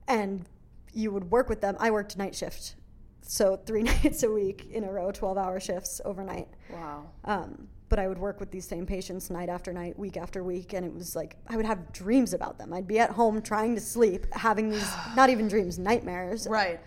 and 0.07 0.45
you 0.93 1.11
would 1.11 1.29
work 1.31 1.49
with 1.49 1.61
them. 1.61 1.75
I 1.79 1.91
worked 1.91 2.17
night 2.17 2.35
shift, 2.35 2.75
so 3.21 3.57
three 3.65 3.83
nights 4.03 4.23
a 4.23 4.29
week 4.31 4.67
in 4.71 4.83
a 4.83 4.91
row, 4.91 5.11
twelve 5.11 5.37
hour 5.37 5.59
shifts 5.59 5.99
overnight. 6.05 6.47
Wow. 6.71 7.09
Um, 7.25 7.67
but 7.89 7.99
I 7.99 8.07
would 8.07 8.17
work 8.17 8.39
with 8.39 8.49
these 8.49 8.67
same 8.67 8.85
patients 8.87 9.29
night 9.29 9.49
after 9.49 9.71
night, 9.71 9.99
week 9.99 10.17
after 10.17 10.43
week, 10.43 10.73
and 10.73 10.83
it 10.85 10.93
was 10.93 11.15
like 11.15 11.35
I 11.47 11.55
would 11.57 11.65
have 11.65 11.91
dreams 11.93 12.33
about 12.33 12.57
them. 12.57 12.73
I'd 12.73 12.87
be 12.87 12.97
at 12.99 13.11
home 13.11 13.41
trying 13.41 13.75
to 13.75 13.81
sleep, 13.81 14.25
having 14.33 14.69
these 14.69 14.89
not 15.15 15.29
even 15.29 15.47
dreams, 15.47 15.77
nightmares 15.77 16.47
Right. 16.49 16.79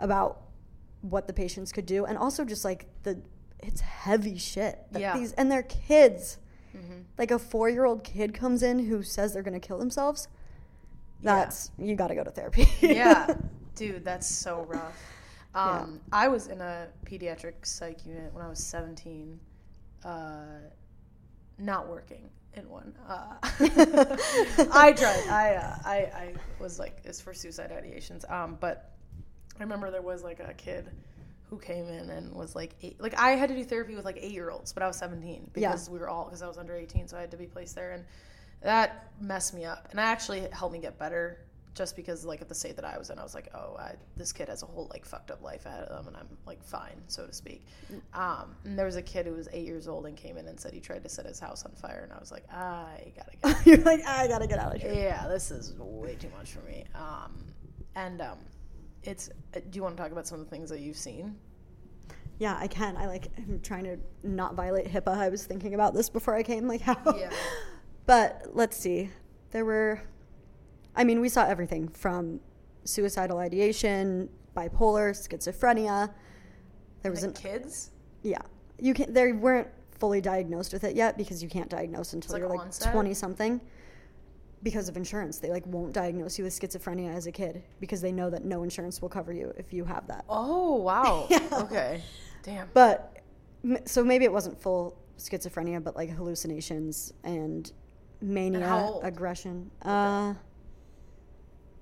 about 0.00 0.42
what 1.02 1.26
the 1.28 1.32
patients 1.32 1.70
could 1.72 1.86
do, 1.86 2.06
and 2.06 2.18
also 2.18 2.44
just 2.44 2.64
like 2.64 2.86
the 3.04 3.20
it's 3.60 3.80
heavy 3.80 4.36
shit. 4.38 4.78
that 4.92 5.00
Yeah. 5.00 5.16
These 5.16 5.32
and 5.32 5.50
they're 5.50 5.62
kids. 5.62 6.38
Like 7.18 7.32
a 7.32 7.40
four 7.40 7.68
year 7.68 7.84
old 7.84 8.04
kid 8.04 8.32
comes 8.32 8.62
in 8.62 8.78
who 8.86 9.02
says 9.02 9.32
they're 9.32 9.42
gonna 9.42 9.58
kill 9.58 9.78
themselves. 9.78 10.28
Yeah. 11.22 11.34
That's 11.36 11.70
you 11.78 11.94
got 11.96 12.08
to 12.08 12.14
go 12.14 12.24
to 12.24 12.30
therapy. 12.30 12.68
yeah, 12.80 13.34
dude, 13.74 14.04
that's 14.04 14.26
so 14.26 14.64
rough. 14.68 14.96
Yeah. 15.54 15.80
Um, 15.80 16.00
I 16.12 16.28
was 16.28 16.46
in 16.48 16.60
a 16.60 16.88
pediatric 17.04 17.54
psych 17.62 18.06
unit 18.06 18.32
when 18.32 18.44
I 18.44 18.48
was 18.48 18.62
17, 18.62 19.40
uh, 20.04 20.42
not 21.58 21.88
working 21.88 22.28
in 22.54 22.68
one. 22.68 22.94
Uh, 23.08 23.34
I 24.72 24.92
tried. 24.96 25.24
I, 25.28 25.54
uh, 25.56 25.76
I 25.84 25.96
I 25.96 26.34
was 26.60 26.78
like, 26.78 26.98
it's 27.04 27.20
for 27.20 27.34
suicide 27.34 27.70
ideations. 27.70 28.30
Um, 28.30 28.56
but 28.60 28.92
I 29.58 29.62
remember 29.62 29.90
there 29.90 30.02
was 30.02 30.22
like 30.22 30.38
a 30.40 30.54
kid 30.54 30.88
who 31.50 31.58
came 31.58 31.88
in 31.88 32.10
and 32.10 32.32
was 32.32 32.54
like 32.54 32.74
eight. 32.82 33.00
Like 33.00 33.18
I 33.18 33.30
had 33.30 33.48
to 33.48 33.56
do 33.56 33.64
therapy 33.64 33.96
with 33.96 34.04
like 34.04 34.18
eight 34.20 34.32
year 34.32 34.50
olds, 34.50 34.72
but 34.72 34.82
I 34.82 34.86
was 34.86 34.96
17 34.96 35.50
Yeah. 35.56 35.70
because 35.70 35.88
we 35.90 35.98
were 35.98 36.08
all 36.08 36.26
because 36.26 36.42
I 36.42 36.46
was 36.46 36.58
under 36.58 36.76
18, 36.76 37.08
so 37.08 37.16
I 37.16 37.20
had 37.22 37.30
to 37.32 37.36
be 37.36 37.46
placed 37.46 37.74
there, 37.74 37.92
and 37.92 38.04
that 38.62 39.10
messed 39.20 39.54
me 39.54 39.64
up. 39.64 39.88
And 39.90 39.98
that 39.98 40.06
actually 40.06 40.46
helped 40.52 40.72
me 40.72 40.80
get 40.80 40.98
better. 40.98 41.38
Just 41.74 41.94
because, 41.94 42.24
like, 42.24 42.40
at 42.42 42.48
the 42.48 42.56
state 42.56 42.74
that 42.74 42.84
I 42.84 42.98
was 42.98 43.10
in, 43.10 43.20
I 43.20 43.22
was 43.22 43.36
like, 43.36 43.50
"Oh, 43.54 43.76
I, 43.78 43.94
this 44.16 44.32
kid 44.32 44.48
has 44.48 44.64
a 44.64 44.66
whole 44.66 44.88
like 44.90 45.04
fucked 45.04 45.30
up 45.30 45.42
life 45.42 45.64
ahead 45.64 45.84
of 45.84 46.04
them, 46.04 46.08
and 46.12 46.16
I'm 46.16 46.26
like 46.44 46.60
fine, 46.64 47.00
so 47.06 47.24
to 47.24 47.32
speak." 47.32 47.64
Um, 48.14 48.56
and 48.64 48.76
there 48.76 48.86
was 48.86 48.96
a 48.96 49.02
kid 49.02 49.26
who 49.26 49.32
was 49.32 49.48
eight 49.52 49.64
years 49.64 49.86
old 49.86 50.06
and 50.06 50.16
came 50.16 50.38
in 50.38 50.48
and 50.48 50.58
said 50.58 50.72
he 50.74 50.80
tried 50.80 51.04
to 51.04 51.08
set 51.08 51.24
his 51.24 51.38
house 51.38 51.64
on 51.64 51.70
fire, 51.72 52.00
and 52.02 52.12
I 52.12 52.18
was 52.18 52.32
like, 52.32 52.42
"I 52.52 53.12
gotta 53.16 53.30
get 53.54 53.66
You're 53.66 53.84
like, 53.84 54.04
I 54.04 54.26
gotta 54.26 54.48
get 54.48 54.58
out 54.58 54.74
of 54.74 54.82
here. 54.82 54.92
yeah, 54.92 55.28
this 55.28 55.52
is 55.52 55.72
way 55.78 56.16
too 56.16 56.30
much 56.36 56.50
for 56.50 56.66
me. 56.68 56.82
Um, 56.96 57.44
and 57.94 58.20
um, 58.22 58.38
it's. 59.04 59.30
uh, 59.54 59.60
Do 59.70 59.76
you 59.76 59.84
want 59.84 59.96
to 59.96 60.02
talk 60.02 60.10
about 60.10 60.26
some 60.26 60.40
of 60.40 60.46
the 60.46 60.50
things 60.50 60.70
that 60.70 60.80
you've 60.80 60.96
seen? 60.96 61.36
Yeah, 62.40 62.56
I 62.58 62.66
can. 62.66 62.96
I 62.96 63.06
like. 63.06 63.28
I'm 63.36 63.60
trying 63.60 63.84
to 63.84 63.98
not 64.24 64.56
violate 64.56 64.86
HIPAA. 64.88 65.16
I 65.16 65.28
was 65.28 65.44
thinking 65.46 65.74
about 65.74 65.94
this 65.94 66.08
before 66.10 66.34
I 66.34 66.42
came. 66.42 66.66
Like 66.66 66.80
how? 66.80 66.96
Yeah. 67.16 67.30
But 68.08 68.46
let's 68.54 68.74
see. 68.76 69.10
There 69.50 69.64
were. 69.66 70.00
I 70.96 71.04
mean, 71.04 71.20
we 71.20 71.28
saw 71.28 71.44
everything 71.44 71.88
from 71.88 72.40
suicidal 72.84 73.36
ideation, 73.38 74.30
bipolar, 74.56 75.10
schizophrenia. 75.12 76.10
There 77.02 77.12
was 77.12 77.22
Like 77.22 77.36
an 77.36 77.42
kids. 77.42 77.90
yeah. 78.22 78.40
You 78.80 78.94
can. 78.94 79.12
They 79.12 79.32
weren't 79.32 79.68
fully 79.98 80.22
diagnosed 80.22 80.72
with 80.72 80.84
it 80.84 80.96
yet 80.96 81.18
because 81.18 81.42
you 81.42 81.50
can't 81.50 81.68
diagnose 81.68 82.14
until 82.14 82.32
like 82.32 82.40
you're 82.40 82.48
like 82.48 82.78
twenty 82.92 83.12
something. 83.14 83.60
Because 84.62 84.88
of 84.88 84.96
insurance, 84.96 85.38
they 85.38 85.50
like 85.50 85.66
won't 85.66 85.92
diagnose 85.92 86.38
you 86.38 86.44
with 86.44 86.58
schizophrenia 86.58 87.14
as 87.14 87.26
a 87.26 87.32
kid 87.32 87.62
because 87.78 88.00
they 88.00 88.10
know 88.10 88.30
that 88.30 88.44
no 88.44 88.62
insurance 88.64 89.02
will 89.02 89.08
cover 89.10 89.32
you 89.34 89.52
if 89.58 89.72
you 89.72 89.84
have 89.84 90.08
that. 90.08 90.24
Oh 90.30 90.76
wow. 90.76 91.28
Okay. 91.52 92.02
Damn. 92.42 92.68
But 92.72 93.18
so 93.84 94.02
maybe 94.02 94.24
it 94.24 94.32
wasn't 94.32 94.58
full 94.60 94.96
schizophrenia, 95.18 95.84
but 95.84 95.94
like 95.94 96.08
hallucinations 96.10 97.12
and 97.22 97.70
mania, 98.20 98.92
aggression. 99.02 99.70
Uh, 99.82 100.34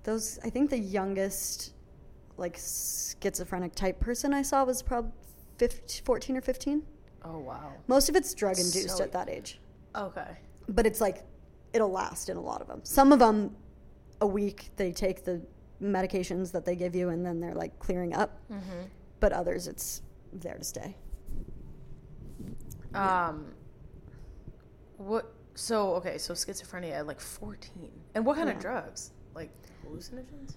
those 0.04 0.38
I 0.44 0.50
think 0.50 0.70
the 0.70 0.78
youngest 0.78 1.72
like 2.36 2.56
schizophrenic 2.58 3.74
type 3.74 3.98
person 3.98 4.34
I 4.34 4.42
saw 4.42 4.64
was 4.64 4.82
probably 4.82 5.12
15, 5.58 6.04
14 6.04 6.36
or 6.36 6.40
15. 6.40 6.82
Oh 7.24 7.38
wow. 7.38 7.72
Most 7.86 8.08
of 8.08 8.16
it's 8.16 8.34
drug 8.34 8.58
induced 8.58 8.98
So- 8.98 9.04
at 9.04 9.12
that 9.12 9.28
age. 9.28 9.58
Okay. 9.94 10.36
But 10.68 10.86
it's 10.86 11.00
like 11.00 11.24
it'll 11.72 11.90
last 11.90 12.28
in 12.28 12.36
a 12.36 12.40
lot 12.40 12.60
of 12.60 12.68
them. 12.68 12.80
Some 12.84 13.12
of 13.12 13.18
them 13.18 13.56
a 14.20 14.26
week 14.26 14.70
they 14.76 14.92
take 14.92 15.24
the 15.24 15.42
medications 15.82 16.52
that 16.52 16.64
they 16.64 16.74
give 16.76 16.94
you 16.94 17.10
and 17.10 17.24
then 17.24 17.40
they're 17.40 17.54
like 17.54 17.78
clearing 17.78 18.14
up. 18.14 18.38
Mm-hmm. 18.50 18.82
But 19.20 19.32
others 19.32 19.66
it's 19.66 20.02
there 20.32 20.58
to 20.58 20.64
stay. 20.64 20.96
Um. 22.94 23.46
What? 24.98 25.32
So 25.56 25.94
okay. 25.94 26.18
So 26.18 26.34
schizophrenia 26.34 26.92
at 26.92 27.06
like 27.06 27.20
fourteen. 27.20 27.90
And 28.14 28.24
what 28.24 28.36
kind 28.36 28.48
of 28.48 28.58
drugs? 28.58 29.12
Like 29.34 29.50
hallucinogens? 29.84 30.54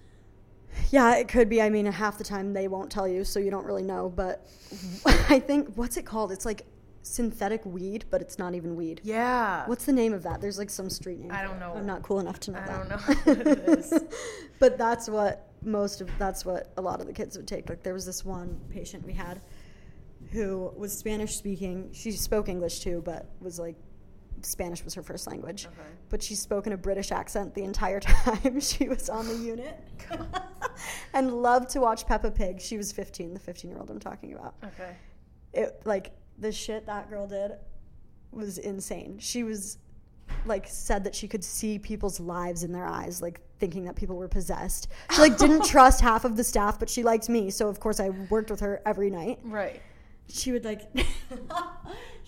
Yeah, 0.90 1.16
it 1.16 1.26
could 1.26 1.48
be. 1.48 1.60
I 1.60 1.70
mean, 1.70 1.86
half 1.86 2.18
the 2.18 2.24
time 2.24 2.52
they 2.52 2.68
won't 2.68 2.90
tell 2.90 3.08
you, 3.08 3.24
so 3.24 3.40
you 3.40 3.50
don't 3.50 3.66
really 3.66 3.82
know. 3.82 4.08
But 4.08 4.46
mm-hmm. 4.72 5.08
I 5.32 5.40
think 5.40 5.74
what's 5.74 5.96
it 5.96 6.06
called? 6.06 6.32
It's 6.32 6.44
like 6.44 6.66
synthetic 7.02 7.64
weed, 7.64 8.04
but 8.10 8.20
it's 8.20 8.38
not 8.38 8.54
even 8.54 8.76
weed. 8.76 9.00
Yeah. 9.02 9.66
What's 9.66 9.84
the 9.84 9.92
name 9.92 10.12
of 10.12 10.22
that? 10.24 10.40
There's 10.40 10.58
like 10.58 10.70
some 10.70 10.90
street 10.90 11.18
name. 11.18 11.32
I 11.32 11.42
don't 11.42 11.58
know. 11.58 11.72
I'm 11.74 11.86
not 11.86 12.02
cool 12.02 12.20
enough 12.20 12.40
to 12.40 12.50
know 12.52 12.58
I 12.58 12.66
that. 12.66 12.88
don't 12.88 13.36
know 13.36 13.42
what 13.44 13.46
it 13.46 13.68
is. 13.68 14.04
but 14.58 14.78
that's 14.78 15.08
what 15.08 15.48
most 15.62 16.00
of 16.00 16.10
that's 16.18 16.44
what 16.44 16.72
a 16.76 16.82
lot 16.82 17.00
of 17.00 17.06
the 17.06 17.12
kids 17.12 17.36
would 17.36 17.48
take. 17.48 17.68
Like 17.68 17.82
there 17.82 17.94
was 17.94 18.06
this 18.06 18.24
one 18.24 18.60
patient 18.70 19.06
we 19.06 19.12
had 19.12 19.40
who 20.32 20.72
was 20.76 20.96
Spanish 20.96 21.36
speaking. 21.36 21.90
She 21.92 22.12
spoke 22.12 22.48
English 22.48 22.80
too, 22.80 23.02
but 23.04 23.30
was 23.40 23.58
like 23.58 23.76
Spanish 24.44 24.84
was 24.84 24.94
her 24.94 25.02
first 25.02 25.26
language. 25.26 25.66
Okay. 25.66 25.88
But 26.08 26.22
she 26.22 26.34
spoke 26.34 26.66
in 26.66 26.72
a 26.72 26.76
British 26.76 27.12
accent 27.12 27.54
the 27.54 27.64
entire 27.64 28.00
time 28.00 28.60
she 28.60 28.88
was 28.88 29.08
on 29.08 29.26
the 29.26 29.36
unit. 29.36 29.78
and 31.14 31.42
loved 31.42 31.70
to 31.70 31.80
watch 31.80 32.06
Peppa 32.06 32.30
Pig. 32.30 32.60
She 32.60 32.76
was 32.76 32.92
15, 32.92 33.34
the 33.34 33.40
15 33.40 33.70
year 33.70 33.78
old 33.78 33.90
I'm 33.90 34.00
talking 34.00 34.34
about. 34.34 34.54
Okay. 34.64 34.96
It 35.52 35.82
like 35.84 36.12
the 36.38 36.52
shit 36.52 36.86
that 36.86 37.10
girl 37.10 37.26
did 37.26 37.52
was 38.32 38.58
insane. 38.58 39.18
She 39.18 39.42
was 39.42 39.78
like 40.46 40.66
said 40.66 41.04
that 41.04 41.14
she 41.14 41.28
could 41.28 41.44
see 41.44 41.78
people's 41.78 42.20
lives 42.20 42.62
in 42.62 42.72
their 42.72 42.86
eyes, 42.86 43.20
like 43.20 43.40
thinking 43.58 43.84
that 43.84 43.96
people 43.96 44.16
were 44.16 44.28
possessed. 44.28 44.88
She 45.12 45.20
like 45.20 45.36
didn't 45.36 45.64
trust 45.66 46.00
half 46.00 46.24
of 46.24 46.36
the 46.36 46.44
staff, 46.44 46.78
but 46.78 46.88
she 46.88 47.02
liked 47.02 47.28
me, 47.28 47.50
so 47.50 47.68
of 47.68 47.80
course 47.80 48.00
I 48.00 48.10
worked 48.30 48.50
with 48.50 48.60
her 48.60 48.80
every 48.86 49.10
night. 49.10 49.40
Right. 49.42 49.82
She 50.28 50.52
would 50.52 50.64
like 50.64 50.82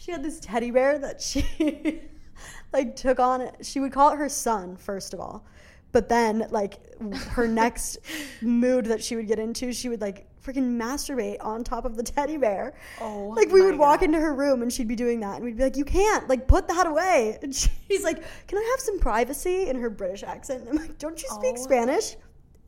she 0.03 0.11
had 0.11 0.23
this 0.23 0.41
teddy 0.41 0.73
bear 0.73 0.99
that 0.99 1.21
she 1.23 2.01
like 2.73 2.97
took 2.97 3.21
on 3.21 3.51
she 3.63 3.79
would 3.79 3.93
call 3.93 4.13
it 4.13 4.17
her 4.17 4.29
son 4.29 4.77
first 4.77 5.15
of 5.15 5.21
all. 5.21 5.45
But 5.93 6.09
then 6.09 6.49
like 6.51 6.81
her 7.29 7.47
next 7.47 7.99
mood 8.43 8.87
that 8.87 9.05
she 9.05 9.15
would 9.15 9.29
get 9.29 9.39
into, 9.39 9.73
she 9.73 9.89
would 9.91 10.01
like 10.01 10.27
freaking 10.43 10.77
masturbate 10.77 11.37
on 11.41 11.63
top 11.63 11.85
of 11.85 11.97
the 11.97 12.03
teddy 12.03 12.37
bear. 12.37 12.75
Oh 13.01 13.29
Like 13.37 13.51
we 13.51 13.63
would 13.63 13.79
walk 13.79 14.01
God. 14.01 14.07
into 14.07 14.19
her 14.19 14.35
room 14.35 14.63
and 14.63 14.73
she'd 14.73 14.89
be 14.89 14.97
doing 14.97 15.21
that 15.21 15.37
and 15.37 15.45
we'd 15.45 15.57
be 15.57 15.63
like, 15.63 15.77
You 15.77 15.85
can't, 15.85 16.29
like 16.29 16.49
put 16.49 16.67
that 16.69 16.87
away. 16.89 17.39
And 17.43 17.55
she's 17.89 18.03
like, 18.03 18.25
Can 18.49 18.59
I 18.59 18.69
have 18.73 18.81
some 18.81 18.99
privacy 18.99 19.69
in 19.69 19.77
her 19.77 19.91
British 19.91 20.25
accent? 20.25 20.63
And 20.63 20.71
I'm 20.71 20.77
like, 20.87 20.99
Don't 20.99 21.23
you 21.23 21.29
speak 21.29 21.55
Oh. 21.59 21.63
Spanish? 21.63 22.17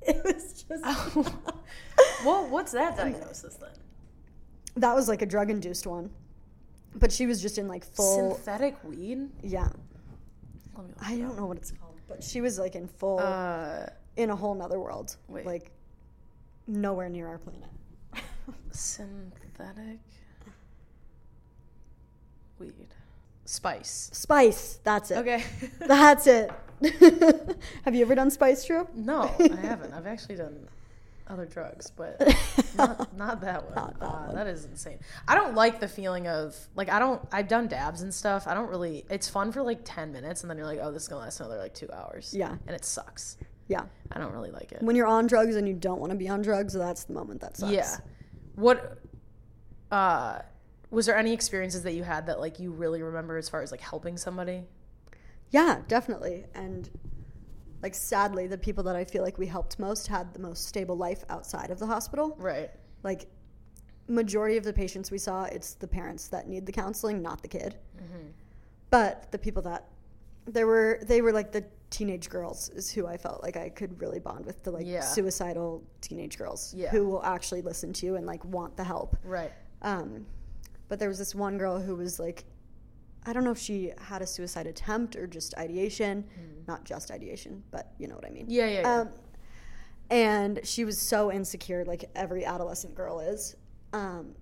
It 0.07 0.23
was 0.23 0.65
just 0.69 0.83
oh. 0.85 1.27
Well, 2.27 2.47
what's 2.49 2.73
that 2.73 2.97
diagnosis 2.97 3.55
then? 3.57 3.71
that 4.77 4.95
was 4.95 5.09
like 5.09 5.23
a 5.23 5.27
drug 5.27 5.51
induced 5.51 5.87
one. 5.87 6.11
But 6.97 7.11
she 7.13 7.27
was 7.27 7.43
just 7.43 7.59
in 7.59 7.67
like 7.69 7.85
full 7.85 8.35
Synthetic 8.37 8.77
weed. 8.85 9.29
Yeah. 9.43 9.69
Let 10.77 10.87
me 10.87 10.93
look 10.97 11.07
I 11.09 11.17
don't 11.17 11.37
know 11.37 11.47
what 11.47 11.57
it's 11.57 11.71
called, 11.73 11.99
but 12.09 12.23
she 12.23 12.41
was 12.41 12.59
like 12.59 12.75
in 12.75 12.87
full 12.89 13.19
Uh, 13.21 13.87
in 14.17 14.31
a 14.31 14.37
whole 14.37 14.55
nother 14.55 14.79
world. 14.79 15.17
wait. 15.29 15.45
Like 15.47 15.71
nowhere 16.67 17.09
near 17.09 17.27
our 17.29 17.39
planet. 17.39 17.69
synthetic 18.71 19.99
weed. 22.59 22.89
Spice. 23.45 24.11
Spice, 24.13 24.79
that's 24.85 25.11
it. 25.11 25.19
Okay. 25.19 25.45
That's 25.81 26.27
it. 26.27 26.51
Have 27.85 27.95
you 27.95 28.03
ever 28.03 28.15
done 28.15 28.31
spice, 28.31 28.65
Drew? 28.65 28.87
no, 28.95 29.23
I 29.41 29.57
haven't. 29.57 29.93
I've 29.93 30.07
actually 30.07 30.37
done 30.37 30.67
other 31.27 31.47
drugs, 31.47 31.91
but 31.91 32.21
not, 32.77 33.17
not 33.17 33.41
that 33.41 33.65
one. 33.65 33.75
Not 33.75 33.99
that 34.01 34.07
Uh, 34.07 34.27
one. 34.27 34.35
that 34.35 34.47
is 34.47 34.65
insane. 34.67 34.99
I 35.27 35.35
don't 35.35 35.55
like 35.55 35.81
the 35.81 35.89
feeling 35.89 36.29
of 36.29 36.55
like 36.75 36.89
I 36.91 36.99
don't. 36.99 37.21
I've 37.33 37.49
done 37.49 37.67
dabs 37.69 38.03
and 38.03 38.13
stuff. 38.13 38.47
I 38.47 38.55
don't 38.55 38.69
really. 38.69 39.05
It's 39.11 39.29
fun 39.29 39.51
for 39.53 39.63
like 39.63 39.81
ten 39.85 40.13
minutes, 40.13 40.43
and 40.43 40.51
then 40.51 40.59
you're 40.59 40.67
like, 40.67 40.81
oh, 40.83 40.93
this 40.93 41.03
is 41.05 41.09
gonna 41.09 41.23
last 41.23 41.41
another 41.41 41.59
like 41.59 41.75
two 41.75 41.91
hours. 41.93 42.35
Yeah. 42.37 42.51
and 42.67 42.77
it 42.77 42.85
sucks. 42.85 43.37
Yeah. 43.69 43.85
I 44.13 44.19
don't 44.19 44.33
really 44.33 44.51
like 44.51 44.73
it. 44.73 44.83
When 44.83 44.95
you're 44.97 45.07
on 45.07 45.27
drugs 45.27 45.57
and 45.57 45.67
you 45.67 45.73
don't 45.75 45.99
want 45.99 46.11
to 46.13 46.19
be 46.19 46.29
on 46.29 46.43
drugs, 46.43 46.75
that's 46.75 47.05
the 47.05 47.15
moment 47.15 47.41
that 47.41 47.57
sucks. 47.57 47.73
Yeah. 47.73 47.97
What 48.57 48.99
uh 49.91 50.41
was 50.91 51.07
there 51.07 51.17
any 51.17 51.33
experiences 51.33 51.83
that 51.85 51.95
you 51.95 52.03
had 52.05 52.27
that 52.27 52.39
like 52.41 52.59
you 52.61 52.71
really 52.71 53.03
remember 53.03 53.37
as 53.39 53.49
far 53.49 53.63
as 53.63 53.71
like 53.71 53.81
helping 53.81 54.17
somebody? 54.17 54.65
Yeah, 55.51 55.81
definitely. 55.89 56.45
And 56.55 56.91
like 57.85 57.95
sadly, 57.95 58.47
the 58.47 58.57
people 58.57 58.83
that 58.85 58.97
I 58.97 59.05
feel 59.05 59.23
like 59.23 59.37
we 59.37 59.47
helped 59.47 59.79
most 59.79 60.07
had 60.07 60.33
the 60.33 60.39
most 60.41 60.67
stable 60.67 60.97
life 60.97 61.23
outside 61.29 61.71
of 61.71 61.79
the 61.79 61.87
hospital. 61.87 62.35
Right. 62.39 62.71
Like 63.03 63.27
majority 64.09 64.57
of 64.57 64.65
the 64.65 64.73
patients 64.73 65.11
we 65.11 65.19
saw, 65.19 65.45
it's 65.45 65.75
the 65.75 65.87
parents 65.87 66.29
that 66.29 66.49
need 66.49 66.65
the 66.65 66.73
counseling, 66.73 67.21
not 67.21 67.43
the 67.43 67.49
kid. 67.49 67.77
Mm-hmm. 67.99 68.29
But 68.89 69.31
the 69.33 69.39
people 69.39 69.61
that 69.65 69.85
there 70.47 70.67
were, 70.67 70.99
they 71.03 71.21
were 71.21 71.31
like 71.31 71.53
the 71.53 71.63
teenage 71.91 72.31
girls 72.31 72.71
is 72.71 72.91
who 72.91 73.07
I 73.07 73.19
felt 73.19 73.43
like 73.43 73.59
I 73.59 73.69
could 73.69 74.01
really 74.01 74.19
bond 74.19 74.47
with. 74.47 74.63
The 74.63 74.71
like 74.71 74.87
Yeah. 74.87 75.03
suicidal 75.03 75.83
teenage 76.01 76.39
girls 76.39 76.73
Yeah. 76.75 76.89
who 76.89 77.07
will 77.07 77.23
actually 77.23 77.61
listen 77.61 77.93
to 77.93 78.07
you 78.07 78.17
and 78.17 78.25
like 78.25 78.43
want 78.47 78.79
the 78.79 78.85
help. 78.85 79.15
Right. 79.25 79.53
Um, 79.83 80.25
but 80.89 80.99
there 80.99 81.11
was 81.11 81.19
this 81.19 81.35
one 81.35 81.59
girl 81.59 81.79
who 81.79 81.97
was 81.97 82.19
like, 82.19 82.45
I 83.27 83.33
don't 83.33 83.45
know 83.45 83.51
if 83.53 83.59
she 83.59 83.93
had 83.99 84.21
a 84.23 84.27
suicide 84.27 84.67
attempt 84.67 85.17
or 85.17 85.27
just 85.27 85.55
ideation, 85.57 86.25
not 86.69 86.85
just 86.85 87.11
ideation, 87.11 87.63
but 87.71 87.93
you 87.99 88.07
know 88.09 88.15
what 88.17 88.27
I 88.27 88.31
mean. 88.31 88.47
Yeah, 88.49 88.67
yeah, 88.67 88.81
yeah. 88.81 89.01
Um, 89.01 89.09
and 90.11 90.61
she 90.65 90.85
was 90.85 91.01
so 91.01 91.33
insecure, 91.33 91.85
like 91.85 92.05
every 92.15 92.45
adolescent 92.45 92.95
girl 92.95 93.21
is. 93.21 93.57
Um, 93.93 94.35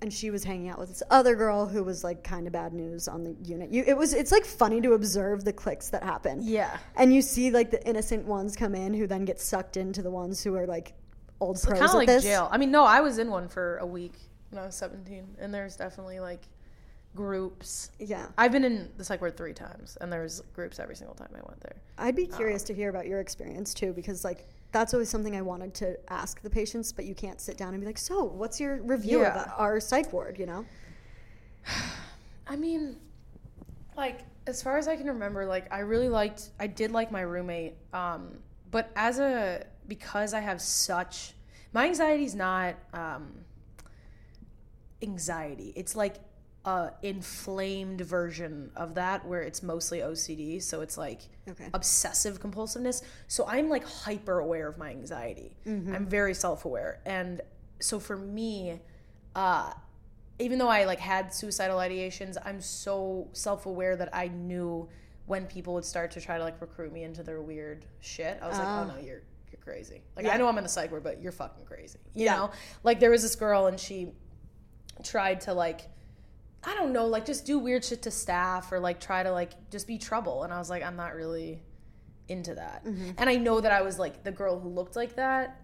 and 0.00 0.12
she 0.12 0.30
was 0.30 0.42
hanging 0.42 0.68
out 0.68 0.78
with 0.78 0.88
this 0.88 1.02
other 1.10 1.36
girl 1.36 1.66
who 1.66 1.84
was 1.84 2.02
like 2.02 2.24
kind 2.24 2.46
of 2.46 2.52
bad 2.52 2.72
news 2.72 3.06
on 3.06 3.22
the 3.22 3.36
unit. 3.44 3.70
You, 3.70 3.84
it 3.86 3.96
was, 3.96 4.14
it's 4.14 4.32
like 4.32 4.44
funny 4.44 4.80
to 4.80 4.94
observe 4.94 5.44
the 5.44 5.52
clicks 5.52 5.90
that 5.90 6.02
happen. 6.02 6.40
yeah. 6.42 6.78
And 6.96 7.14
you 7.14 7.22
see 7.22 7.50
like 7.50 7.70
the 7.70 7.86
innocent 7.86 8.24
ones 8.26 8.56
come 8.56 8.74
in 8.74 8.94
who 8.94 9.06
then 9.06 9.24
get 9.24 9.38
sucked 9.40 9.76
into 9.76 10.02
the 10.02 10.10
ones 10.10 10.42
who 10.42 10.56
are 10.56 10.66
like 10.66 10.94
old 11.40 11.60
pros 11.62 11.74
Kind 11.78 11.84
at 11.84 11.90
of 11.90 11.94
like 11.94 12.06
this. 12.08 12.24
jail. 12.24 12.48
I 12.50 12.58
mean, 12.58 12.70
no, 12.72 12.84
I 12.84 13.00
was 13.00 13.18
in 13.18 13.30
one 13.30 13.46
for 13.48 13.76
a 13.76 13.86
week 13.86 14.14
when 14.50 14.60
I 14.60 14.66
was 14.66 14.74
17 14.74 15.36
and 15.38 15.54
there's 15.54 15.76
definitely 15.76 16.18
like 16.18 16.42
groups. 17.14 17.90
Yeah. 17.98 18.26
I've 18.38 18.52
been 18.52 18.64
in 18.64 18.90
the 18.96 19.04
psych 19.04 19.20
ward 19.20 19.36
3 19.36 19.52
times 19.52 19.98
and 20.00 20.12
there 20.12 20.22
was 20.22 20.42
groups 20.54 20.78
every 20.78 20.96
single 20.96 21.14
time 21.14 21.28
I 21.34 21.40
went 21.46 21.60
there. 21.60 21.76
I'd 21.98 22.16
be 22.16 22.26
curious 22.26 22.62
to 22.64 22.74
hear 22.74 22.88
about 22.90 23.06
your 23.06 23.20
experience 23.20 23.74
too, 23.74 23.92
because 23.92 24.24
like 24.24 24.46
that's 24.72 24.94
always 24.94 25.10
something 25.10 25.36
I 25.36 25.42
wanted 25.42 25.74
to 25.74 25.98
ask 26.10 26.40
the 26.40 26.48
patients, 26.50 26.92
but 26.92 27.04
you 27.04 27.14
can't 27.14 27.40
sit 27.40 27.58
down 27.58 27.74
and 27.74 27.80
be 27.80 27.86
like, 27.86 27.98
"So, 27.98 28.24
what's 28.24 28.58
your 28.58 28.76
review 28.82 29.20
Yeah. 29.20 29.42
of 29.42 29.52
our 29.58 29.80
psych 29.80 30.12
ward?" 30.12 30.38
You 30.38 30.46
know? 30.46 30.64
I 32.46 32.56
mean, 32.56 32.96
like 33.96 34.20
as 34.46 34.62
far 34.62 34.78
as 34.78 34.88
I 34.88 34.96
can 34.96 35.06
remember, 35.06 35.44
like 35.44 35.70
I 35.72 35.80
really 35.80 36.08
liked, 36.08 36.50
I 36.58 36.66
did 36.66 36.90
like 36.90 37.12
my 37.12 37.20
roommate. 37.20 37.74
Um, 37.92 38.38
but 38.70 38.90
as 38.96 39.18
a 39.18 39.66
because 39.86 40.32
I 40.32 40.40
have 40.40 40.60
such 40.62 41.34
my 41.74 41.86
anxiety's 41.86 42.34
not 42.34 42.74
um, 42.94 43.44
anxiety. 45.02 45.72
It's 45.76 45.96
like 45.96 46.16
a 46.64 46.90
inflamed 47.02 48.00
version 48.02 48.70
of 48.76 48.94
that 48.94 49.26
where 49.26 49.42
it's 49.42 49.62
mostly 49.62 49.98
OCD. 49.98 50.62
So 50.62 50.80
it's 50.80 50.96
like 50.96 51.22
Okay. 51.48 51.68
obsessive 51.74 52.40
compulsiveness. 52.40 53.02
So 53.26 53.44
I'm 53.48 53.68
like 53.68 53.84
hyper 53.84 54.38
aware 54.38 54.68
of 54.68 54.78
my 54.78 54.90
anxiety. 54.90 55.56
I'm 55.66 56.06
very 56.06 56.34
self 56.34 56.64
aware. 56.64 57.00
And 57.04 57.40
so 57.80 57.98
for 57.98 58.16
me, 58.16 58.80
uh, 59.34 59.72
even 60.38 60.58
though 60.58 60.68
I 60.68 60.84
like 60.84 61.00
had 61.00 61.34
suicidal 61.34 61.78
ideations, 61.78 62.36
I'm 62.44 62.60
so 62.60 63.28
self 63.32 63.66
aware 63.66 63.96
that 63.96 64.10
I 64.14 64.28
knew 64.28 64.88
when 65.26 65.46
people 65.46 65.74
would 65.74 65.84
start 65.84 66.10
to 66.12 66.20
try 66.20 66.38
to 66.38 66.44
like 66.44 66.60
recruit 66.60 66.92
me 66.92 67.02
into 67.02 67.22
their 67.24 67.40
weird 67.42 67.86
shit. 68.00 68.38
I 68.40 68.48
was 68.48 68.58
like, 68.58 68.68
oh 68.68 68.84
no, 68.84 68.96
you're 69.04 69.22
you're 69.50 69.60
crazy. 69.64 70.02
Like 70.16 70.26
I 70.26 70.36
know 70.36 70.46
I'm 70.46 70.58
in 70.58 70.62
the 70.64 70.68
psych 70.70 70.90
ward, 70.92 71.02
but 71.02 71.20
you're 71.20 71.32
fucking 71.32 71.64
crazy. 71.64 71.98
You 72.14 72.26
Yeah. 72.26 72.36
know? 72.36 72.50
Like 72.84 73.00
there 73.00 73.10
was 73.10 73.22
this 73.22 73.34
girl 73.34 73.66
and 73.66 73.78
she 73.80 74.12
tried 75.02 75.40
to 75.42 75.54
like 75.54 75.82
I 76.64 76.74
don't 76.74 76.92
know, 76.92 77.06
like 77.06 77.24
just 77.24 77.44
do 77.44 77.58
weird 77.58 77.84
shit 77.84 78.02
to 78.02 78.10
staff 78.10 78.70
or 78.70 78.78
like 78.78 79.00
try 79.00 79.22
to 79.22 79.32
like 79.32 79.70
just 79.70 79.86
be 79.86 79.98
trouble. 79.98 80.44
And 80.44 80.52
I 80.52 80.58
was 80.58 80.70
like, 80.70 80.82
I'm 80.82 80.96
not 80.96 81.14
really 81.14 81.62
into 82.28 82.54
that. 82.54 82.82
And 83.18 83.28
I 83.28 83.36
know 83.36 83.60
that 83.60 83.72
I 83.72 83.82
was 83.82 83.98
like 83.98 84.22
the 84.22 84.32
girl 84.32 84.58
who 84.60 84.68
looked 84.68 84.94
like 84.96 85.16
that, 85.16 85.60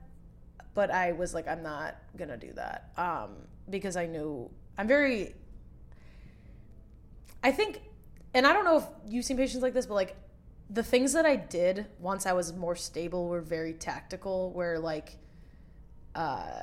but 0.75 0.91
I 0.91 1.13
was 1.13 1.35
like, 1.35 1.47
I'm 1.47 1.63
not 1.63 1.97
gonna 2.17 2.37
do 2.37 2.53
that. 2.55 2.91
Um, 2.97 3.37
because 3.71 3.97
I 3.97 4.07
knew 4.07 4.51
I'm 4.77 4.89
very 4.89 5.35
I 7.43 7.53
think, 7.53 7.81
and 8.35 8.47
I 8.47 8.53
don't 8.53 8.65
know 8.65 8.79
if 8.79 8.85
you've 9.07 9.25
seen 9.25 9.37
patients 9.37 9.63
like 9.63 9.75
this, 9.75 9.87
but 9.87 9.95
like 9.95 10.17
the 10.71 10.83
things 10.83 11.13
that 11.13 11.25
I 11.25 11.37
did 11.37 11.87
once 11.99 12.27
I 12.27 12.33
was 12.33 12.53
more 12.53 12.77
stable 12.77 13.29
were 13.29 13.41
very 13.41 13.73
tactical, 13.73 14.53
where 14.53 14.79
like, 14.79 15.17
uh, 16.15 16.63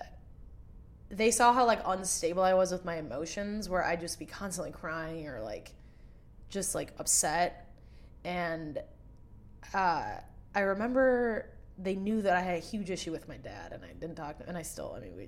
they 1.09 1.31
saw 1.31 1.53
how 1.53 1.65
like 1.65 1.81
unstable 1.85 2.43
I 2.43 2.53
was 2.53 2.71
with 2.71 2.85
my 2.85 2.97
emotions, 2.97 3.69
where 3.69 3.83
I'd 3.83 3.99
just 4.01 4.19
be 4.19 4.25
constantly 4.25 4.71
crying 4.71 5.27
or 5.27 5.41
like 5.41 5.73
just 6.49 6.75
like 6.75 6.93
upset. 6.97 7.73
And 8.23 8.79
uh, 9.73 10.17
I 10.55 10.59
remember 10.59 11.49
they 11.77 11.95
knew 11.95 12.21
that 12.21 12.35
I 12.35 12.41
had 12.41 12.55
a 12.55 12.59
huge 12.59 12.89
issue 12.89 13.11
with 13.11 13.27
my 13.27 13.37
dad, 13.37 13.73
and 13.73 13.83
I 13.83 13.93
didn't 13.99 14.15
talk 14.15 14.37
to 14.37 14.43
him 14.43 14.49
and 14.49 14.57
I 14.57 14.61
still, 14.61 14.93
I 14.95 15.01
mean, 15.01 15.15
we 15.15 15.27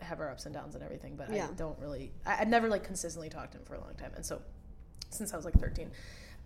have 0.00 0.20
our 0.20 0.30
ups 0.30 0.46
and 0.46 0.54
downs 0.54 0.74
and 0.74 0.84
everything, 0.84 1.16
but 1.16 1.30
Yeah. 1.32 1.48
I 1.48 1.54
don't 1.54 1.78
really, 1.78 2.12
I, 2.26 2.36
I 2.40 2.44
never 2.44 2.68
like 2.68 2.84
consistently 2.84 3.28
talked 3.28 3.52
to 3.52 3.58
him 3.58 3.64
for 3.64 3.74
a 3.74 3.80
long 3.80 3.94
time. 3.94 4.12
And 4.16 4.24
so 4.24 4.40
since 5.10 5.32
I 5.32 5.36
was 5.36 5.44
like 5.44 5.58
13. 5.58 5.90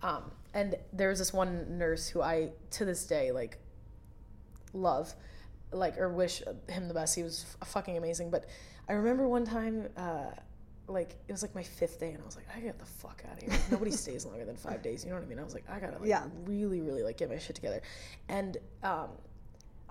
Um, 0.01 0.31
and 0.53 0.75
there 0.93 1.09
was 1.09 1.19
this 1.19 1.33
one 1.33 1.77
nurse 1.77 2.07
who 2.07 2.21
I, 2.21 2.51
to 2.71 2.85
this 2.85 3.05
day, 3.05 3.31
like 3.31 3.57
love, 4.73 5.13
like, 5.71 5.97
or 5.97 6.09
wish 6.09 6.41
him 6.67 6.87
the 6.87 6.93
best. 6.93 7.15
He 7.15 7.23
was 7.23 7.45
f- 7.61 7.67
fucking 7.69 7.97
amazing. 7.97 8.29
But 8.31 8.45
I 8.87 8.93
remember 8.93 9.27
one 9.27 9.45
time, 9.45 9.87
uh, 9.97 10.31
like, 10.87 11.15
it 11.27 11.31
was 11.31 11.41
like 11.43 11.53
my 11.53 11.61
fifth 11.63 11.99
day, 11.99 12.11
and 12.11 12.21
I 12.21 12.25
was 12.25 12.35
like, 12.35 12.45
I 12.49 12.53
gotta 12.55 12.65
get 12.67 12.79
the 12.79 12.85
fuck 12.85 13.21
out 13.29 13.37
of 13.37 13.43
here. 13.49 13.59
Nobody 13.71 13.91
stays 13.91 14.25
longer 14.25 14.45
than 14.45 14.55
five 14.55 14.81
days. 14.81 15.03
You 15.03 15.11
know 15.11 15.17
what 15.17 15.25
I 15.25 15.27
mean? 15.27 15.39
I 15.39 15.43
was 15.43 15.53
like, 15.53 15.69
I 15.69 15.79
gotta, 15.79 15.99
like, 15.99 16.07
Yeah. 16.07 16.23
really, 16.45 16.81
really, 16.81 17.03
like, 17.03 17.17
get 17.17 17.29
my 17.29 17.37
shit 17.37 17.55
together. 17.55 17.81
And, 18.27 18.57
um, 18.83 19.09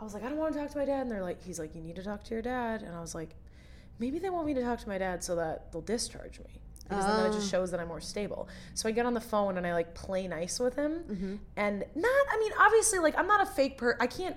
I 0.01 0.05
was 0.05 0.15
like, 0.15 0.23
I 0.25 0.29
don't 0.29 0.39
want 0.39 0.55
to 0.55 0.61
talk 0.61 0.71
to 0.71 0.79
my 0.79 0.85
dad. 0.85 1.03
And 1.03 1.11
they're 1.11 1.23
like, 1.23 1.43
he's 1.43 1.59
like, 1.59 1.75
you 1.75 1.81
need 1.83 1.97
to 1.97 2.03
talk 2.05 2.23
to 2.25 2.35
your 2.35 2.43
dad. 2.43 2.83
And 2.83 2.95
I 2.95 3.01
was 3.01 3.15
like, 3.15 3.31
maybe 3.99 4.19
they 4.21 4.31
want 4.31 4.47
me 4.47 4.55
to 4.55 4.63
talk 4.63 4.79
to 4.81 4.89
my 4.89 4.99
dad 4.99 5.23
so 5.25 5.35
that 5.37 5.73
they'll 5.73 5.81
discharge 5.83 6.39
me. 6.41 6.61
Because 6.89 7.05
then 7.05 7.27
it 7.27 7.33
just 7.35 7.51
shows 7.51 7.71
that 7.73 7.81
I'm 7.81 7.89
more 7.89 8.01
stable. 8.01 8.49
So 8.75 8.89
I 8.89 8.93
get 8.93 9.05
on 9.07 9.13
the 9.13 9.21
phone 9.21 9.59
and 9.59 9.67
I 9.67 9.75
like 9.75 9.95
play 9.95 10.27
nice 10.27 10.59
with 10.59 10.75
him. 10.75 11.39
And 11.57 11.81
not, 11.95 12.11
I 12.33 12.39
mean, 12.39 12.53
obviously, 12.59 12.99
like, 13.01 13.19
I'm 13.19 13.27
not 13.27 13.43
a 13.43 13.47
fake 13.47 13.77
per, 13.77 13.97
I 14.01 14.07
can't 14.07 14.37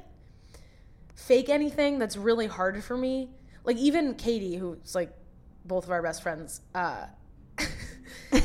fake 1.16 1.50
anything 1.50 2.00
that's 2.00 2.18
really 2.18 2.48
hard 2.48 2.84
for 2.84 2.98
me. 2.98 3.30
Like, 3.64 3.78
even 3.78 4.16
Katie, 4.16 4.56
who's 4.56 4.96
like 4.96 5.14
both 5.66 5.86
of 5.86 5.92
our 5.92 6.02
best 6.02 6.24
friends, 6.24 6.62
uh, 6.74 7.06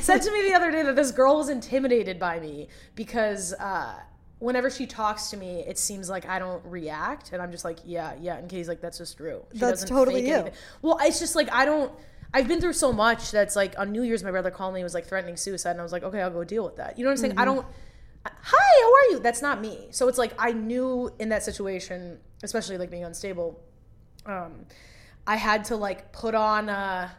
said 0.00 0.18
to 0.22 0.32
me 0.32 0.48
the 0.48 0.54
other 0.54 0.70
day 0.70 0.82
that 0.82 0.96
this 0.96 1.10
girl 1.10 1.36
was 1.36 1.48
intimidated 1.48 2.18
by 2.18 2.38
me 2.38 2.68
because 2.94 3.54
uh, 3.54 3.98
whenever 4.38 4.70
she 4.70 4.86
talks 4.86 5.30
to 5.30 5.36
me, 5.36 5.60
it 5.60 5.78
seems 5.78 6.10
like 6.10 6.26
I 6.28 6.38
don't 6.38 6.64
react, 6.64 7.32
and 7.32 7.40
I'm 7.40 7.50
just 7.50 7.64
like, 7.64 7.78
yeah, 7.84 8.14
yeah. 8.20 8.36
And 8.36 8.48
Katie's 8.48 8.68
like, 8.68 8.80
that's 8.80 8.98
just 8.98 9.16
true. 9.16 9.44
She 9.52 9.58
That's 9.58 9.84
totally 9.84 10.26
you. 10.26 10.34
anything. 10.34 10.52
Well, 10.82 10.98
it's 11.02 11.18
just 11.18 11.34
like 11.34 11.52
I 11.52 11.64
don't. 11.64 11.92
I've 12.34 12.48
been 12.48 12.60
through 12.60 12.74
so 12.74 12.92
much 12.92 13.30
that's 13.30 13.56
like 13.56 13.78
on 13.78 13.92
New 13.92 14.02
Year's, 14.02 14.22
my 14.22 14.30
brother 14.30 14.50
called 14.50 14.74
me, 14.74 14.80
and 14.80 14.84
was 14.84 14.94
like 14.94 15.06
threatening 15.06 15.36
suicide, 15.36 15.72
and 15.72 15.80
I 15.80 15.82
was 15.82 15.92
like, 15.92 16.02
okay, 16.02 16.20
I'll 16.20 16.30
go 16.30 16.44
deal 16.44 16.64
with 16.64 16.76
that. 16.76 16.98
You 16.98 17.04
know 17.04 17.10
what 17.10 17.12
I'm 17.12 17.18
saying? 17.18 17.32
Mm-hmm. 17.32 17.40
I 17.40 17.44
don't. 17.44 17.66
Hi, 18.42 18.82
how 18.82 18.92
are 18.94 19.12
you? 19.14 19.20
That's 19.20 19.42
not 19.42 19.60
me. 19.60 19.88
So 19.90 20.08
it's 20.08 20.18
like 20.18 20.32
I 20.38 20.52
knew 20.52 21.10
in 21.18 21.28
that 21.30 21.42
situation, 21.42 22.18
especially 22.42 22.78
like 22.78 22.90
being 22.90 23.04
unstable, 23.04 23.60
um, 24.26 24.66
I 25.26 25.36
had 25.36 25.64
to 25.66 25.76
like 25.76 26.12
put 26.12 26.34
on 26.34 26.68
a 26.68 27.10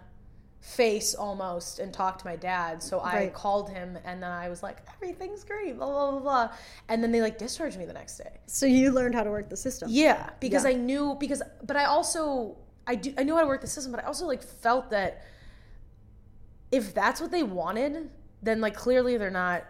face 0.61 1.13
almost 1.15 1.79
and 1.79 1.93
talk 1.93 2.17
to 2.19 2.25
my 2.25 2.35
dad. 2.35 2.81
So 2.83 2.99
I 2.99 3.15
Right. 3.15 3.33
called 3.33 3.69
him 3.69 3.97
and 4.03 4.21
then 4.21 4.31
I 4.31 4.49
was 4.49 4.61
like, 4.63 4.77
everything's 4.95 5.43
great, 5.43 5.77
blah, 5.77 5.87
blah, 5.87 6.11
blah, 6.11 6.19
blah. 6.19 6.49
And 6.89 7.01
then 7.03 7.11
they 7.11 7.21
like 7.21 7.37
discharged 7.37 7.77
me 7.77 7.85
the 7.85 7.93
next 7.93 8.17
day. 8.17 8.31
So 8.47 8.65
you 8.65 8.91
learned 8.91 9.15
how 9.15 9.23
to 9.23 9.29
work 9.29 9.49
the 9.49 9.57
system. 9.57 9.89
Yeah, 9.91 10.29
because 10.39 10.63
Yeah. 10.63 10.71
I 10.71 10.73
knew 10.73 11.15
because 11.19 11.41
but 11.63 11.77
I 11.77 11.85
also 11.85 12.57
I 12.85 12.95
do 12.95 13.13
I 13.17 13.23
knew 13.23 13.35
how 13.35 13.41
to 13.41 13.47
work 13.47 13.61
the 13.61 13.67
system, 13.67 13.91
but 13.91 14.03
I 14.03 14.07
also 14.07 14.25
like 14.25 14.43
felt 14.43 14.89
that 14.91 15.23
if 16.71 16.93
that's 16.93 17.21
what 17.21 17.31
they 17.31 17.43
wanted, 17.43 18.09
then 18.41 18.61
like 18.61 18.75
clearly 18.75 19.17
they're 19.17 19.29
not 19.29 19.63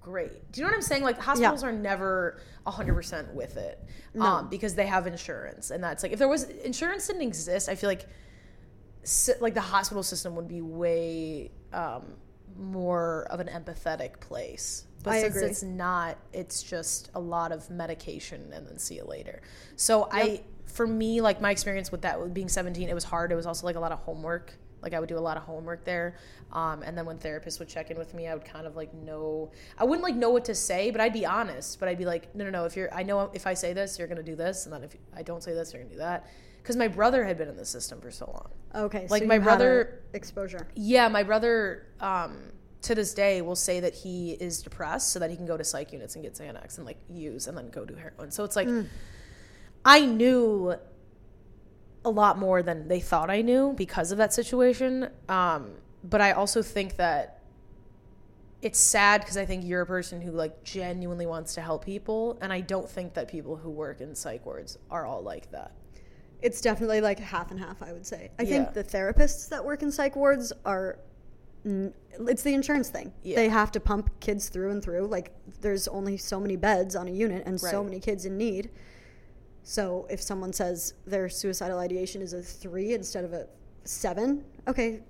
great. 0.00 0.50
Do 0.52 0.60
you 0.60 0.66
know 0.66 0.70
what 0.70 0.76
I'm 0.76 0.82
saying? 0.82 1.02
Like 1.02 1.18
hospitals 1.18 1.62
are 1.62 1.72
never 1.72 2.40
100% 2.66 3.32
with 3.34 3.56
it 3.56 3.82
um 4.18 4.48
because 4.48 4.74
they 4.74 4.86
have 4.86 5.06
insurance 5.06 5.70
and 5.70 5.82
that's 5.82 6.02
like 6.02 6.12
if 6.12 6.18
there 6.18 6.28
was 6.28 6.44
insurance 6.44 7.06
didn't 7.06 7.22
exist, 7.22 7.68
I 7.68 7.74
feel 7.74 7.88
like 7.88 8.06
like 9.40 9.54
the 9.54 9.60
hospital 9.60 10.02
system 10.02 10.36
would 10.36 10.48
be 10.48 10.60
way 10.60 11.50
um 11.72 12.14
more 12.58 13.26
of 13.30 13.40
an 13.40 13.48
empathetic 13.48 14.20
place. 14.20 14.86
But 15.02 15.14
I 15.14 15.22
since 15.22 15.36
agree. 15.36 15.48
it's 15.48 15.62
not, 15.62 16.18
it's 16.32 16.62
just 16.62 17.10
a 17.14 17.20
lot 17.20 17.52
of 17.52 17.70
medication 17.70 18.52
and 18.52 18.66
then 18.66 18.78
see 18.78 18.96
you 18.96 19.04
later. 19.04 19.40
So 19.76 20.08
I, 20.12 20.42
for 20.66 20.86
me, 20.86 21.20
like 21.20 21.40
my 21.40 21.50
experience 21.50 21.90
with 21.90 22.02
that, 22.02 22.20
with 22.20 22.34
being 22.34 22.48
17, 22.48 22.88
it 22.88 22.94
was 22.94 23.04
hard. 23.04 23.32
It 23.32 23.36
was 23.36 23.46
also 23.46 23.66
like 23.66 23.76
a 23.76 23.80
lot 23.80 23.92
of 23.92 24.00
homework. 24.00 24.52
Like 24.82 24.94
I 24.94 25.00
would 25.00 25.08
do 25.08 25.18
a 25.18 25.20
lot 25.20 25.36
of 25.36 25.42
homework 25.42 25.84
there. 25.84 26.16
Um, 26.52 26.82
and 26.82 26.96
then 26.96 27.06
when 27.06 27.18
therapists 27.18 27.58
would 27.58 27.68
check 27.68 27.90
in 27.90 27.98
with 27.98 28.14
me, 28.14 28.28
I 28.28 28.34
would 28.34 28.44
kind 28.44 28.66
of 28.66 28.76
like 28.76 28.92
know, 28.94 29.50
I 29.78 29.84
wouldn't 29.84 30.02
like 30.02 30.16
know 30.16 30.30
what 30.30 30.44
to 30.46 30.54
say, 30.54 30.90
but 30.90 31.00
I'd 31.00 31.12
be 31.12 31.26
honest. 31.26 31.78
But 31.78 31.88
I'd 31.88 31.98
be 31.98 32.06
like, 32.06 32.34
no, 32.34 32.44
no, 32.44 32.50
no. 32.50 32.64
If 32.64 32.76
you're, 32.76 32.92
I 32.94 33.02
know 33.02 33.30
if 33.34 33.46
I 33.46 33.54
say 33.54 33.72
this, 33.72 33.98
you're 33.98 34.08
gonna 34.08 34.22
do 34.22 34.36
this, 34.36 34.64
and 34.64 34.72
then 34.72 34.82
if 34.84 34.96
I 35.16 35.22
don't 35.22 35.42
say 35.42 35.52
this, 35.54 35.72
you're 35.72 35.82
gonna 35.82 35.94
do 35.94 36.00
that. 36.00 36.26
Because 36.62 36.76
my 36.76 36.88
brother 36.88 37.24
had 37.24 37.38
been 37.38 37.48
in 37.48 37.56
the 37.56 37.64
system 37.64 38.00
for 38.00 38.10
so 38.10 38.26
long. 38.26 38.84
Okay. 38.86 39.06
Like 39.08 39.22
so 39.22 39.28
my 39.28 39.38
brother- 39.38 40.02
exposure. 40.12 40.68
Yeah, 40.74 41.08
my 41.08 41.22
brother 41.22 41.86
um, 42.00 42.36
to 42.82 42.94
this 42.94 43.14
day 43.14 43.42
will 43.42 43.56
say 43.56 43.80
that 43.80 43.94
he 43.94 44.32
is 44.32 44.62
depressed 44.62 45.12
so 45.12 45.18
that 45.18 45.30
he 45.30 45.36
can 45.36 45.46
go 45.46 45.56
to 45.56 45.64
psych 45.64 45.92
units 45.92 46.16
and 46.16 46.24
get 46.24 46.34
Xanax 46.34 46.76
and 46.76 46.86
like 46.86 46.98
use 47.08 47.46
and 47.46 47.56
then 47.56 47.70
go 47.70 47.84
do 47.84 47.94
heroin. 47.94 48.30
So 48.30 48.44
it's 48.44 48.56
like 48.56 48.68
I 49.84 50.04
knew 50.04 50.74
a 52.04 52.10
lot 52.10 52.38
more 52.38 52.62
than 52.62 52.88
they 52.88 53.00
thought 53.00 53.30
I 53.30 53.42
knew 53.42 53.74
because 53.76 54.10
of 54.12 54.18
that 54.18 54.32
situation. 54.32 55.08
Um, 55.28 55.72
but 56.02 56.20
I 56.20 56.32
also 56.32 56.62
think 56.62 56.96
that 56.96 57.42
it's 58.62 58.78
sad 58.78 59.20
because 59.22 59.36
I 59.36 59.44
think 59.46 59.64
you're 59.64 59.82
a 59.82 59.86
person 59.86 60.20
who 60.20 60.32
like 60.32 60.62
genuinely 60.64 61.26
wants 61.26 61.54
to 61.54 61.60
help 61.60 61.84
people, 61.84 62.38
and 62.40 62.52
I 62.52 62.60
don't 62.60 62.88
think 62.88 63.14
that 63.14 63.28
people 63.28 63.56
who 63.56 63.70
work 63.70 64.00
in 64.00 64.14
psych 64.14 64.44
wards 64.46 64.78
are 64.90 65.06
all 65.06 65.22
like 65.22 65.50
that. 65.52 65.72
It's 66.42 66.60
definitely 66.62 67.00
like 67.02 67.18
half 67.18 67.50
and 67.50 67.60
half, 67.60 67.82
I 67.82 67.92
would 67.92 68.06
say. 68.06 68.30
I 68.38 68.42
Yeah. 68.44 68.48
think 68.48 68.72
the 68.74 68.84
therapists 68.84 69.48
that 69.50 69.64
work 69.64 69.82
in 69.82 69.90
psych 69.92 70.16
wards 70.16 70.52
are. 70.64 70.98
It's 71.62 72.42
the 72.42 72.54
insurance 72.54 72.88
thing. 72.88 73.12
Yeah. 73.22 73.36
They 73.36 73.50
have 73.50 73.70
to 73.72 73.80
pump 73.80 74.08
kids 74.20 74.48
through 74.48 74.70
and 74.70 74.82
through. 74.82 75.06
Like, 75.08 75.34
there's 75.60 75.86
only 75.88 76.16
so 76.16 76.40
many 76.40 76.56
beds 76.56 76.96
on 76.96 77.06
a 77.06 77.10
unit 77.10 77.42
and 77.44 77.60
so 77.60 77.84
many 77.84 78.00
kids 78.00 78.24
in 78.24 78.38
need. 78.38 78.70
So, 79.62 80.06
if 80.10 80.20
someone 80.22 80.52
says 80.52 80.94
their 81.06 81.28
suicidal 81.28 81.78
ideation 81.78 82.22
is 82.22 82.32
a 82.32 82.42
three 82.42 82.94
instead 82.94 83.24
of 83.24 83.32
a 83.32 83.46
seven, 83.84 84.44
okay, 84.66 85.00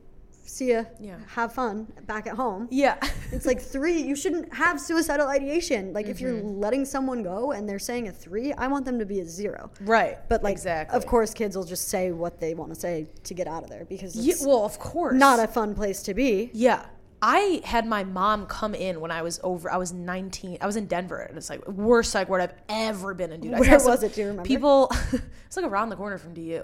see 0.44 0.70
ya. 0.72 0.84
Yeah. 0.98 1.16
Have 1.28 1.52
fun 1.54 1.86
back 2.06 2.26
at 2.26 2.34
home. 2.34 2.66
Yeah. 2.70 2.96
It's 3.32 3.46
like 3.46 3.60
three. 3.60 4.02
You 4.02 4.16
shouldn't 4.16 4.52
have 4.52 4.80
suicidal 4.80 5.28
ideation. 5.28 5.92
Like 5.92 6.06
if 6.06 6.20
you're 6.20 6.32
Mm-hmm. 6.34 6.58
letting 6.60 6.84
someone 6.84 7.22
go 7.22 7.52
and 7.52 7.68
they're 7.68 7.78
saying 7.78 8.08
a 8.08 8.12
three, 8.12 8.52
I 8.54 8.66
want 8.66 8.84
them 8.84 8.98
to 8.98 9.06
be 9.06 9.20
a 9.20 9.24
zero. 9.24 9.70
right. 9.82 10.18
But 10.28 10.42
like, 10.42 10.52
exactly. 10.52 10.96
of 10.96 11.06
course, 11.06 11.32
kids 11.32 11.56
will 11.56 11.64
just 11.64 11.88
say 11.88 12.10
what 12.10 12.40
they 12.40 12.54
want 12.54 12.74
to 12.74 12.78
say 12.80 13.06
to 13.24 13.34
get 13.34 13.46
out 13.46 13.62
of 13.62 13.70
there 13.70 13.84
because 13.84 14.16
Yeah, 14.16 14.34
well, 14.44 14.64
of 14.64 14.78
course. 14.80 15.14
not 15.14 15.38
a 15.38 15.46
fun 15.46 15.74
place 15.74 16.02
to 16.02 16.14
be. 16.14 16.50
Yeah. 16.52 16.84
I 17.22 17.60
had 17.64 17.86
my 17.86 18.04
mom 18.04 18.46
come 18.46 18.74
in 18.74 19.00
when 19.00 19.10
I 19.10 19.22
was 19.22 19.40
over. 19.42 19.70
I 19.70 19.76
was 19.76 19.92
19. 19.92 20.58
I 20.60 20.66
was 20.66 20.76
in 20.76 20.86
Denver. 20.86 21.18
and 21.20 21.36
It's 21.36 21.50
like 21.50 21.66
worst 21.68 22.10
psych 22.12 22.28
ward 22.28 22.40
I've 22.40 22.54
ever 22.68 23.12
been 23.14 23.32
in, 23.32 23.40
dude. 23.40 23.54
I 23.54 23.60
Where 23.60 23.78
was 23.78 24.02
it? 24.02 24.14
Do 24.14 24.22
you 24.22 24.28
remember? 24.28 24.46
People. 24.46 24.90
it's 25.46 25.56
like 25.56 25.66
around 25.66 25.90
the 25.90 25.96
corner 25.96 26.18
from 26.18 26.34
DU. 26.34 26.62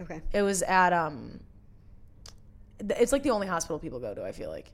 Okay, 0.00 0.20
It 0.32 0.42
was 0.42 0.62
at 0.62 0.92
um. 0.92 1.40
It's 2.80 3.10
like 3.10 3.24
the 3.24 3.30
only 3.30 3.46
hospital 3.48 3.78
people 3.78 3.98
go 3.98 4.14
to. 4.14 4.24
I 4.24 4.30
feel 4.32 4.50
like 4.50 4.70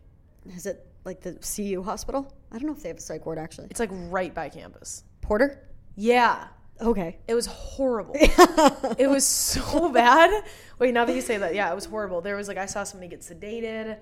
is 0.55 0.67
it 0.67 0.87
like 1.05 1.21
the 1.21 1.35
CU 1.35 1.83
hospital? 1.83 2.33
I 2.53 2.59
don't 2.59 2.67
know 2.67 2.75
if 2.75 2.83
they 2.83 2.89
have 2.89 2.99
a 2.99 3.01
psych 3.01 3.25
ward 3.25 3.39
actually. 3.39 3.69
it's 3.71 3.81
like 3.81 3.91
right 3.93 4.35
by 4.35 4.49
campus. 4.49 5.05
Porter. 5.21 5.61
Yeah. 5.97 6.49
Okay. 6.81 7.19
It 7.29 7.35
was 7.35 7.47
horrible. 7.47 8.15
it 8.19 9.09
was 9.09 9.25
so 9.27 9.91
bad. 9.91 10.45
Wait, 10.79 10.93
now 10.93 11.05
that 11.05 11.15
you 11.15 11.23
say 11.23 11.39
that, 11.39 11.55
yeah, 11.55 11.71
it 11.71 11.75
was 11.75 11.85
horrible. 11.85 12.21
There 12.21 12.37
was 12.37 12.49
like 12.49 12.59
I 12.59 12.67
saw 12.67 12.85
somebody 12.85 13.09
get 13.09 13.21
sedated 13.21 13.99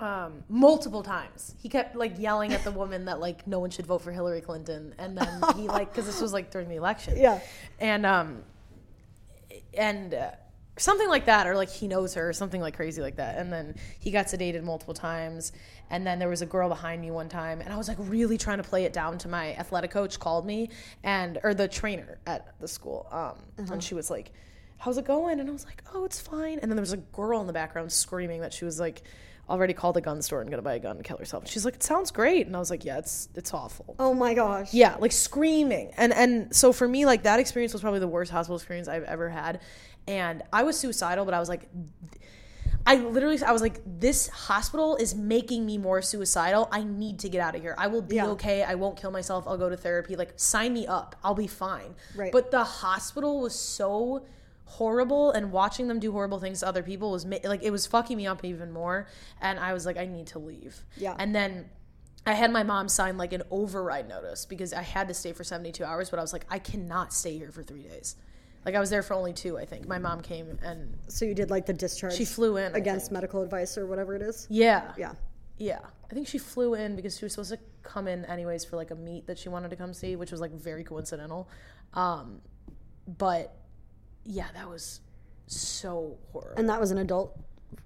um, 0.00 0.42
multiple 0.48 1.02
times. 1.02 1.54
He 1.58 1.68
kept 1.68 1.94
like 1.96 2.18
yelling 2.18 2.52
at 2.52 2.64
the 2.64 2.70
woman 2.72 3.04
that 3.06 3.20
like 3.20 3.46
no 3.46 3.58
one 3.60 3.70
should 3.70 3.86
vote 3.86 4.02
for 4.02 4.12
Hillary 4.12 4.40
Clinton, 4.40 4.94
and 4.98 5.16
then 5.16 5.42
he 5.56 5.68
like 5.68 5.90
because 5.92 6.06
this 6.06 6.20
was 6.20 6.32
like 6.32 6.50
during 6.50 6.68
the 6.68 6.76
election, 6.76 7.16
Yeah. 7.16 7.40
and 7.78 8.04
um, 8.04 8.42
and 9.76 10.14
uh, 10.14 10.30
something 10.76 11.08
like 11.08 11.26
that, 11.26 11.46
or 11.46 11.54
like 11.56 11.70
he 11.70 11.86
knows 11.88 12.14
her, 12.14 12.28
or 12.28 12.32
something 12.32 12.60
like 12.60 12.74
crazy 12.76 13.00
like 13.02 13.16
that. 13.16 13.38
And 13.38 13.52
then 13.52 13.74
he 14.00 14.10
got 14.10 14.26
sedated 14.26 14.62
multiple 14.62 14.94
times. 14.94 15.52
And 15.90 16.06
then 16.06 16.18
there 16.18 16.28
was 16.30 16.40
a 16.42 16.46
girl 16.46 16.68
behind 16.70 17.02
me 17.02 17.10
one 17.10 17.28
time, 17.28 17.60
and 17.60 17.72
I 17.72 17.76
was 17.76 17.88
like 17.88 17.98
really 18.00 18.38
trying 18.38 18.56
to 18.56 18.64
play 18.64 18.84
it 18.84 18.92
down 18.92 19.18
to 19.18 19.28
my 19.28 19.54
athletic 19.56 19.90
coach 19.90 20.18
called 20.18 20.46
me 20.46 20.70
and 21.02 21.38
or 21.44 21.52
the 21.54 21.68
trainer 21.68 22.18
at 22.26 22.58
the 22.58 22.66
school, 22.66 23.06
um, 23.12 23.36
and 23.70 23.82
she 23.84 23.94
was 23.94 24.10
like, 24.10 24.32
"How's 24.78 24.96
it 24.98 25.04
going?" 25.04 25.38
And 25.40 25.48
I 25.48 25.52
was 25.52 25.66
like, 25.66 25.82
"Oh, 25.94 26.04
it's 26.04 26.20
fine." 26.20 26.58
And 26.58 26.70
then 26.70 26.76
there 26.76 26.80
was 26.82 26.94
a 26.94 26.98
girl 26.98 27.40
in 27.42 27.46
the 27.46 27.52
background 27.52 27.92
screaming 27.92 28.40
that 28.40 28.52
she 28.52 28.64
was 28.64 28.80
like. 28.80 29.02
Already 29.48 29.74
called 29.74 29.96
a 29.96 30.00
gun 30.00 30.22
store 30.22 30.40
and 30.40 30.48
gonna 30.50 30.62
buy 30.62 30.74
a 30.74 30.78
gun 30.78 30.96
and 30.96 31.04
kill 31.04 31.18
herself. 31.18 31.46
She's 31.48 31.64
like, 31.64 31.74
"It 31.74 31.82
sounds 31.82 32.10
great," 32.10 32.46
and 32.46 32.56
I 32.56 32.58
was 32.58 32.70
like, 32.70 32.84
"Yeah, 32.84 32.98
it's 32.98 33.28
it's 33.34 33.52
awful." 33.52 33.94
Oh 33.98 34.14
my 34.14 34.32
gosh. 34.34 34.72
Yeah, 34.72 34.96
like 34.98 35.12
screaming. 35.12 35.92
And 35.96 36.12
and 36.14 36.54
so 36.54 36.72
for 36.72 36.88
me, 36.88 37.04
like 37.04 37.24
that 37.24 37.40
experience 37.40 37.72
was 37.72 37.82
probably 37.82 38.00
the 38.00 38.08
worst 38.08 38.30
hospital 38.32 38.56
experience 38.56 38.88
I've 38.88 39.04
ever 39.04 39.28
had. 39.28 39.60
And 40.06 40.42
I 40.52 40.62
was 40.62 40.78
suicidal, 40.78 41.24
but 41.24 41.34
I 41.34 41.40
was 41.40 41.48
like 41.48 41.68
I 42.86 42.96
literally, 42.96 43.42
I 43.42 43.52
was 43.52 43.62
like, 43.62 43.80
this 43.86 44.28
hospital 44.28 44.96
is 44.96 45.14
making 45.14 45.64
me 45.64 45.78
more 45.78 46.02
suicidal. 46.02 46.68
I 46.70 46.84
need 46.84 47.18
to 47.20 47.30
get 47.30 47.40
out 47.40 47.54
of 47.54 47.62
here. 47.62 47.74
I 47.78 47.86
will 47.86 48.02
be 48.02 48.16
Yeah. 48.16 48.26
okay. 48.28 48.62
I 48.62 48.74
won't 48.74 48.98
kill 48.98 49.10
myself. 49.10 49.44
I'll 49.48 49.56
go 49.56 49.70
to 49.70 49.76
therapy. 49.76 50.16
Like, 50.16 50.34
sign 50.36 50.74
me 50.74 50.86
up. 50.86 51.16
I'll 51.24 51.34
be 51.34 51.46
fine. 51.46 51.94
Right. 52.14 52.30
But 52.30 52.50
the 52.50 52.62
hospital 52.62 53.40
was 53.40 53.54
so 53.58 54.26
horrible, 54.64 55.30
and 55.32 55.52
watching 55.52 55.88
them 55.88 55.98
do 56.00 56.12
horrible 56.12 56.40
things 56.40 56.60
to 56.60 56.66
other 56.68 56.82
people 56.82 57.10
was 57.10 57.24
ma- 57.26 57.36
like, 57.44 57.62
it 57.62 57.70
was 57.70 57.86
fucking 57.86 58.16
me 58.16 58.26
up 58.26 58.44
even 58.44 58.72
more. 58.72 59.06
And 59.40 59.58
I 59.58 59.72
was 59.72 59.86
like, 59.86 59.96
I 59.96 60.06
need 60.06 60.26
to 60.28 60.38
leave. 60.38 60.84
Yeah. 60.96 61.14
And 61.18 61.34
then 61.34 61.68
I 62.26 62.32
had 62.32 62.50
my 62.50 62.62
mom 62.62 62.88
sign 62.88 63.16
like 63.18 63.32
an 63.32 63.42
override 63.50 64.08
notice 64.08 64.46
because 64.46 64.72
I 64.72 64.82
had 64.82 65.08
to 65.08 65.14
stay 65.14 65.32
for 65.32 65.44
72 65.44 65.84
hours, 65.84 66.10
but 66.10 66.18
I 66.18 66.22
was 66.22 66.32
like, 66.32 66.46
I 66.48 66.58
cannot 66.58 67.12
stay 67.12 67.36
here 67.38 67.50
for 67.50 67.62
three 67.62 67.82
days. 67.82 68.16
Like, 68.64 68.74
I 68.74 68.80
was 68.80 68.88
there 68.88 69.02
for 69.02 69.12
only 69.12 69.34
two, 69.34 69.58
I 69.58 69.66
think. 69.66 69.86
My 69.86 69.98
mom 69.98 70.22
came 70.22 70.58
and 70.62 70.96
So 71.08 71.26
you 71.26 71.34
did 71.34 71.50
like 71.50 71.66
the 71.66 71.74
discharge. 71.74 72.14
she 72.14 72.24
flew 72.24 72.56
in. 72.56 72.74
Against 72.74 73.12
medical 73.12 73.42
advice 73.42 73.76
or 73.76 73.86
whatever 73.86 74.14
it 74.14 74.22
is. 74.22 74.46
Yeah. 74.48 74.92
Yeah. 74.96 75.12
Yeah. 75.58 75.80
I 76.10 76.14
think 76.14 76.26
she 76.26 76.38
flew 76.38 76.72
in 76.74 76.96
because 76.96 77.18
she 77.18 77.26
was 77.26 77.32
supposed 77.32 77.50
to 77.50 77.58
come 77.82 78.08
in 78.08 78.24
anyways 78.24 78.64
for 78.64 78.76
like 78.76 78.90
a 78.90 78.94
meet 78.94 79.26
that 79.26 79.38
she 79.38 79.50
wanted 79.50 79.68
to 79.70 79.76
come 79.76 79.92
see, 79.92 80.16
which 80.16 80.32
was 80.32 80.40
like 80.40 80.52
very 80.52 80.82
coincidental. 80.82 81.50
Um, 81.92 82.40
but 83.06 83.54
yeah, 84.24 84.46
that 84.54 84.68
was 84.68 85.00
so 85.46 86.16
horrible. 86.32 86.54
And 86.58 86.68
that 86.68 86.80
was 86.80 86.90
an 86.90 86.98
adult 86.98 87.38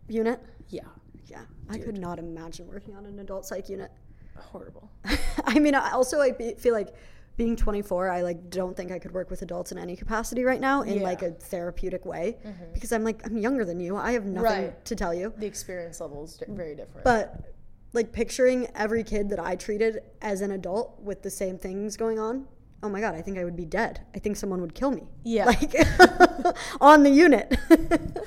unit. 0.09 0.41
yeah. 0.69 0.83
Yeah, 1.27 1.43
I 1.69 1.77
could 1.77 1.99
not 1.99 2.19
imagine 2.19 2.67
working 2.69 2.97
on 2.97 3.05
an 3.05 3.19
adult 3.19 3.45
psych 3.45 3.69
unit. 3.69 3.91
Horrible. 4.39 4.91
I 5.45 5.59
mean, 5.59 5.75
I 5.75 5.91
also 5.91 6.21
I 6.23 6.31
be, 6.31 6.55
feel 6.55 6.73
like 6.73 6.95
being 7.37 7.55
24, 7.55 8.09
I 8.09 8.23
like 8.23 8.49
don't 8.49 8.75
think 8.75 8.91
I 8.91 8.99
could 8.99 9.13
work 9.13 9.29
with 9.31 9.43
adults 9.43 9.71
in 9.71 9.77
any 9.77 9.95
capacity 9.95 10.43
right 10.43 10.59
now 10.61 10.81
in 10.81 10.89
Yeah. 10.89 10.95
Mm-hmm. 10.95 11.05
like 11.05 11.23
a 11.23 11.33
therapeutic 11.33 12.07
way 12.07 12.39
because 12.73 12.93
I'm 12.93 13.05
like 13.05 13.27
I'm 13.27 13.37
younger 13.37 13.67
than 13.67 13.79
you. 13.79 13.95
I 13.97 14.13
have 14.13 14.25
nothing 14.25 14.43
Right. 14.43 14.85
to 14.87 14.97
tell 14.97 15.13
you. 15.13 15.35
The 15.37 15.45
experience 15.47 16.01
level 16.01 16.25
is 16.25 16.43
very 16.49 16.75
different. 16.75 17.05
But 17.05 17.45
like 17.93 18.11
picturing 18.11 18.67
every 18.75 19.05
kid 19.05 19.29
that 19.29 19.39
I 19.39 19.55
treated 19.57 20.01
as 20.23 20.41
an 20.41 20.53
adult 20.53 20.99
with 21.03 21.23
the 21.23 21.31
same 21.31 21.59
things 21.59 21.99
going 21.99 22.19
on. 22.19 22.47
Oh 22.83 22.89
my 22.89 23.01
god, 23.01 23.15
I 23.15 23.23
think 23.23 23.39
I 23.39 23.45
would 23.45 23.57
be 23.57 23.65
dead. 23.65 24.01
I 24.15 24.19
think 24.19 24.37
someone 24.37 24.61
would 24.61 24.75
kill 24.75 24.91
me. 24.91 25.05
Yeah. 25.25 25.45
Like 25.47 25.75
on 26.81 27.03
the 27.03 27.11
unit. 27.11 27.59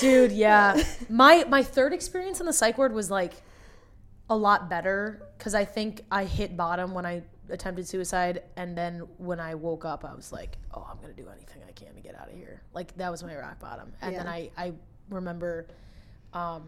Dude, 0.00 0.32
yeah. 0.32 0.82
my 1.08 1.44
my 1.44 1.62
third 1.62 1.92
experience 1.92 2.40
in 2.40 2.46
the 2.46 2.52
psych 2.52 2.78
ward 2.78 2.92
was 2.92 3.10
like 3.10 3.34
a 4.28 4.36
lot 4.36 4.68
better 4.68 5.28
because 5.38 5.54
I 5.54 5.64
think 5.64 6.02
I 6.10 6.24
hit 6.24 6.56
bottom 6.56 6.92
when 6.92 7.06
I 7.06 7.22
attempted 7.48 7.86
suicide, 7.86 8.42
and 8.56 8.76
then 8.76 9.02
when 9.18 9.38
I 9.38 9.54
woke 9.54 9.84
up, 9.84 10.04
I 10.04 10.14
was 10.14 10.32
like, 10.32 10.56
"Oh, 10.74 10.86
I'm 10.90 10.98
gonna 11.00 11.12
do 11.12 11.28
anything 11.28 11.62
I 11.68 11.72
can 11.72 11.94
to 11.94 12.00
get 12.00 12.16
out 12.16 12.28
of 12.28 12.34
here." 12.34 12.62
Like 12.72 12.96
that 12.96 13.10
was 13.10 13.22
my 13.22 13.36
rock 13.36 13.60
bottom, 13.60 13.92
and 14.02 14.16
then 14.16 14.26
I 14.26 14.50
I 14.56 14.72
remember, 15.10 15.66
um, 16.32 16.64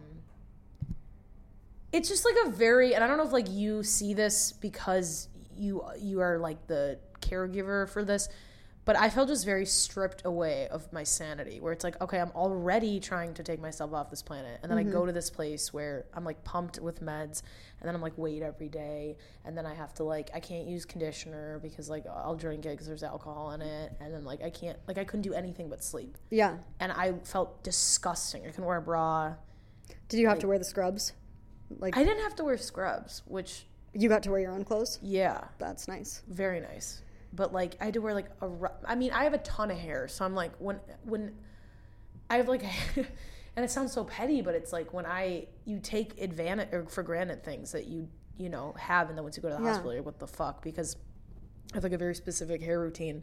it's 1.92 2.09
just 2.09 2.24
like 2.24 2.36
a 2.46 2.50
very, 2.50 2.94
and 2.94 3.02
I 3.02 3.09
don't 3.09 3.16
know 3.16 3.26
if 3.26 3.32
like 3.32 3.50
you 3.50 3.82
see 3.82 4.14
this 4.14 4.52
because 4.52 5.28
you 5.59 5.82
you 5.98 6.20
are 6.20 6.38
like 6.38 6.66
the 6.66 6.98
caregiver 7.20 7.88
for 7.88 8.04
this. 8.04 8.28
But 8.84 8.96
I 8.96 9.11
felt 9.11 9.28
just 9.28 9.44
very 9.44 9.66
stripped 9.66 10.22
away 10.24 10.66
of 10.68 10.90
my 10.94 11.02
sanity, 11.02 11.61
where 11.61 11.74
it's 11.74 11.84
like, 11.84 12.00
okay, 12.00 12.18
I'm 12.18 12.30
already 12.30 13.00
trying 13.00 13.34
to 13.34 13.42
take 13.42 13.61
myself 13.61 13.92
off 13.92 14.09
this 14.09 14.22
planet. 14.22 14.61
And 14.62 14.70
then 14.72 14.78
I 14.78 14.82
go 14.82 15.00
mm-hmm. 15.00 15.09
to 15.09 15.12
this 15.12 15.28
place 15.28 15.74
where 15.74 16.06
I'm 16.14 16.24
like 16.24 16.42
pumped 16.42 16.80
with 16.80 17.02
meds, 17.02 17.42
and 17.80 17.86
then 17.86 17.94
I'm 17.94 18.00
like 18.00 18.16
weighed 18.16 18.42
every 18.42 18.70
day. 18.70 19.18
And 19.44 19.54
then 19.54 19.66
I 19.66 19.74
have 19.74 19.92
to 19.96 20.04
like, 20.04 20.30
I 20.32 20.40
can't 20.40 20.66
use 20.66 20.86
conditioner 20.86 21.59
because 21.59 21.90
like 21.90 22.06
I'll 22.06 22.34
drink 22.34 22.64
it 22.64 22.70
because 22.70 22.86
there's 22.86 23.02
alcohol 23.02 23.50
in 23.50 23.61
it. 23.61 23.92
And 24.00 24.14
then 24.14 24.24
like, 24.24 24.42
I 24.42 24.48
can't, 24.48 24.78
like, 24.88 24.96
I 24.96 25.04
couldn't 25.04 25.20
do 25.20 25.34
anything 25.34 25.68
but 25.68 25.84
sleep. 25.84 26.16
yeah. 26.30 26.56
And 26.80 26.90
I 26.90 27.12
felt 27.24 27.62
disgusting. 27.62 28.44
I 28.44 28.46
couldn't 28.46 28.64
wear 28.64 28.78
a 28.78 28.82
bra. 28.82 29.34
Did 30.09 30.18
you 30.18 30.28
have 30.28 30.38
to 30.38 30.48
wear 30.48 30.59
the 30.59 30.64
scrubs? 30.64 31.12
Like 31.78 31.94
I 31.94 32.04
didn't 32.04 32.22
have 32.22 32.36
to 32.36 32.44
wear 32.44 32.56
scrubs, 32.56 33.20
which, 33.26 33.66
you 33.95 34.09
got 34.09 34.22
to 34.24 34.30
wear 34.30 34.41
your 34.41 34.53
own 34.53 34.64
clothes? 34.64 34.99
yeah, 35.03 35.45
That's 35.59 35.89
nice. 35.89 36.22
very 36.28 36.61
nice 36.61 37.03
but 37.34 37.53
like 37.53 37.76
i 37.78 37.84
had 37.84 37.93
to 37.95 38.01
wear 38.01 38.14
like 38.14 38.30
a 38.41 38.49
I 38.86 38.95
mean 38.95 39.11
i 39.12 39.24
have 39.24 39.34
a 39.34 39.39
ton 39.39 39.70
of 39.70 39.76
hair 39.76 40.09
so 40.09 40.24
i'm 40.24 40.34
like 40.34 40.53
when 40.59 40.80
when 41.05 41.34
i 42.30 42.39
have 42.39 42.49
like 42.49 42.64
and 42.97 43.64
it 43.66 43.70
sounds 43.70 43.93
so 43.93 44.03
petty 44.03 44.41
but 44.41 44.55
it's 44.55 44.72
like 44.72 44.95
when 44.95 45.05
i 45.05 45.47
you 45.66 45.78
take 45.78 46.18
advantage 46.22 46.68
or 46.72 46.86
for 46.86 47.03
granted 47.03 47.45
things 47.45 47.72
that 47.72 47.86
you 47.86 48.09
you 48.39 48.49
know 48.49 48.74
have 48.78 49.11
and 49.11 49.18
then 49.18 49.24
once 49.24 49.36
you 49.36 49.43
go 49.43 49.51
to 49.51 49.57
the 49.57 49.61
Yeah. 49.62 49.68
hospital 49.68 49.93
you're 49.93 50.03
what 50.03 50.18
the 50.18 50.26
fuck 50.26 50.62
because 50.62 50.97
i 51.72 51.76
have 51.76 51.82
like 51.84 51.93
a 51.93 51.99
very 51.99 52.14
specific 52.14 52.62
hair 52.62 52.80
routine 52.80 53.22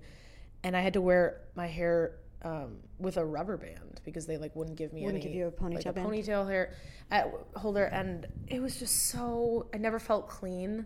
and 0.64 0.78
i 0.78 0.82
had 0.82 0.94
to 0.94 1.02
wear 1.02 1.42
my 1.56 1.66
hair 1.66 2.18
um, 2.46 2.78
with 3.00 3.18
a 3.18 3.26
rubber 3.26 3.58
band 3.58 4.00
because 4.06 4.28
they 4.28 4.38
like 4.38 4.56
wouldn't 4.56 4.78
give 4.78 4.94
me 4.94 5.04
Wouldn't 5.04 5.24
any 5.24 5.34
give 5.34 5.36
you 5.36 5.48
a 5.48 5.52
ponytail 5.52 5.76
like 5.76 5.86
a 5.88 5.94
band? 5.94 6.08
ponytail 6.08 6.48
hair 6.48 6.74
at, 7.10 7.34
holder. 7.56 7.86
And 7.86 8.28
it 8.48 8.62
was 8.62 8.78
just 8.78 9.08
so 9.08 9.68
i 9.74 9.78
never 9.78 10.00
felt 10.00 10.30
clean. 10.30 10.86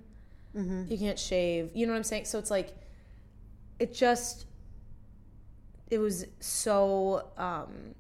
Mm-hmm. 0.55 0.85
you 0.91 0.97
can't 0.97 1.19
shave. 1.19 1.69
You 1.75 1.85
know 1.85 1.91
what 1.91 1.97
i'm 1.97 2.03
saying? 2.03 2.25
So 2.25 2.39
it's 2.39 2.49
like 2.49 2.75
it 3.77 3.93
just 3.93 4.45
it 5.91 5.99
was 5.99 6.25
so 6.39 7.29
um 7.37 7.93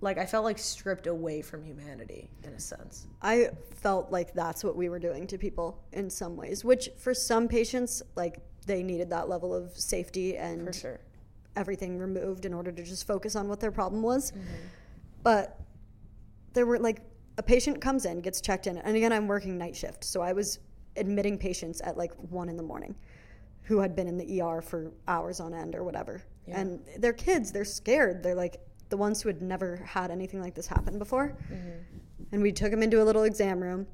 like 0.00 0.16
i 0.18 0.24
felt 0.26 0.44
like 0.44 0.58
stripped 0.58 1.06
away 1.08 1.42
from 1.42 1.64
humanity 1.64 2.30
in 2.44 2.52
a 2.52 2.60
sense. 2.60 3.06
I 3.22 3.48
felt 3.76 4.12
like 4.12 4.34
that's 4.34 4.62
what 4.62 4.76
we 4.76 4.90
were 4.90 4.98
doing 4.98 5.26
to 5.28 5.38
people 5.38 5.82
in 5.92 6.10
some 6.10 6.36
ways, 6.36 6.64
which 6.64 6.90
for 6.98 7.14
some 7.14 7.48
patients, 7.48 8.02
like 8.14 8.38
they 8.66 8.82
needed 8.82 9.08
that 9.10 9.28
level 9.28 9.54
of 9.54 9.76
safety 9.76 10.36
and 10.36 10.66
for 10.66 10.72
sure 10.72 11.00
everything 11.58 11.98
removed 11.98 12.44
in 12.44 12.54
order 12.54 12.72
to 12.72 12.82
just 12.82 13.06
focus 13.06 13.36
on 13.36 13.48
what 13.48 13.60
their 13.60 13.72
problem 13.72 14.02
was. 14.02 14.30
Mm-hmm. 14.30 14.40
But 15.22 15.60
there 16.54 16.64
were 16.64 16.78
like 16.78 17.00
a 17.36 17.42
patient 17.42 17.80
comes 17.80 18.04
in, 18.04 18.20
gets 18.20 18.40
checked 18.40 18.66
in, 18.66 18.78
and 18.78 18.96
again, 18.96 19.12
I'm 19.12 19.28
working 19.28 19.58
night 19.58 19.76
shift, 19.76 20.04
so 20.04 20.22
I 20.22 20.32
was 20.32 20.58
admitting 20.96 21.38
patients 21.38 21.80
at 21.82 21.96
like 21.96 22.12
one 22.30 22.48
in 22.48 22.56
the 22.56 22.62
morning 22.62 22.94
who 23.62 23.78
had 23.78 23.94
been 23.94 24.08
in 24.08 24.16
the 24.16 24.40
ER 24.40 24.62
for 24.62 24.92
hours 25.06 25.40
on 25.40 25.52
end 25.52 25.74
or 25.74 25.84
whatever. 25.84 26.22
And 26.56 26.80
they're 26.98 27.12
kids, 27.12 27.52
they're 27.52 27.66
scared. 27.66 28.22
They're 28.22 28.34
like 28.34 28.56
the 28.88 28.96
ones 28.96 29.20
who 29.20 29.28
had 29.28 29.42
never 29.42 29.76
had 29.84 30.10
anything 30.10 30.40
like 30.40 30.54
this 30.54 30.66
happen 30.66 30.98
before. 30.98 31.36
And 32.32 32.40
we 32.40 32.52
took 32.52 32.70
them 32.70 32.82
into 32.82 33.02
a 33.02 33.04
little 33.04 33.24
exam 33.24 33.62
room. 33.62 33.86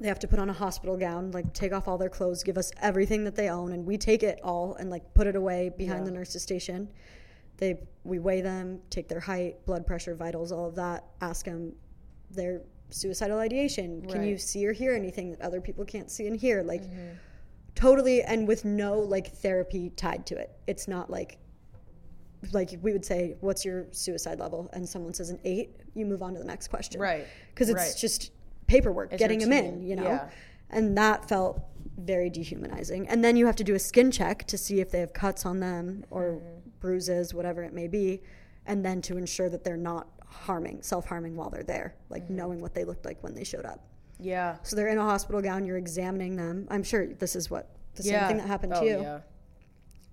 They 0.00 0.08
have 0.08 0.18
to 0.20 0.28
put 0.28 0.38
on 0.38 0.50
a 0.50 0.52
hospital 0.52 0.96
gown, 0.96 1.30
like 1.32 1.52
take 1.54 1.72
off 1.72 1.88
all 1.88 1.98
their 1.98 2.08
clothes, 2.10 2.42
give 2.42 2.58
us 2.58 2.70
everything 2.80 3.24
that 3.24 3.34
they 3.34 3.48
own, 3.48 3.72
and 3.72 3.84
we 3.86 3.96
take 3.98 4.22
it 4.22 4.40
all 4.42 4.74
and 4.74 4.90
like 4.90 5.14
put 5.14 5.26
it 5.26 5.36
away 5.36 5.70
behind 5.76 6.00
Yeah. 6.00 6.04
the 6.06 6.10
nurse's 6.12 6.42
station. 6.42 6.88
They 7.58 7.80
we 8.04 8.18
weigh 8.18 8.42
them, 8.42 8.80
take 8.90 9.08
their 9.08 9.20
height, 9.20 9.64
blood 9.66 9.86
pressure, 9.86 10.14
vitals, 10.14 10.52
all 10.52 10.66
of 10.66 10.74
that. 10.76 11.04
Ask 11.20 11.46
them 11.46 11.74
their 12.30 12.62
suicidal 12.90 13.38
ideation. 13.38 14.02
Can 14.06 14.22
you 14.22 14.38
see 14.38 14.66
or 14.66 14.72
hear 14.72 14.94
anything 14.94 15.30
that 15.30 15.40
other 15.40 15.60
people 15.60 15.84
can't 15.84 16.10
see 16.10 16.26
and 16.26 16.36
hear? 16.36 16.62
Like 16.62 16.82
mm-hmm. 16.82 17.14
totally, 17.74 18.22
and 18.22 18.46
with 18.46 18.64
no 18.64 18.98
like 18.98 19.32
therapy 19.36 19.90
tied 19.90 20.26
to 20.26 20.36
it. 20.36 20.50
It's 20.66 20.86
not 20.86 21.10
like 21.10 21.38
like 22.52 22.78
we 22.82 22.92
would 22.92 23.04
say, 23.04 23.36
"What's 23.40 23.64
your 23.64 23.86
suicide 23.90 24.38
level?" 24.38 24.68
and 24.72 24.88
someone 24.88 25.14
says 25.14 25.30
an 25.30 25.40
eight, 25.44 25.76
you 25.94 26.04
move 26.04 26.22
on 26.22 26.34
to 26.34 26.38
the 26.38 26.44
next 26.44 26.68
question, 26.68 27.00
Right. 27.00 27.26
Because 27.50 27.70
it's 27.70 27.76
Right. 27.76 27.96
just 27.96 28.30
paperwork, 28.66 29.12
It's 29.12 29.18
getting 29.18 29.38
them 29.38 29.52
in, 29.52 29.82
you 29.82 29.96
know. 29.96 30.04
Yeah. 30.04 30.28
And 30.70 30.96
that 30.98 31.28
felt 31.28 31.60
very 31.98 32.28
dehumanizing. 32.28 33.08
And 33.08 33.24
then 33.24 33.36
you 33.36 33.46
have 33.46 33.56
to 33.56 33.64
do 33.64 33.74
a 33.74 33.78
skin 33.78 34.10
check 34.10 34.44
to 34.48 34.58
see 34.58 34.80
if 34.80 34.90
they 34.90 35.00
have 35.00 35.12
cuts 35.12 35.46
on 35.46 35.60
them 35.60 36.04
or 36.10 36.22
Mm-hmm. 36.40 36.70
bruises, 36.80 37.32
whatever 37.32 37.62
it 37.62 37.72
may 37.72 37.88
be, 37.88 38.22
and 38.66 38.84
then 38.84 39.00
to 39.02 39.16
ensure 39.16 39.48
that 39.48 39.64
they're 39.64 39.76
not 39.76 40.08
harming, 40.26 40.82
self-harming 40.82 41.36
while 41.36 41.48
they're 41.50 41.62
there, 41.62 41.94
like 42.10 42.24
Mm-hmm. 42.24 42.36
knowing 42.36 42.60
what 42.60 42.74
they 42.74 42.84
looked 42.84 43.04
like 43.04 43.22
when 43.22 43.34
they 43.34 43.44
showed 43.44 43.64
up. 43.64 43.80
yeah 44.18 44.56
So 44.62 44.76
they're 44.76 44.88
in 44.88 44.98
a 44.98 45.04
hospital 45.04 45.40
gown, 45.40 45.64
you're 45.64 45.78
examining 45.78 46.36
them. 46.36 46.66
I'm 46.70 46.82
sure 46.82 47.06
this 47.06 47.36
is 47.36 47.50
what 47.50 47.70
the 47.94 48.02
same 48.02 48.26
thing 48.28 48.36
that 48.38 48.46
happened 48.46 48.72
oh, 48.74 48.80
to 48.80 48.86
you. 48.86 49.00
yeah 49.00 49.20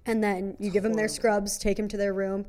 And 0.06 0.24
then 0.24 0.56
you 0.60 0.70
give 0.72 0.84
them 0.84 0.94
their 0.94 1.08
scrubs, 1.10 1.58
take 1.58 1.78
them 1.78 1.88
to 1.90 1.98
their 1.98 2.14
room, 2.14 2.46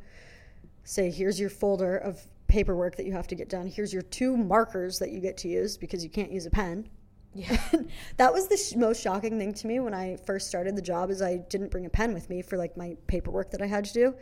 say, 0.85 1.11
here's 1.11 1.41
your 1.41 1.51
folder 1.51 1.97
of 1.97 2.21
paperwork 2.59 2.95
that 2.97 3.05
you 3.07 3.13
have 3.13 3.27
to 3.27 3.35
get 3.35 3.49
done. 3.49 3.67
Here's 3.67 3.93
your 3.93 4.03
two 4.03 4.37
markers 4.37 4.99
that 5.01 5.11
you 5.11 5.21
get 5.21 5.37
to 5.39 5.49
use 5.49 5.77
because 5.77 6.05
you 6.05 6.11
can't 6.11 6.31
use 6.31 6.47
a 6.47 6.51
pen. 6.51 6.89
yeah 7.35 7.57
that 8.17 8.33
was 8.33 8.47
the 8.47 8.57
sh- 8.57 8.77
most 8.77 9.03
shocking 9.03 9.39
thing 9.41 9.53
to 9.61 9.67
me 9.67 9.81
when 9.81 9.93
I 9.93 10.17
first 10.25 10.47
started 10.47 10.77
the 10.77 10.83
job 10.93 11.11
is 11.11 11.21
I 11.21 11.35
didn't 11.53 11.71
bring 11.73 11.85
a 11.87 11.91
pen 11.91 12.15
with 12.15 12.31
me 12.31 12.43
for 12.43 12.57
like 12.57 12.77
my 12.77 12.97
paperwork 13.09 13.51
that 13.53 13.61
I 13.61 13.67
had 13.67 13.85
to 13.87 13.93
do. 13.93 14.15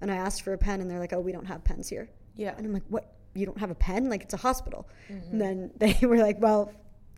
And 0.00 0.10
I 0.10 0.16
asked 0.16 0.42
for 0.42 0.52
a 0.52 0.58
pen 0.58 0.80
and 0.80 0.90
they're 0.90 0.98
like, 1.06 1.12
"Oh, 1.12 1.20
we 1.28 1.32
don't 1.36 1.46
have 1.52 1.62
pens 1.70 1.88
here." 1.88 2.06
yeah 2.34 2.54
And 2.56 2.66
I'm 2.66 2.72
like, 2.78 2.88
"What? 2.94 3.04
You 3.34 3.46
don't 3.46 3.58
have 3.64 3.70
a 3.70 3.80
pen? 3.88 4.10
Like 4.12 4.22
it's 4.26 4.34
a 4.34 4.42
hospital." 4.48 4.82
Mm-hmm. 5.08 5.30
And 5.30 5.40
then 5.44 5.56
they 6.00 6.06
were 6.06 6.18
like, 6.28 6.38
"Well, 6.46 6.62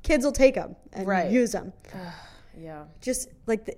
kids 0.08 0.22
will 0.26 0.38
take 0.44 0.54
them 0.60 0.76
and 0.92 1.06
Right. 1.08 1.30
use 1.40 1.50
them." 1.58 1.72
yeah 2.68 2.84
Just 3.00 3.22
like 3.46 3.64
the 3.64 3.74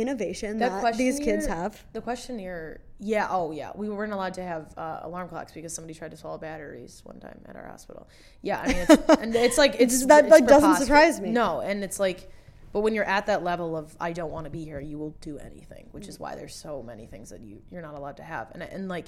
innovation 0.00 0.58
The 0.58 0.68
that 0.68 0.96
these 0.96 1.18
kids 1.18 1.46
have. 1.46 1.82
The 1.92 2.00
questionnaire, 2.00 2.80
yeah, 2.98 3.28
oh 3.30 3.50
yeah, 3.50 3.72
we 3.74 3.88
weren't 3.88 4.12
allowed 4.12 4.34
to 4.34 4.42
have 4.42 4.72
uh, 4.76 5.00
alarm 5.02 5.28
clocks 5.28 5.52
because 5.52 5.74
somebody 5.74 5.94
tried 5.94 6.10
to 6.12 6.16
swallow 6.16 6.38
batteries 6.38 7.02
one 7.04 7.20
time 7.20 7.40
at 7.46 7.56
our 7.56 7.66
hospital. 7.66 8.08
Yeah, 8.42 8.60
I 8.60 8.66
mean, 8.68 8.76
it's, 8.88 9.20
and 9.20 9.34
it's 9.34 9.58
like 9.58 9.76
it's 9.78 10.06
That, 10.06 10.24
it's 10.24 10.30
like, 10.30 10.46
doesn't 10.46 10.76
surprise 10.76 11.20
me. 11.20 11.30
No, 11.30 11.60
and 11.60 11.82
it's 11.82 12.00
like, 12.00 12.30
but 12.72 12.80
when 12.80 12.94
you're 12.94 13.04
at 13.04 13.26
that 13.26 13.42
level 13.42 13.76
of 13.76 13.96
I 14.00 14.12
don't 14.12 14.30
want 14.30 14.44
to 14.44 14.50
be 14.50 14.64
here, 14.64 14.80
you 14.80 14.98
will 14.98 15.14
do 15.20 15.38
anything, 15.38 15.88
which 15.92 16.08
is 16.08 16.18
why 16.18 16.34
there's 16.34 16.54
so 16.54 16.82
many 16.82 17.06
things 17.06 17.30
that 17.30 17.40
you 17.40 17.62
you're 17.70 17.82
not 17.82 17.94
allowed 17.94 18.16
to 18.18 18.22
have, 18.22 18.50
and 18.52 18.62
and 18.62 18.88
like 18.88 19.06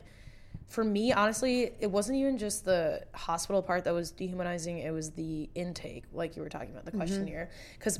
for 0.70 0.84
me, 0.84 1.12
honestly, 1.12 1.72
it 1.80 1.90
wasn't 1.90 2.16
even 2.16 2.38
just 2.38 2.64
the 2.64 3.02
hospital 3.12 3.60
part 3.60 3.84
that 3.84 3.92
was 3.92 4.12
dehumanizing. 4.12 4.78
It 4.78 4.92
was 4.92 5.10
the 5.10 5.50
intake, 5.56 6.04
like 6.12 6.36
you 6.36 6.42
were 6.42 6.48
talking 6.48 6.70
about, 6.70 6.84
the 6.84 6.92
questionnaire. 6.92 7.50
Because 7.76 7.98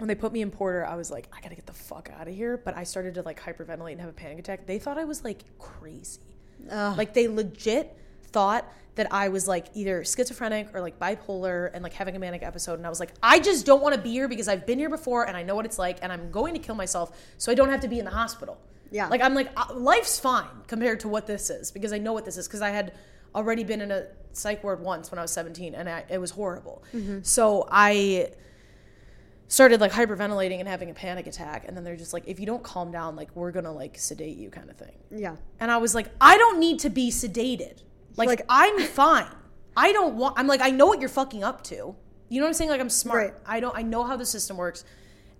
when 0.00 0.08
they 0.08 0.14
put 0.14 0.32
me 0.32 0.42
in 0.42 0.50
Porter, 0.50 0.84
I 0.86 0.96
was 0.96 1.10
like, 1.10 1.28
I 1.36 1.40
gotta 1.40 1.54
get 1.54 1.66
the 1.66 1.72
fuck 1.72 2.10
out 2.18 2.26
of 2.28 2.34
here. 2.34 2.56
But 2.56 2.76
I 2.76 2.84
started 2.84 3.14
to 3.14 3.22
like 3.22 3.40
hyperventilate 3.40 3.92
and 3.92 4.00
have 4.00 4.10
a 4.10 4.14
panic 4.14 4.38
attack. 4.38 4.66
They 4.66 4.78
thought 4.78 4.98
I 4.98 5.04
was 5.04 5.24
like 5.24 5.44
crazy. 5.58 6.20
Like 6.96 7.14
they 7.14 7.28
legit 7.28 7.96
thought 8.24 8.70
that 8.96 9.12
I 9.12 9.28
was 9.28 9.48
like 9.48 9.66
either 9.74 10.04
schizophrenic 10.04 10.74
or 10.74 10.80
like 10.80 10.98
bipolar 10.98 11.70
and 11.72 11.82
like 11.82 11.92
having 11.92 12.16
a 12.16 12.18
manic 12.18 12.42
episode. 12.42 12.74
And 12.74 12.86
I 12.86 12.88
was 12.90 13.00
like, 13.00 13.12
I 13.22 13.38
just 13.38 13.64
don't 13.64 13.82
want 13.82 13.94
to 13.94 14.00
be 14.00 14.10
here 14.10 14.28
because 14.28 14.48
I've 14.48 14.66
been 14.66 14.78
here 14.78 14.90
before 14.90 15.26
and 15.26 15.36
I 15.36 15.42
know 15.42 15.54
what 15.54 15.64
it's 15.64 15.78
like 15.78 15.98
and 16.02 16.12
I'm 16.12 16.30
going 16.30 16.54
to 16.54 16.60
kill 16.60 16.74
myself 16.74 17.16
so 17.38 17.50
I 17.52 17.54
don't 17.54 17.70
have 17.70 17.80
to 17.80 17.88
be 17.88 17.98
in 17.98 18.04
the 18.04 18.10
hospital. 18.10 18.58
Yeah. 18.90 19.08
Like 19.08 19.22
I'm 19.22 19.34
like, 19.34 19.50
uh, 19.56 19.72
life's 19.74 20.18
fine 20.18 20.48
compared 20.66 21.00
to 21.00 21.08
what 21.08 21.26
this 21.26 21.48
is 21.50 21.70
because 21.70 21.92
I 21.92 21.98
know 21.98 22.12
what 22.12 22.24
this 22.24 22.36
is 22.36 22.46
because 22.48 22.62
I 22.62 22.70
had 22.70 22.92
already 23.34 23.64
been 23.64 23.80
in 23.80 23.90
a 23.90 24.06
psych 24.32 24.62
ward 24.64 24.80
once 24.80 25.10
when 25.10 25.18
I 25.18 25.22
was 25.22 25.30
17 25.30 25.74
and 25.74 25.88
I, 25.88 26.04
it 26.08 26.18
was 26.18 26.32
horrible. 26.32 26.82
So 27.22 27.68
I 27.70 28.32
started 29.50 29.80
like 29.80 29.90
hyperventilating 29.90 30.60
and 30.60 30.68
having 30.68 30.90
a 30.90 30.94
panic 30.94 31.26
attack 31.26 31.64
and 31.66 31.76
then 31.76 31.82
they're 31.82 31.96
just 31.96 32.12
like 32.12 32.22
if 32.26 32.38
you 32.38 32.46
don't 32.46 32.62
calm 32.62 32.92
down 32.92 33.16
like 33.16 33.34
we're 33.34 33.50
gonna 33.50 33.72
like 33.72 33.98
sedate 33.98 34.36
you 34.38 34.48
kind 34.48 34.70
of 34.70 34.76
thing. 34.76 34.96
Yeah. 35.10 35.36
and 35.58 35.70
i 35.72 35.76
was 35.76 35.92
like 35.94 36.08
i 36.20 36.38
don't 36.38 36.58
need 36.60 36.78
to 36.80 36.88
be 36.88 37.10
sedated. 37.10 37.82
Like, 38.16 38.28
Like- 38.28 38.42
i'm 38.48 38.80
fine. 38.80 39.26
I 39.76 39.92
don't 39.92 40.14
want 40.14 40.38
i'm 40.38 40.46
like 40.46 40.60
i 40.60 40.70
know 40.70 40.86
what 40.86 41.00
you're 41.00 41.08
fucking 41.08 41.42
up 41.42 41.64
to. 41.64 41.96
You 42.28 42.40
know 42.40 42.44
what 42.44 42.48
i'm 42.48 42.54
saying? 42.54 42.70
Like 42.70 42.80
i'm 42.80 42.88
smart. 42.88 43.32
Right. 43.32 43.34
i 43.44 43.60
don't 43.60 43.76
i 43.76 43.82
know 43.82 44.04
how 44.04 44.16
the 44.16 44.24
system 44.24 44.56
works. 44.56 44.84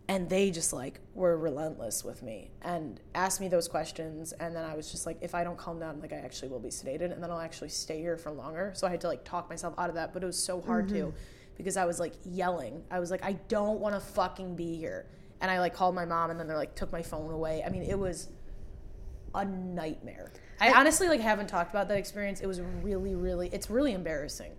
And 0.09 0.29
they 0.29 0.51
just 0.51 0.73
like 0.73 0.99
were 1.15 1.39
relentless 1.39 2.03
with 2.03 2.21
me 2.21 2.51
and 2.63 3.01
asked 3.15 3.41
me 3.41 3.47
those 3.47 3.69
questions. 3.69 4.33
And 4.33 4.57
then 4.57 4.65
i 4.65 4.75
was 4.75 4.91
just 4.91 5.07
like 5.07 5.19
if 5.21 5.37
i 5.37 5.45
don't 5.45 5.57
calm 5.57 5.79
down 5.79 6.01
like 6.01 6.13
i 6.13 6.17
actually 6.17 6.49
will 6.49 6.59
be 6.59 6.71
sedated 6.71 7.13
and 7.13 7.23
then 7.23 7.31
i'll 7.31 7.39
actually 7.39 7.69
stay 7.69 8.01
here 8.01 8.17
for 8.17 8.33
longer. 8.33 8.73
So 8.75 8.89
i 8.89 8.91
had 8.91 9.01
to 9.03 9.07
like 9.07 9.23
talk 9.23 9.49
myself 9.49 9.75
out 9.79 9.89
of 9.89 9.95
that 9.95 10.13
but 10.13 10.25
it 10.25 10.27
was 10.27 10.43
so 10.43 10.61
hard 10.61 10.87
mm-hmm. 10.87 11.11
to 11.11 11.15
because 11.61 11.77
i 11.77 11.85
was 11.85 11.99
like 12.01 12.15
yelling 12.25 12.83
i 12.91 12.99
was 12.99 13.11
like 13.11 13.25
i 13.25 13.33
don't 13.49 13.81
want 13.81 13.95
to 13.95 14.01
fucking 14.01 14.57
be 14.57 14.77
here 14.77 15.07
and 15.41 15.51
i 15.51 15.59
like 15.61 15.75
called 15.75 15.95
my 15.95 16.05
mom 16.05 16.31
and 16.31 16.39
then 16.41 16.47
they're 16.47 16.57
like 16.57 16.75
took 16.75 16.91
my 16.93 17.03
phone 17.03 17.31
away 17.33 17.63
i 17.65 17.69
mean 17.69 17.83
it 17.83 17.99
was 17.99 18.29
a 19.35 19.45
nightmare 19.45 20.33
i 20.61 20.73
honestly 20.73 21.09
like 21.09 21.21
haven't 21.21 21.47
talked 21.49 21.71
about 21.71 21.89
that 21.89 21.97
experience 21.97 22.41
it 22.41 22.47
was 22.47 22.61
really 22.83 23.15
really 23.15 23.49
it's 23.53 23.71
really 23.71 23.93
embarrassing 23.93 24.53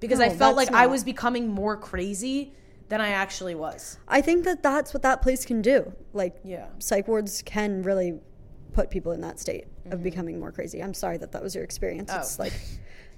because 0.00 0.20
i 0.20 0.28
felt 0.28 0.56
like 0.56 0.72
i 0.72 0.86
was 0.86 1.04
becoming 1.04 1.48
more 1.48 1.76
crazy 1.76 2.52
than 2.88 3.00
i 3.00 3.08
actually 3.10 3.54
was 3.54 3.98
I 4.08 4.20
think 4.20 4.44
that 4.44 4.62
that's 4.62 4.92
what 4.94 5.02
that 5.02 5.20
place 5.22 5.44
can 5.44 5.60
do. 5.60 5.92
Like, 6.12 6.36
Yeah. 6.44 6.66
psych 6.78 7.08
wards 7.08 7.42
can 7.42 7.82
really 7.82 8.20
put 8.72 8.90
people 8.90 9.10
in 9.12 9.20
that 9.22 9.40
state 9.40 9.66
Mm-hmm. 9.66 9.92
of 9.92 10.02
becoming 10.04 10.38
more 10.38 10.52
crazy. 10.52 10.80
I'm 10.82 10.94
sorry 10.94 11.16
that 11.18 11.32
that 11.32 11.42
was 11.42 11.54
your 11.54 11.64
experience. 11.64 12.12
It's 12.12 12.38
Oh. 12.38 12.44
like, 12.44 12.52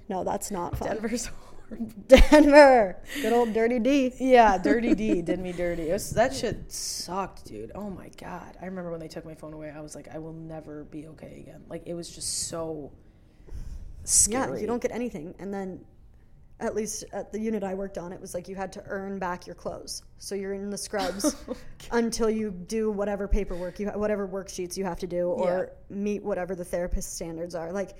no, 0.07 0.23
that's 0.23 0.49
not 0.49 0.75
fun. 0.79 0.87
denver's 0.89 1.29
Denver, 2.07 2.97
good 3.21 3.33
old 3.33 3.53
dirty 3.53 3.79
D. 3.79 4.13
Yeah, 4.19 4.57
Dirty 4.57 4.95
D 4.95 5.21
did 5.23 5.39
me 5.39 5.51
dirty. 5.51 5.89
It 5.89 5.93
was, 5.93 6.11
that 6.11 6.33
shit 6.33 6.71
sucked, 6.71 7.45
dude. 7.45 7.71
Oh 7.75 7.89
my 7.89 8.09
god. 8.17 8.57
I 8.61 8.65
remember 8.65 8.91
when 8.91 8.99
they 8.99 9.07
took 9.07 9.25
my 9.25 9.35
phone 9.35 9.53
away. 9.53 9.71
I 9.75 9.81
was 9.81 9.95
like, 9.95 10.07
I 10.13 10.17
will 10.17 10.33
never 10.33 10.85
be 10.85 11.07
okay 11.07 11.43
again. 11.45 11.63
Like 11.69 11.83
it 11.85 11.93
was 11.93 12.09
just 12.09 12.47
so 12.47 12.91
scary. 14.03 14.57
Yeah, 14.57 14.61
you 14.61 14.67
don't 14.67 14.81
get 14.81 14.91
anything. 14.91 15.35
And 15.39 15.53
then, 15.53 15.79
at 16.61 16.75
least 16.75 17.05
at 17.13 17.31
the 17.31 17.39
unit 17.39 17.63
I 17.63 17.73
worked 17.73 17.97
on, 17.97 18.11
it 18.11 18.19
was 18.19 18.33
like 18.33 18.47
you 18.49 18.55
had 18.55 18.73
to 18.73 18.83
earn 18.87 19.17
back 19.17 19.45
your 19.47 19.55
clothes. 19.55 20.03
So 20.17 20.35
you're 20.35 20.53
in 20.53 20.69
the 20.69 20.77
scrubs 20.87 21.35
Oh, 21.47 21.55
until 21.91 22.29
you 22.29 22.51
do 22.51 22.91
whatever 22.91 23.27
paperwork 23.27 23.79
you, 23.79 23.87
whatever 23.89 24.27
worksheets 24.27 24.75
you 24.75 24.83
have 24.83 24.99
to 24.99 25.07
do, 25.07 25.29
or 25.29 25.71
meet 25.89 26.23
whatever 26.23 26.55
the 26.55 26.65
therapist 26.65 27.15
standards 27.15 27.55
are. 27.55 27.71
Like, 27.71 27.95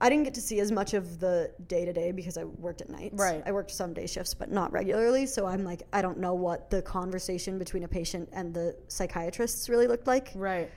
I 0.00 0.08
didn't 0.08 0.24
get 0.24 0.34
to 0.34 0.40
see 0.40 0.60
as 0.60 0.72
much 0.72 0.94
of 0.94 1.20
the 1.20 1.52
day 1.66 1.84
to 1.84 1.92
day 1.92 2.10
because 2.10 2.38
I 2.38 2.44
worked 2.44 2.80
at 2.80 2.88
night. 2.88 3.12
Right. 3.14 3.42
I 3.44 3.52
worked 3.52 3.70
some 3.70 3.92
day 3.92 4.06
shifts, 4.06 4.32
but 4.32 4.50
not 4.50 4.72
regularly. 4.72 5.26
So 5.26 5.46
I'm 5.46 5.62
like, 5.62 5.82
I 5.92 6.00
don't 6.00 6.18
know 6.18 6.34
what 6.34 6.70
the 6.70 6.80
conversation 6.80 7.58
between 7.58 7.84
a 7.84 7.88
patient 7.88 8.28
and 8.32 8.54
the 8.54 8.76
psychiatrists 8.88 9.68
really 9.68 9.86
looked 9.86 10.06
like 10.06 10.32
Right. 10.34 10.70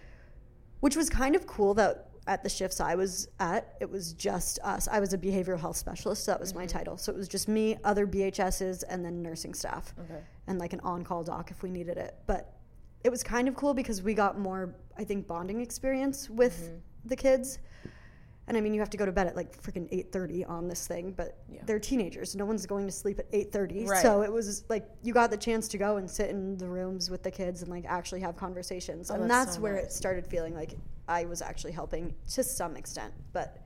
which 0.81 0.97
was 0.97 1.09
kind 1.09 1.35
of 1.35 1.47
cool 1.47 1.73
that 1.75 2.09
at 2.27 2.43
the 2.43 2.49
shifts 2.49 2.79
I 2.79 2.95
was 2.95 3.27
at, 3.39 3.75
it 3.81 3.89
was 3.89 4.13
just 4.13 4.59
us. 4.63 4.87
I 4.89 4.99
was 4.99 5.13
a 5.13 5.17
behavioral 5.17 5.59
health 5.59 5.77
specialist, 5.77 6.23
so 6.23 6.31
that 6.31 6.39
was 6.39 6.53
my 6.53 6.65
mm-hmm. 6.65 6.77
title. 6.77 6.97
So 6.97 7.11
it 7.11 7.17
was 7.17 7.27
just 7.27 7.47
me, 7.47 7.77
other 7.83 8.07
BHSs, 8.07 8.83
and 8.89 9.03
then 9.03 9.21
nursing 9.21 9.53
staff, 9.53 9.93
Okay. 10.05 10.21
and 10.47 10.59
like 10.59 10.73
an 10.73 10.79
on-call 10.81 11.23
doc 11.23 11.51
if 11.51 11.63
we 11.63 11.69
needed 11.69 11.97
it. 11.97 12.15
But 12.25 12.53
it 13.03 13.09
was 13.09 13.23
kind 13.23 13.47
of 13.47 13.55
cool 13.55 13.73
because 13.73 14.01
we 14.01 14.13
got 14.13 14.39
more, 14.39 14.75
I 14.97 15.03
think, 15.03 15.27
bonding 15.27 15.59
experience 15.59 16.29
with 16.29 16.57
mm-hmm. 16.57 17.07
the 17.09 17.15
kids. 17.15 17.59
And 18.47 18.57
I 18.57 18.61
mean, 18.61 18.73
you 18.73 18.81
have 18.81 18.89
to 18.89 18.97
go 18.97 19.05
to 19.05 19.11
bed 19.11 19.27
at 19.27 19.35
like 19.37 19.61
freaking 19.61 19.87
eight 19.91 20.11
thirty 20.11 20.43
on 20.43 20.67
this 20.67 20.85
thing, 20.85 21.11
but 21.15 21.37
Yeah. 21.49 21.61
they're 21.65 21.79
teenagers. 21.79 22.35
No 22.35 22.45
one's 22.45 22.65
going 22.65 22.85
to 22.85 22.91
sleep 22.91 23.19
at 23.19 23.25
eight 23.31 23.51
thirty. 23.53 23.85
Right. 23.85 24.01
So 24.01 24.21
it 24.21 24.31
was 24.31 24.65
like 24.69 24.85
you 25.01 25.13
got 25.13 25.31
the 25.31 25.37
chance 25.37 25.67
to 25.69 25.77
go 25.77 25.95
and 25.97 26.09
sit 26.09 26.29
in 26.29 26.57
the 26.57 26.67
rooms 26.67 27.09
with 27.09 27.23
the 27.23 27.31
kids 27.31 27.61
and 27.61 27.71
like 27.71 27.85
actually 27.85 28.19
have 28.21 28.35
conversations. 28.35 29.09
Oh, 29.09 29.15
and 29.15 29.23
Oh, 29.23 29.27
that's 29.27 29.45
that's 29.45 29.55
so 29.57 29.61
where 29.61 29.75
nice. 29.75 29.85
it 29.85 29.91
started 29.93 30.27
feeling 30.27 30.53
like 30.55 30.75
I 31.07 31.23
was 31.25 31.41
actually 31.41 31.71
helping 31.71 32.13
to 32.33 32.43
some 32.43 32.75
extent. 32.75 33.13
But 33.31 33.61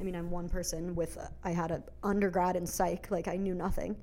I 0.00 0.04
mean, 0.04 0.14
I'm 0.16 0.30
one 0.30 0.48
person 0.48 0.94
with 0.94 1.16
a, 1.18 1.30
I 1.44 1.50
had 1.50 1.70
an 1.70 1.82
undergrad 2.02 2.56
in 2.56 2.66
psych. 2.66 3.10
Like 3.10 3.28
I 3.28 3.36
knew 3.36 3.54
nothing. 3.54 3.94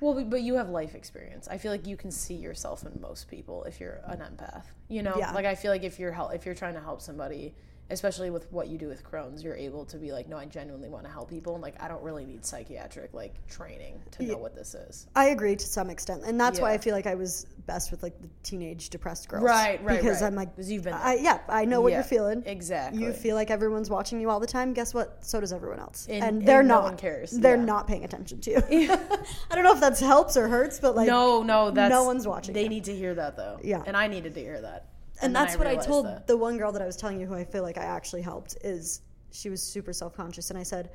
Well, 0.00 0.14
but- 0.14 0.30
but 0.30 0.42
you 0.42 0.54
have 0.54 0.68
life 0.70 0.96
experience. 0.96 1.46
I 1.48 1.58
feel 1.58 1.70
like 1.70 1.86
you 1.86 1.96
can 1.96 2.10
see 2.10 2.34
yourself 2.34 2.82
in 2.84 3.00
most 3.00 3.28
people 3.28 3.62
if 3.64 3.78
you're 3.78 4.00
an 4.06 4.18
empath. 4.18 4.64
You 4.88 5.02
know, 5.04 5.14
Yeah. 5.16 5.30
like 5.32 5.46
I 5.46 5.54
feel 5.54 5.70
like 5.70 5.84
if 5.84 6.00
you're 6.00 6.10
help, 6.12 6.34
if 6.34 6.44
you're 6.44 6.56
trying 6.56 6.74
to 6.74 6.80
help 6.80 7.00
somebody, 7.00 7.54
especially 7.90 8.30
with 8.30 8.50
what 8.52 8.68
you 8.68 8.78
do 8.78 8.88
with 8.88 9.04
Crohn's, 9.04 9.42
you're 9.44 9.56
able 9.56 9.84
to 9.86 9.98
be 9.98 10.10
like, 10.12 10.28
no, 10.28 10.36
I 10.38 10.46
genuinely 10.46 10.88
want 10.88 11.04
to 11.04 11.10
help 11.10 11.28
people, 11.30 11.54
and 11.54 11.62
like 11.62 11.80
I 11.82 11.88
don't 11.88 12.02
really 12.02 12.24
need 12.24 12.44
psychiatric 12.44 13.12
like 13.12 13.46
training 13.46 14.00
to 14.12 14.22
know 14.24 14.38
what 14.38 14.54
this 14.54 14.74
is. 14.74 15.06
I 15.14 15.26
agree 15.26 15.54
to 15.56 15.66
some 15.66 15.90
extent, 15.90 16.22
and 16.24 16.40
that's 16.40 16.60
why 16.60 16.72
I 16.72 16.78
feel 16.78 16.94
like 16.94 17.06
I 17.06 17.14
was 17.14 17.46
best 17.66 17.90
with 17.90 18.02
like 18.02 18.20
the 18.20 18.28
teenage 18.42 18.90
depressed 18.90 19.28
girls. 19.28 19.44
Right, 19.44 19.82
right, 19.84 20.00
Because 20.00 20.20
right. 20.20 20.26
I'm 20.28 20.34
like, 20.34 20.54
'Cause 20.56 20.70
you've 20.70 20.84
been 20.84 20.92
I, 20.94 21.14
yeah, 21.16 21.40
I 21.48 21.64
know 21.64 21.80
what 21.80 21.90
Yeah, 21.92 21.98
you're 21.98 22.04
feeling. 22.04 22.42
exactly. 22.46 23.02
You 23.02 23.12
feel 23.12 23.36
like 23.36 23.50
everyone's 23.50 23.88
watching 23.90 24.20
you 24.20 24.28
all 24.30 24.40
the 24.40 24.46
time. 24.46 24.72
Guess 24.74 24.92
what? 24.94 25.24
So 25.24 25.40
does 25.40 25.52
everyone 25.52 25.78
else, 25.80 26.06
And- 26.10 26.22
and, 26.24 26.38
and 26.38 26.46
they're 26.48 26.62
no 26.62 26.74
not. 26.76 26.82
one 26.84 26.96
cares. 26.96 27.30
They're 27.30 27.56
Yeah. 27.56 27.64
not 27.64 27.86
paying 27.86 28.04
attention 28.04 28.40
to 28.42 28.50
you. 28.50 28.90
I 29.50 29.54
don't 29.54 29.64
know 29.64 29.72
if 29.74 29.80
that 29.80 29.98
helps 29.98 30.36
or 30.36 30.48
hurts, 30.48 30.78
but 30.80 30.94
like, 30.96 31.06
no, 31.08 31.42
no, 31.42 31.70
that's 31.70 31.90
no 31.90 32.04
one's 32.04 32.26
watching. 32.26 32.54
They 32.54 32.64
you. 32.64 32.68
need 32.68 32.84
to 32.84 32.94
hear 32.94 33.14
that 33.14 33.36
though. 33.36 33.58
Yeah. 33.62 33.82
and 33.86 33.96
I 33.96 34.06
needed 34.08 34.34
to 34.34 34.40
hear 34.40 34.60
that. 34.60 34.86
And 35.22 35.34
then 35.34 35.44
that's 35.44 35.56
what 35.56 35.66
I 35.66 35.76
told 35.76 36.06
that. 36.06 36.26
the 36.26 36.36
one 36.36 36.56
girl 36.58 36.72
that 36.72 36.82
I 36.82 36.86
was 36.86 36.96
telling 36.96 37.20
you 37.20 37.26
who 37.26 37.34
I 37.34 37.44
feel 37.44 37.62
like 37.62 37.78
I 37.78 37.84
actually 37.84 38.22
helped 38.22 38.56
is 38.62 39.00
she 39.30 39.50
was 39.50 39.62
super 39.62 39.92
self 39.92 40.14
conscious 40.14 40.50
and 40.50 40.58
I 40.58 40.62
said, 40.62 40.90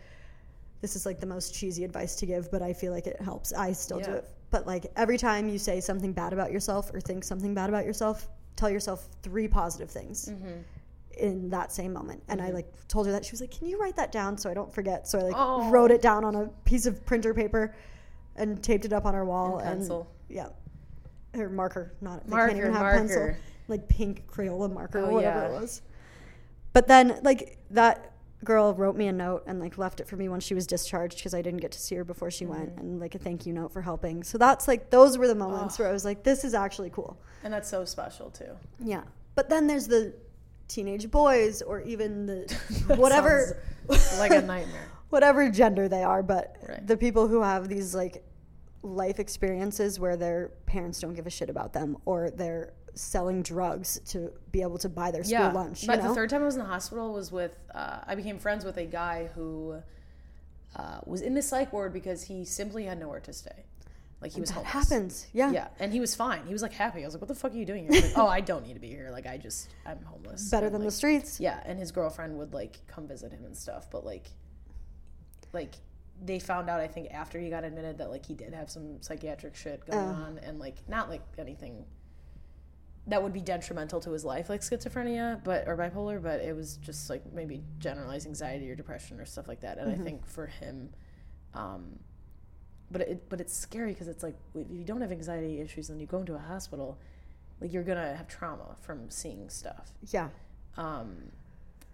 This 0.81 0.95
is 0.95 1.05
like 1.05 1.19
the 1.19 1.25
most 1.27 1.53
cheesy 1.53 1.83
advice 1.83 2.15
to 2.17 2.25
give, 2.25 2.49
but 2.51 2.61
I 2.61 2.73
feel 2.73 2.91
like 2.91 3.07
it 3.07 3.21
helps. 3.21 3.53
I 3.53 3.71
still 3.73 3.99
do 3.99 4.11
it. 4.11 4.25
But 4.51 4.65
like 4.67 4.87
every 4.95 5.17
time 5.17 5.47
you 5.49 5.57
say 5.59 5.79
something 5.79 6.13
bad 6.13 6.33
about 6.33 6.51
yourself 6.51 6.91
or 6.93 6.99
think 7.01 7.23
something 7.23 7.53
bad 7.53 7.69
about 7.69 7.85
yourself, 7.85 8.27
tell 8.55 8.69
yourself 8.69 9.07
three 9.23 9.47
positive 9.47 9.89
things. 9.91 10.29
Mm-hmm. 10.29 10.61
In 11.17 11.49
that 11.49 11.73
same 11.73 11.91
moment, 11.91 12.23
and 12.29 12.41
I 12.41 12.51
like 12.51 12.71
told 12.87 13.05
her 13.07 13.11
that 13.11 13.25
she 13.25 13.31
was 13.31 13.41
like, 13.41 13.51
"Can 13.51 13.67
you 13.67 13.77
write 13.77 13.97
that 13.97 14.09
down 14.13 14.37
so 14.37 14.49
I 14.49 14.53
don't 14.53 14.73
forget?" 14.73 15.05
So 15.05 15.19
I 15.19 15.23
like 15.23 15.33
Oh. 15.35 15.69
wrote 15.69 15.91
it 15.91 16.01
down 16.01 16.23
on 16.23 16.33
a 16.35 16.47
piece 16.63 16.85
of 16.85 17.05
printer 17.05 17.33
paper 17.33 17.75
and 18.37 18.63
taped 18.63 18.85
it 18.85 18.93
up 18.93 19.05
on 19.05 19.15
our 19.15 19.25
wall. 19.25 19.57
And 19.57 19.79
pencil. 19.79 20.09
yeah, 20.29 20.47
or 21.35 21.49
marker, 21.49 21.91
not 21.99 22.23
they 22.25 22.29
Marker, 22.31 22.47
can't 22.47 22.59
even 22.59 22.71
have 22.71 22.81
marker. 22.81 22.97
pencil, 22.99 23.35
like 23.69 23.87
pink 23.87 24.27
Crayola 24.27 24.71
marker 24.71 24.99
Oh, 24.99 25.05
or 25.05 25.11
whatever 25.13 25.39
yeah. 25.41 25.47
it 25.47 25.51
was. 25.61 25.81
But 26.73 26.87
then, 26.87 27.19
like 27.23 27.57
that 27.71 28.13
girl 28.43 28.73
wrote 28.73 28.95
me 28.95 29.07
a 29.07 29.11
note 29.11 29.43
and 29.47 29.59
like 29.59 29.77
left 29.77 29.99
it 29.99 30.07
for 30.07 30.15
me 30.15 30.29
when 30.29 30.39
she 30.39 30.53
was 30.53 30.65
discharged 30.65 31.17
because 31.17 31.33
I 31.33 31.41
didn't 31.41 31.59
get 31.59 31.71
to 31.73 31.79
see 31.79 31.95
her 31.95 32.03
before 32.03 32.31
she 32.31 32.45
went, 32.45 32.69
Mm-hmm. 32.71 32.79
and 32.79 32.99
like 32.99 33.15
a 33.15 33.19
thank 33.19 33.45
you 33.45 33.53
note 33.53 33.71
for 33.71 33.81
helping. 33.81 34.23
So 34.23 34.37
that's 34.37 34.67
like 34.67 34.89
those 34.89 35.17
were 35.17 35.27
the 35.27 35.35
moments 35.35 35.77
where 35.79 35.87
I 35.87 35.91
was 35.91 36.05
like, 36.05 36.23
this 36.23 36.43
is 36.43 36.53
actually 36.53 36.89
cool. 36.89 37.17
and 37.43 37.53
that's 37.53 37.69
so 37.69 37.85
special 37.85 38.29
too. 38.29 38.51
Yeah. 38.83 39.03
But 39.35 39.49
then 39.49 39.67
there's 39.67 39.87
the 39.87 40.13
teenage 40.67 41.09
boys 41.09 41.61
or 41.61 41.81
even 41.81 42.25
the 42.27 42.57
whatever 42.97 43.61
like 44.19 44.31
a 44.31 44.41
nightmare. 44.41 44.89
whatever 45.09 45.49
gender 45.49 45.87
they 45.89 46.03
are, 46.03 46.21
but 46.21 46.55
Right. 46.67 46.85
the 46.85 46.95
people 46.97 47.27
who 47.27 47.41
have 47.41 47.67
these 47.67 47.95
like 47.95 48.23
life 48.83 49.19
experiences 49.19 49.99
where 49.99 50.15
their 50.15 50.51
parents 50.65 50.99
don't 51.01 51.13
give 51.15 51.25
a 51.27 51.29
shit 51.31 51.49
about 51.49 51.73
them 51.73 51.97
or 52.05 52.29
they're 52.29 52.73
selling 52.95 53.41
drugs 53.43 53.99
to 54.07 54.31
be 54.51 54.61
able 54.61 54.77
to 54.79 54.89
buy 54.89 55.11
their 55.11 55.23
school 55.23 55.39
yeah. 55.39 55.51
lunch. 55.51 55.83
You 55.83 55.87
But 55.87 56.01
know? 56.01 56.09
the 56.09 56.15
third 56.15 56.29
time 56.29 56.41
I 56.41 56.45
was 56.45 56.55
in 56.55 56.61
the 56.61 56.67
hospital 56.67 57.13
was 57.13 57.31
with 57.31 57.55
uh, 57.73 57.99
I 58.05 58.15
became 58.15 58.39
friends 58.39 58.65
with 58.65 58.77
a 58.77 58.85
guy 58.85 59.29
who 59.35 59.81
uh, 60.75 60.99
was 61.05 61.21
in 61.21 61.33
the 61.33 61.41
psych 61.41 61.71
ward 61.73 61.93
because 61.93 62.23
he 62.23 62.45
simply 62.45 62.85
had 62.85 62.99
nowhere 62.99 63.19
to 63.21 63.33
stay. 63.33 63.63
Like 64.21 64.33
he 64.33 64.41
was 64.41 64.49
that 64.49 64.65
homeless. 64.65 64.89
happens. 64.89 65.27
Yeah. 65.31 65.51
Yeah, 65.51 65.67
and 65.79 65.93
he 65.93 66.01
was 66.01 66.13
fine. 66.13 66.45
He 66.45 66.51
was 66.51 66.61
like 66.61 66.73
happy. 66.73 67.03
I 67.03 67.05
was 67.05 67.13
like, 67.13 67.21
"What 67.21 67.29
the 67.29 67.35
fuck 67.35 67.53
are 67.53 67.55
you 67.57 67.63
doing 67.65 67.87
here?" 67.89 68.01
Like, 68.01 68.17
oh, 68.17 68.27
I 68.27 68.41
don't 68.41 68.67
need 68.67 68.73
to 68.73 68.79
be 68.81 68.89
here. 68.89 69.09
Like, 69.13 69.25
I 69.25 69.37
just 69.37 69.69
I'm 69.85 70.01
homeless. 70.03 70.49
Better 70.51 70.65
And, 70.65 70.75
than 70.75 70.83
the 70.83 70.91
streets. 70.91 71.39
Yeah, 71.39 71.61
and 71.65 71.79
his 71.79 71.91
girlfriend 71.93 72.37
would 72.37 72.53
like 72.53 72.79
come 72.87 73.07
visit 73.07 73.31
him 73.31 73.45
and 73.45 73.55
stuff, 73.55 73.89
but 73.89 74.05
like, 74.05 74.25
like 75.53 75.75
they 76.21 76.37
found 76.37 76.69
out 76.69 76.81
I 76.81 76.87
think 76.87 77.11
after 77.13 77.39
he 77.39 77.49
got 77.49 77.63
admitted 77.63 77.97
that 77.99 78.09
like 78.09 78.25
he 78.25 78.33
did 78.33 78.53
have 78.53 78.69
some 78.69 79.01
psychiatric 79.01 79.55
shit 79.55 79.85
going 79.85 79.99
Oh. 79.99 80.11
on, 80.25 80.39
and 80.43 80.59
like 80.59 80.75
not 80.89 81.09
like 81.09 81.21
anything 81.37 81.85
that 83.09 83.21
would 83.21 83.33
be 83.33 83.41
detrimental 83.41 83.99
to 84.01 84.11
his 84.11 84.23
life, 84.23 84.49
like 84.49 84.61
schizophrenia, 84.61 85.43
but 85.43 85.67
or 85.67 85.75
bipolar, 85.75 86.21
but 86.21 86.39
it 86.41 86.55
was 86.55 86.77
just 86.77 87.09
like 87.09 87.23
maybe 87.33 87.63
generalized 87.79 88.27
anxiety 88.27 88.69
or 88.69 88.75
depression 88.75 89.19
or 89.19 89.25
stuff 89.25 89.47
like 89.47 89.61
that. 89.61 89.77
And 89.77 89.91
I 89.91 89.95
think 89.95 90.25
for 90.25 90.47
him, 90.47 90.89
um, 91.53 91.99
but 92.91 93.01
it 93.01 93.29
but 93.29 93.41
it's 93.41 93.55
scary 93.55 93.93
because 93.93 94.07
it's 94.07 94.23
like 94.23 94.35
if 94.55 94.67
you 94.69 94.83
don't 94.83 95.01
have 95.01 95.11
anxiety 95.11 95.59
issues 95.59 95.89
and 95.89 95.99
you 95.99 96.07
go 96.07 96.19
into 96.19 96.35
a 96.35 96.39
hospital, 96.39 96.99
like 97.61 97.73
you're 97.73 97.83
gonna 97.83 98.15
have 98.15 98.27
trauma 98.27 98.75
from 98.81 99.09
seeing 99.09 99.49
stuff. 99.49 99.91
Yeah. 100.11 100.29
Um, 100.77 101.31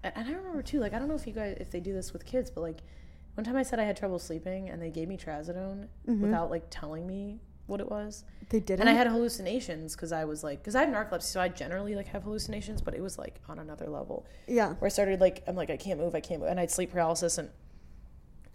and, 0.03 0.13
and 0.15 0.27
I 0.29 0.33
remember 0.33 0.61
too, 0.61 0.79
like 0.79 0.93
I 0.93 0.99
don't 0.99 1.07
know 1.07 1.15
if 1.15 1.25
you 1.25 1.33
guys 1.33 1.57
if 1.59 1.71
they 1.71 1.79
do 1.79 1.93
this 1.93 2.13
with 2.13 2.25
kids, 2.25 2.49
but 2.51 2.61
like 2.61 2.79
one 3.35 3.43
time 3.45 3.55
I 3.55 3.63
said 3.63 3.79
I 3.79 3.83
had 3.83 3.97
trouble 3.97 4.19
sleeping 4.19 4.69
and 4.69 4.81
they 4.81 4.89
gave 4.89 5.07
me 5.07 5.17
trazodone 5.17 5.87
without 6.21 6.49
like 6.49 6.65
telling 6.69 7.05
me 7.07 7.39
what 7.67 7.79
it 7.79 7.89
was. 7.89 8.23
They 8.49 8.59
didn't. 8.59 8.81
And 8.81 8.89
I 8.89 8.93
had 8.93 9.07
hallucinations 9.07 9.95
because 9.95 10.11
I 10.11 10.25
was 10.25 10.43
like, 10.43 10.59
because 10.59 10.75
I 10.75 10.85
have 10.85 10.93
narcolepsy, 10.93 11.23
so 11.23 11.41
I 11.41 11.47
generally 11.47 11.95
like 11.95 12.07
have 12.07 12.23
hallucinations, 12.23 12.81
but 12.81 12.93
it 12.93 13.01
was 13.01 13.17
like 13.17 13.39
on 13.49 13.59
another 13.59 13.87
level 13.87 14.25
yeah. 14.47 14.73
where 14.73 14.87
I 14.87 14.89
started 14.89 15.19
like, 15.19 15.43
I'm 15.47 15.55
like, 15.55 15.69
I 15.69 15.77
can't 15.77 15.99
move, 15.99 16.15
I 16.15 16.19
can't 16.19 16.41
move, 16.41 16.49
and 16.49 16.59
I 16.59 16.63
had 16.63 16.71
sleep 16.71 16.91
paralysis, 16.91 17.37
and 17.37 17.49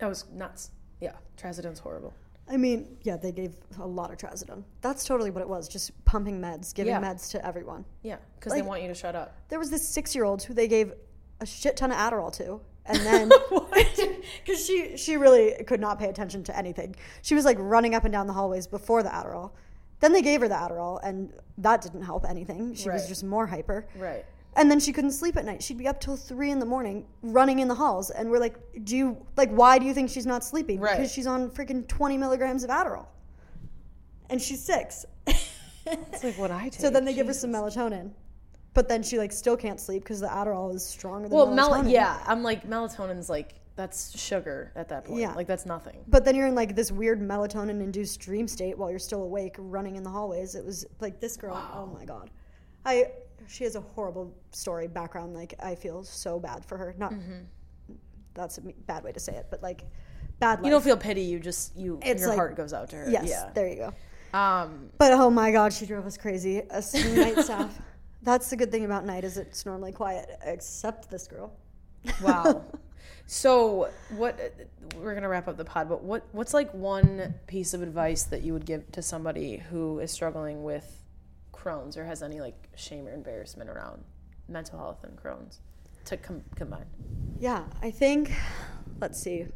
I 0.00 0.06
was 0.06 0.26
nuts. 0.32 0.70
Yeah, 1.00 1.14
trazodone's 1.36 1.80
horrible. 1.80 2.14
I 2.48 2.56
mean, 2.56 2.96
yeah, 3.02 3.16
they 3.16 3.30
gave 3.32 3.54
a 3.78 3.86
lot 3.86 4.11
of 4.11 4.18
trazodone. 4.18 4.64
That's 4.80 5.04
totally 5.04 5.30
what 5.30 5.40
it 5.40 5.48
was, 5.48 5.68
just 5.68 6.04
pumping 6.04 6.40
meds, 6.40 6.74
giving 6.74 6.92
Yeah. 6.92 7.00
meds 7.00 7.30
to 7.30 7.46
everyone. 7.46 7.84
Yeah, 8.02 8.16
because 8.36 8.52
they 8.52 8.62
want 8.62 8.82
you 8.82 8.88
to 8.88 8.94
shut 8.94 9.14
up. 9.14 9.36
There 9.48 9.58
was 9.58 9.70
this 9.70 9.88
six 9.88 10.14
year 10.14 10.24
old 10.24 10.42
who 10.42 10.54
they 10.54 10.66
gave 10.66 10.92
a 11.40 11.46
shit 11.46 11.76
ton 11.76 11.90
of 11.92 11.96
Adderall 11.96 12.32
to. 12.34 12.61
And 12.91 13.07
then, 13.07 13.28
because 14.45 14.66
she, 14.66 14.97
she 14.97 15.16
really 15.16 15.62
could 15.64 15.80
not 15.80 15.99
pay 15.99 16.09
attention 16.09 16.43
to 16.45 16.57
anything. 16.57 16.97
She 17.22 17.34
was 17.34 17.45
like 17.45 17.57
running 17.59 17.95
up 17.95 18.05
and 18.05 18.12
down 18.12 18.26
the 18.26 18.32
hallways 18.32 18.66
before 18.66 19.03
the 19.03 19.11
Adderall. 19.11 19.53
Then 20.01 20.12
they 20.12 20.22
gave 20.22 20.41
her 20.41 20.49
the 20.49 20.55
Adderall, 20.55 20.99
and 21.03 21.32
that 21.59 21.82
didn't 21.82 22.03
help 22.03 22.24
anything. 22.28 22.74
She 22.74 22.88
was 22.88 23.07
just 23.07 23.22
more 23.22 23.47
hyper. 23.47 23.86
Right. 23.97 24.24
And 24.57 24.70
then 24.70 24.80
she 24.80 24.93
couldn't 24.93 25.12
sleep 25.12 25.36
at 25.36 25.45
night. 25.45 25.62
She'd 25.62 25.78
be 25.78 25.86
up 25.86 26.01
till 26.01 26.16
three 26.16 26.51
in 26.51 26.59
the 26.59 26.66
morning 26.66 27.07
running 27.22 27.61
in 27.61 27.68
the 27.68 27.74
halls. 27.74 28.11
And 28.11 28.30
we're 28.30 28.41
like, 28.41 28.57
do 28.84 28.97
you, 28.97 29.16
like, 29.36 29.51
why 29.51 29.78
do 29.78 29.86
you 29.86 29.95
think 29.95 30.11
she's 30.11 30.26
not 30.26 30.43
sleeping? 30.43 30.80
Right. 30.80 30.97
Because 30.97 31.12
she's 31.12 31.26
on 31.26 31.51
freaking 31.51 31.86
20 31.86 32.18
milligrams 32.18 32.64
of 32.64 32.70
Adderall. 32.70 33.07
And 34.28 34.41
she's 34.41 34.62
six. 34.62 35.07
It's 35.26 36.24
like 36.24 36.38
what 36.38 36.51
I 36.51 36.64
take. 36.64 36.74
so 36.80 36.91
then 36.91 37.05
they 37.05 37.14
give 37.14 37.26
her 37.26 37.34
some 37.34 37.51
melatonin. 37.51 38.11
But 38.73 38.89
then 38.89 39.03
she, 39.03 39.18
like, 39.18 39.33
still 39.33 39.57
can't 39.57 39.81
sleep 39.81 40.03
because 40.05 40.21
the 40.21 40.29
Adderall 40.29 40.73
is 40.75 40.85
stronger 40.85 41.29
than 41.29 41.37
Well, 41.37 41.49
melatonin. 41.49 41.85
mel- 41.85 41.93
yeah, 41.93 42.23
I'm 42.27 42.43
like 42.43 42.68
melatonin's 42.68 43.29
like 43.29 43.55
that's 43.77 44.16
sugar 44.18 44.73
at 44.77 44.89
that 44.91 45.05
point. 45.07 45.21
Yeah. 45.21 45.33
like 45.35 45.47
that's 45.47 45.64
nothing. 45.66 46.05
But 46.07 46.25
then 46.25 46.35
you're 46.37 46.47
in, 46.47 46.55
like, 46.55 46.77
this 46.77 46.93
weird 46.93 47.21
melatonin 47.21 47.81
induced 47.81 48.21
dream 48.21 48.47
state 48.47 48.77
while 48.77 48.91
you're 48.91 48.99
still 48.99 49.23
awake 49.23 49.57
running 49.59 49.97
in 49.97 50.03
the 50.03 50.11
hallways. 50.11 50.55
It 50.55 50.64
was 50.64 50.85
like 51.01 51.18
this 51.21 51.37
girl. 51.37 51.57
Oh 51.75 51.87
my 51.87 52.05
God. 52.05 52.31
I, 52.85 53.11
she 53.49 53.64
has 53.64 53.77
a 53.77 53.81
horrible 53.81 54.35
story 54.53 54.87
background. 54.87 55.35
Like, 55.35 55.55
I 55.62 55.75
feel 55.75 56.05
so 56.05 56.39
bad 56.39 56.64
for 56.64 56.77
her. 56.77 56.95
Not, 56.99 57.14
that's 58.35 58.59
a 58.59 58.62
bad 58.87 59.03
way 59.03 59.12
to 59.12 59.21
say 59.21 59.35
it, 59.35 59.47
but 59.51 59.62
like, 59.62 59.83
bad 60.39 60.59
life. 60.61 60.66
You 60.66 60.71
don't 60.71 60.85
feel 60.85 60.97
pity. 60.97 61.23
You 61.23 61.41
just 61.41 61.75
you 61.77 61.99
It's 62.03 62.21
your 62.21 62.29
like- 62.31 62.37
heart 62.39 62.57
goes 62.57 62.73
out 62.73 62.91
to 62.91 62.97
her. 62.97 63.11
Yes, 63.11 63.29
Yeah. 63.29 63.51
there 63.55 63.68
you 63.68 63.77
go. 63.77 64.39
Um. 64.39 64.91
But 64.99 65.12
oh 65.14 65.29
my 65.31 65.51
god, 65.51 65.73
she 65.73 65.87
drove 65.87 66.07
us 66.07 66.16
crazy. 66.16 66.62
Us 66.71 66.95
night 66.95 67.39
staff. 67.45 67.77
That's 68.23 68.51
the 68.51 68.57
good 68.57 68.71
thing 68.71 68.85
about 68.85 69.07
night 69.07 69.25
is 69.25 69.39
it's 69.39 69.64
normally 69.64 69.93
quiet, 69.93 70.39
except 70.45 71.11
this 71.11 71.27
girl. 71.27 71.53
Wow. 72.23 72.64
so 73.27 73.91
what? 74.16 74.39
We're 74.97 75.14
gonna 75.14 75.29
wrap 75.29 75.49
up 75.49 75.57
the 75.59 75.64
pod, 75.64 75.89
but 75.89 76.03
what 76.03 76.27
what's 76.33 76.55
like 76.55 76.73
one 76.73 77.35
piece 77.47 77.75
of 77.75 77.83
advice 77.83 78.25
that 78.25 78.43
you 78.43 78.53
would 78.55 78.64
give 78.64 78.91
to 78.93 79.03
somebody 79.03 79.59
who 79.59 79.99
is 80.01 80.11
struggling 80.11 80.62
with 80.62 81.03
Crohn's 81.53 81.97
or 81.99 82.05
has 82.05 82.23
any 82.23 82.41
like 82.41 82.68
shame 82.75 83.07
or 83.07 83.12
embarrassment 83.12 83.68
around 83.68 84.03
mental 84.49 84.79
health 84.79 85.05
and 85.05 85.16
Crohn's 85.16 85.61
to 86.07 86.16
com- 86.16 86.45
combine? 86.57 86.87
Yeah, 87.39 87.64
I 87.83 87.91
think. 87.91 88.33
Let's 89.01 89.21
see. 89.21 89.47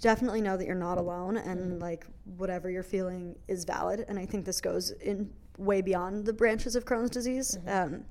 Definitely 0.00 0.40
know 0.40 0.56
that 0.56 0.66
you're 0.66 0.74
not 0.74 0.98
alone, 0.98 1.36
and 1.36 1.80
like 1.80 2.06
whatever 2.36 2.68
you're 2.68 2.82
feeling 2.82 3.36
is 3.46 3.64
valid. 3.64 4.04
And 4.08 4.18
I 4.18 4.26
think 4.26 4.44
this 4.44 4.60
goes 4.60 4.90
in 4.90 5.30
way 5.64 5.80
beyond 5.80 6.26
the 6.26 6.32
branches 6.32 6.76
of 6.76 6.84
Crohn's 6.84 7.10
disease. 7.10 7.58
Mm-hmm. 7.66 7.94
Um, 7.94 8.04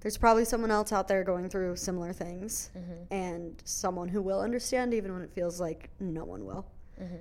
there's 0.00 0.18
probably 0.18 0.44
someone 0.44 0.70
else 0.70 0.92
out 0.92 1.08
there 1.08 1.24
going 1.24 1.48
through 1.48 1.76
similar 1.76 2.12
things, 2.12 2.70
mm-hmm. 2.76 3.12
and 3.12 3.60
someone 3.64 4.08
who 4.08 4.22
will 4.22 4.40
understand 4.40 4.94
even 4.94 5.12
when 5.12 5.22
it 5.22 5.32
feels 5.32 5.60
like 5.60 5.90
no 5.98 6.24
one 6.24 6.44
will. 6.44 6.66
Mm-hmm. 7.00 7.16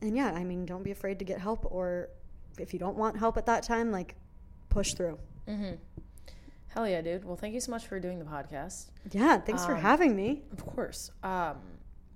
And 0.00 0.16
yeah, 0.16 0.32
I 0.32 0.44
mean, 0.44 0.66
don't 0.66 0.82
be 0.82 0.90
afraid 0.90 1.18
to 1.20 1.24
get 1.24 1.40
help, 1.40 1.66
or 1.70 2.08
if 2.58 2.72
you 2.72 2.78
don't 2.78 2.96
want 2.96 3.18
help 3.18 3.36
at 3.36 3.46
that 3.46 3.62
time, 3.62 3.92
like 3.92 4.16
push 4.68 4.94
through. 4.94 5.18
Hell 6.68 6.86
yeah, 6.86 7.00
dude. 7.00 7.24
Well, 7.24 7.36
thank 7.36 7.54
you 7.54 7.60
so 7.60 7.70
much 7.70 7.86
for 7.86 7.98
doing 7.98 8.18
the 8.18 8.24
podcast. 8.24 8.90
Yeah, 9.10 9.38
thanks 9.38 9.64
for 9.64 9.74
um, 9.74 9.80
having 9.80 10.14
me. 10.14 10.42
Of 10.52 10.64
course. 10.64 11.10
Um, 11.22 11.56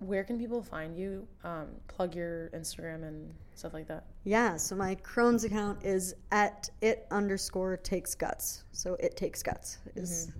where 0.05 0.25
can 0.25 0.39
people 0.39 0.63
find 0.63 0.97
you? 0.97 1.27
Um, 1.45 1.67
plug 1.89 2.15
your 2.15 2.51
Instagram 2.55 3.03
and 3.07 3.33
stuff 3.55 3.73
like 3.75 3.87
that. 3.89 4.05
Yeah, 4.25 4.57
so 4.57 4.75
my 4.77 4.95
Crohn's 4.97 5.45
account 5.45 5.85
is 5.85 6.15
at 6.31 6.71
it 6.81 7.07
underscore 7.11 7.77
takes 7.77 8.15
guts. 8.15 8.65
So 8.73 8.95
it 9.01 9.17
takes 9.17 9.43
guts 9.43 9.79
is 9.97 10.33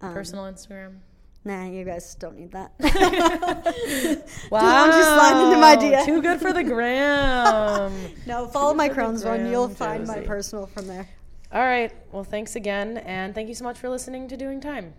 um, 0.00 0.12
Personal 0.12 0.44
Instagram. 0.44 0.98
nah. 1.44 1.64
You 1.66 1.84
guys 1.84 2.14
don't 2.16 2.36
need 2.38 2.52
that. 2.52 2.72
Wow, 4.50 4.86
just 4.86 5.08
slide 5.08 5.44
into 5.44 5.58
my 5.58 5.76
DM. 5.76 6.04
Too 6.04 6.22
good 6.22 6.40
for 6.40 6.52
the 6.52 6.62
gram. 6.62 7.92
no, 8.26 8.46
follow 8.46 8.74
my 8.74 8.88
Crohn's 8.88 9.24
one. 9.24 9.46
You'll 9.50 9.68
find 9.68 10.06
my 10.06 10.20
personal 10.20 10.66
from 10.66 10.86
there. 10.86 11.08
All 11.52 11.60
right. 11.62 11.92
Well, 12.12 12.24
thanks 12.24 12.56
again, 12.56 12.98
and 12.98 13.34
thank 13.34 13.48
you 13.48 13.54
so 13.54 13.64
much 13.64 13.78
for 13.78 13.88
listening 13.88 14.28
to 14.28 14.36
Doing 14.36 14.60
Time. 14.60 14.94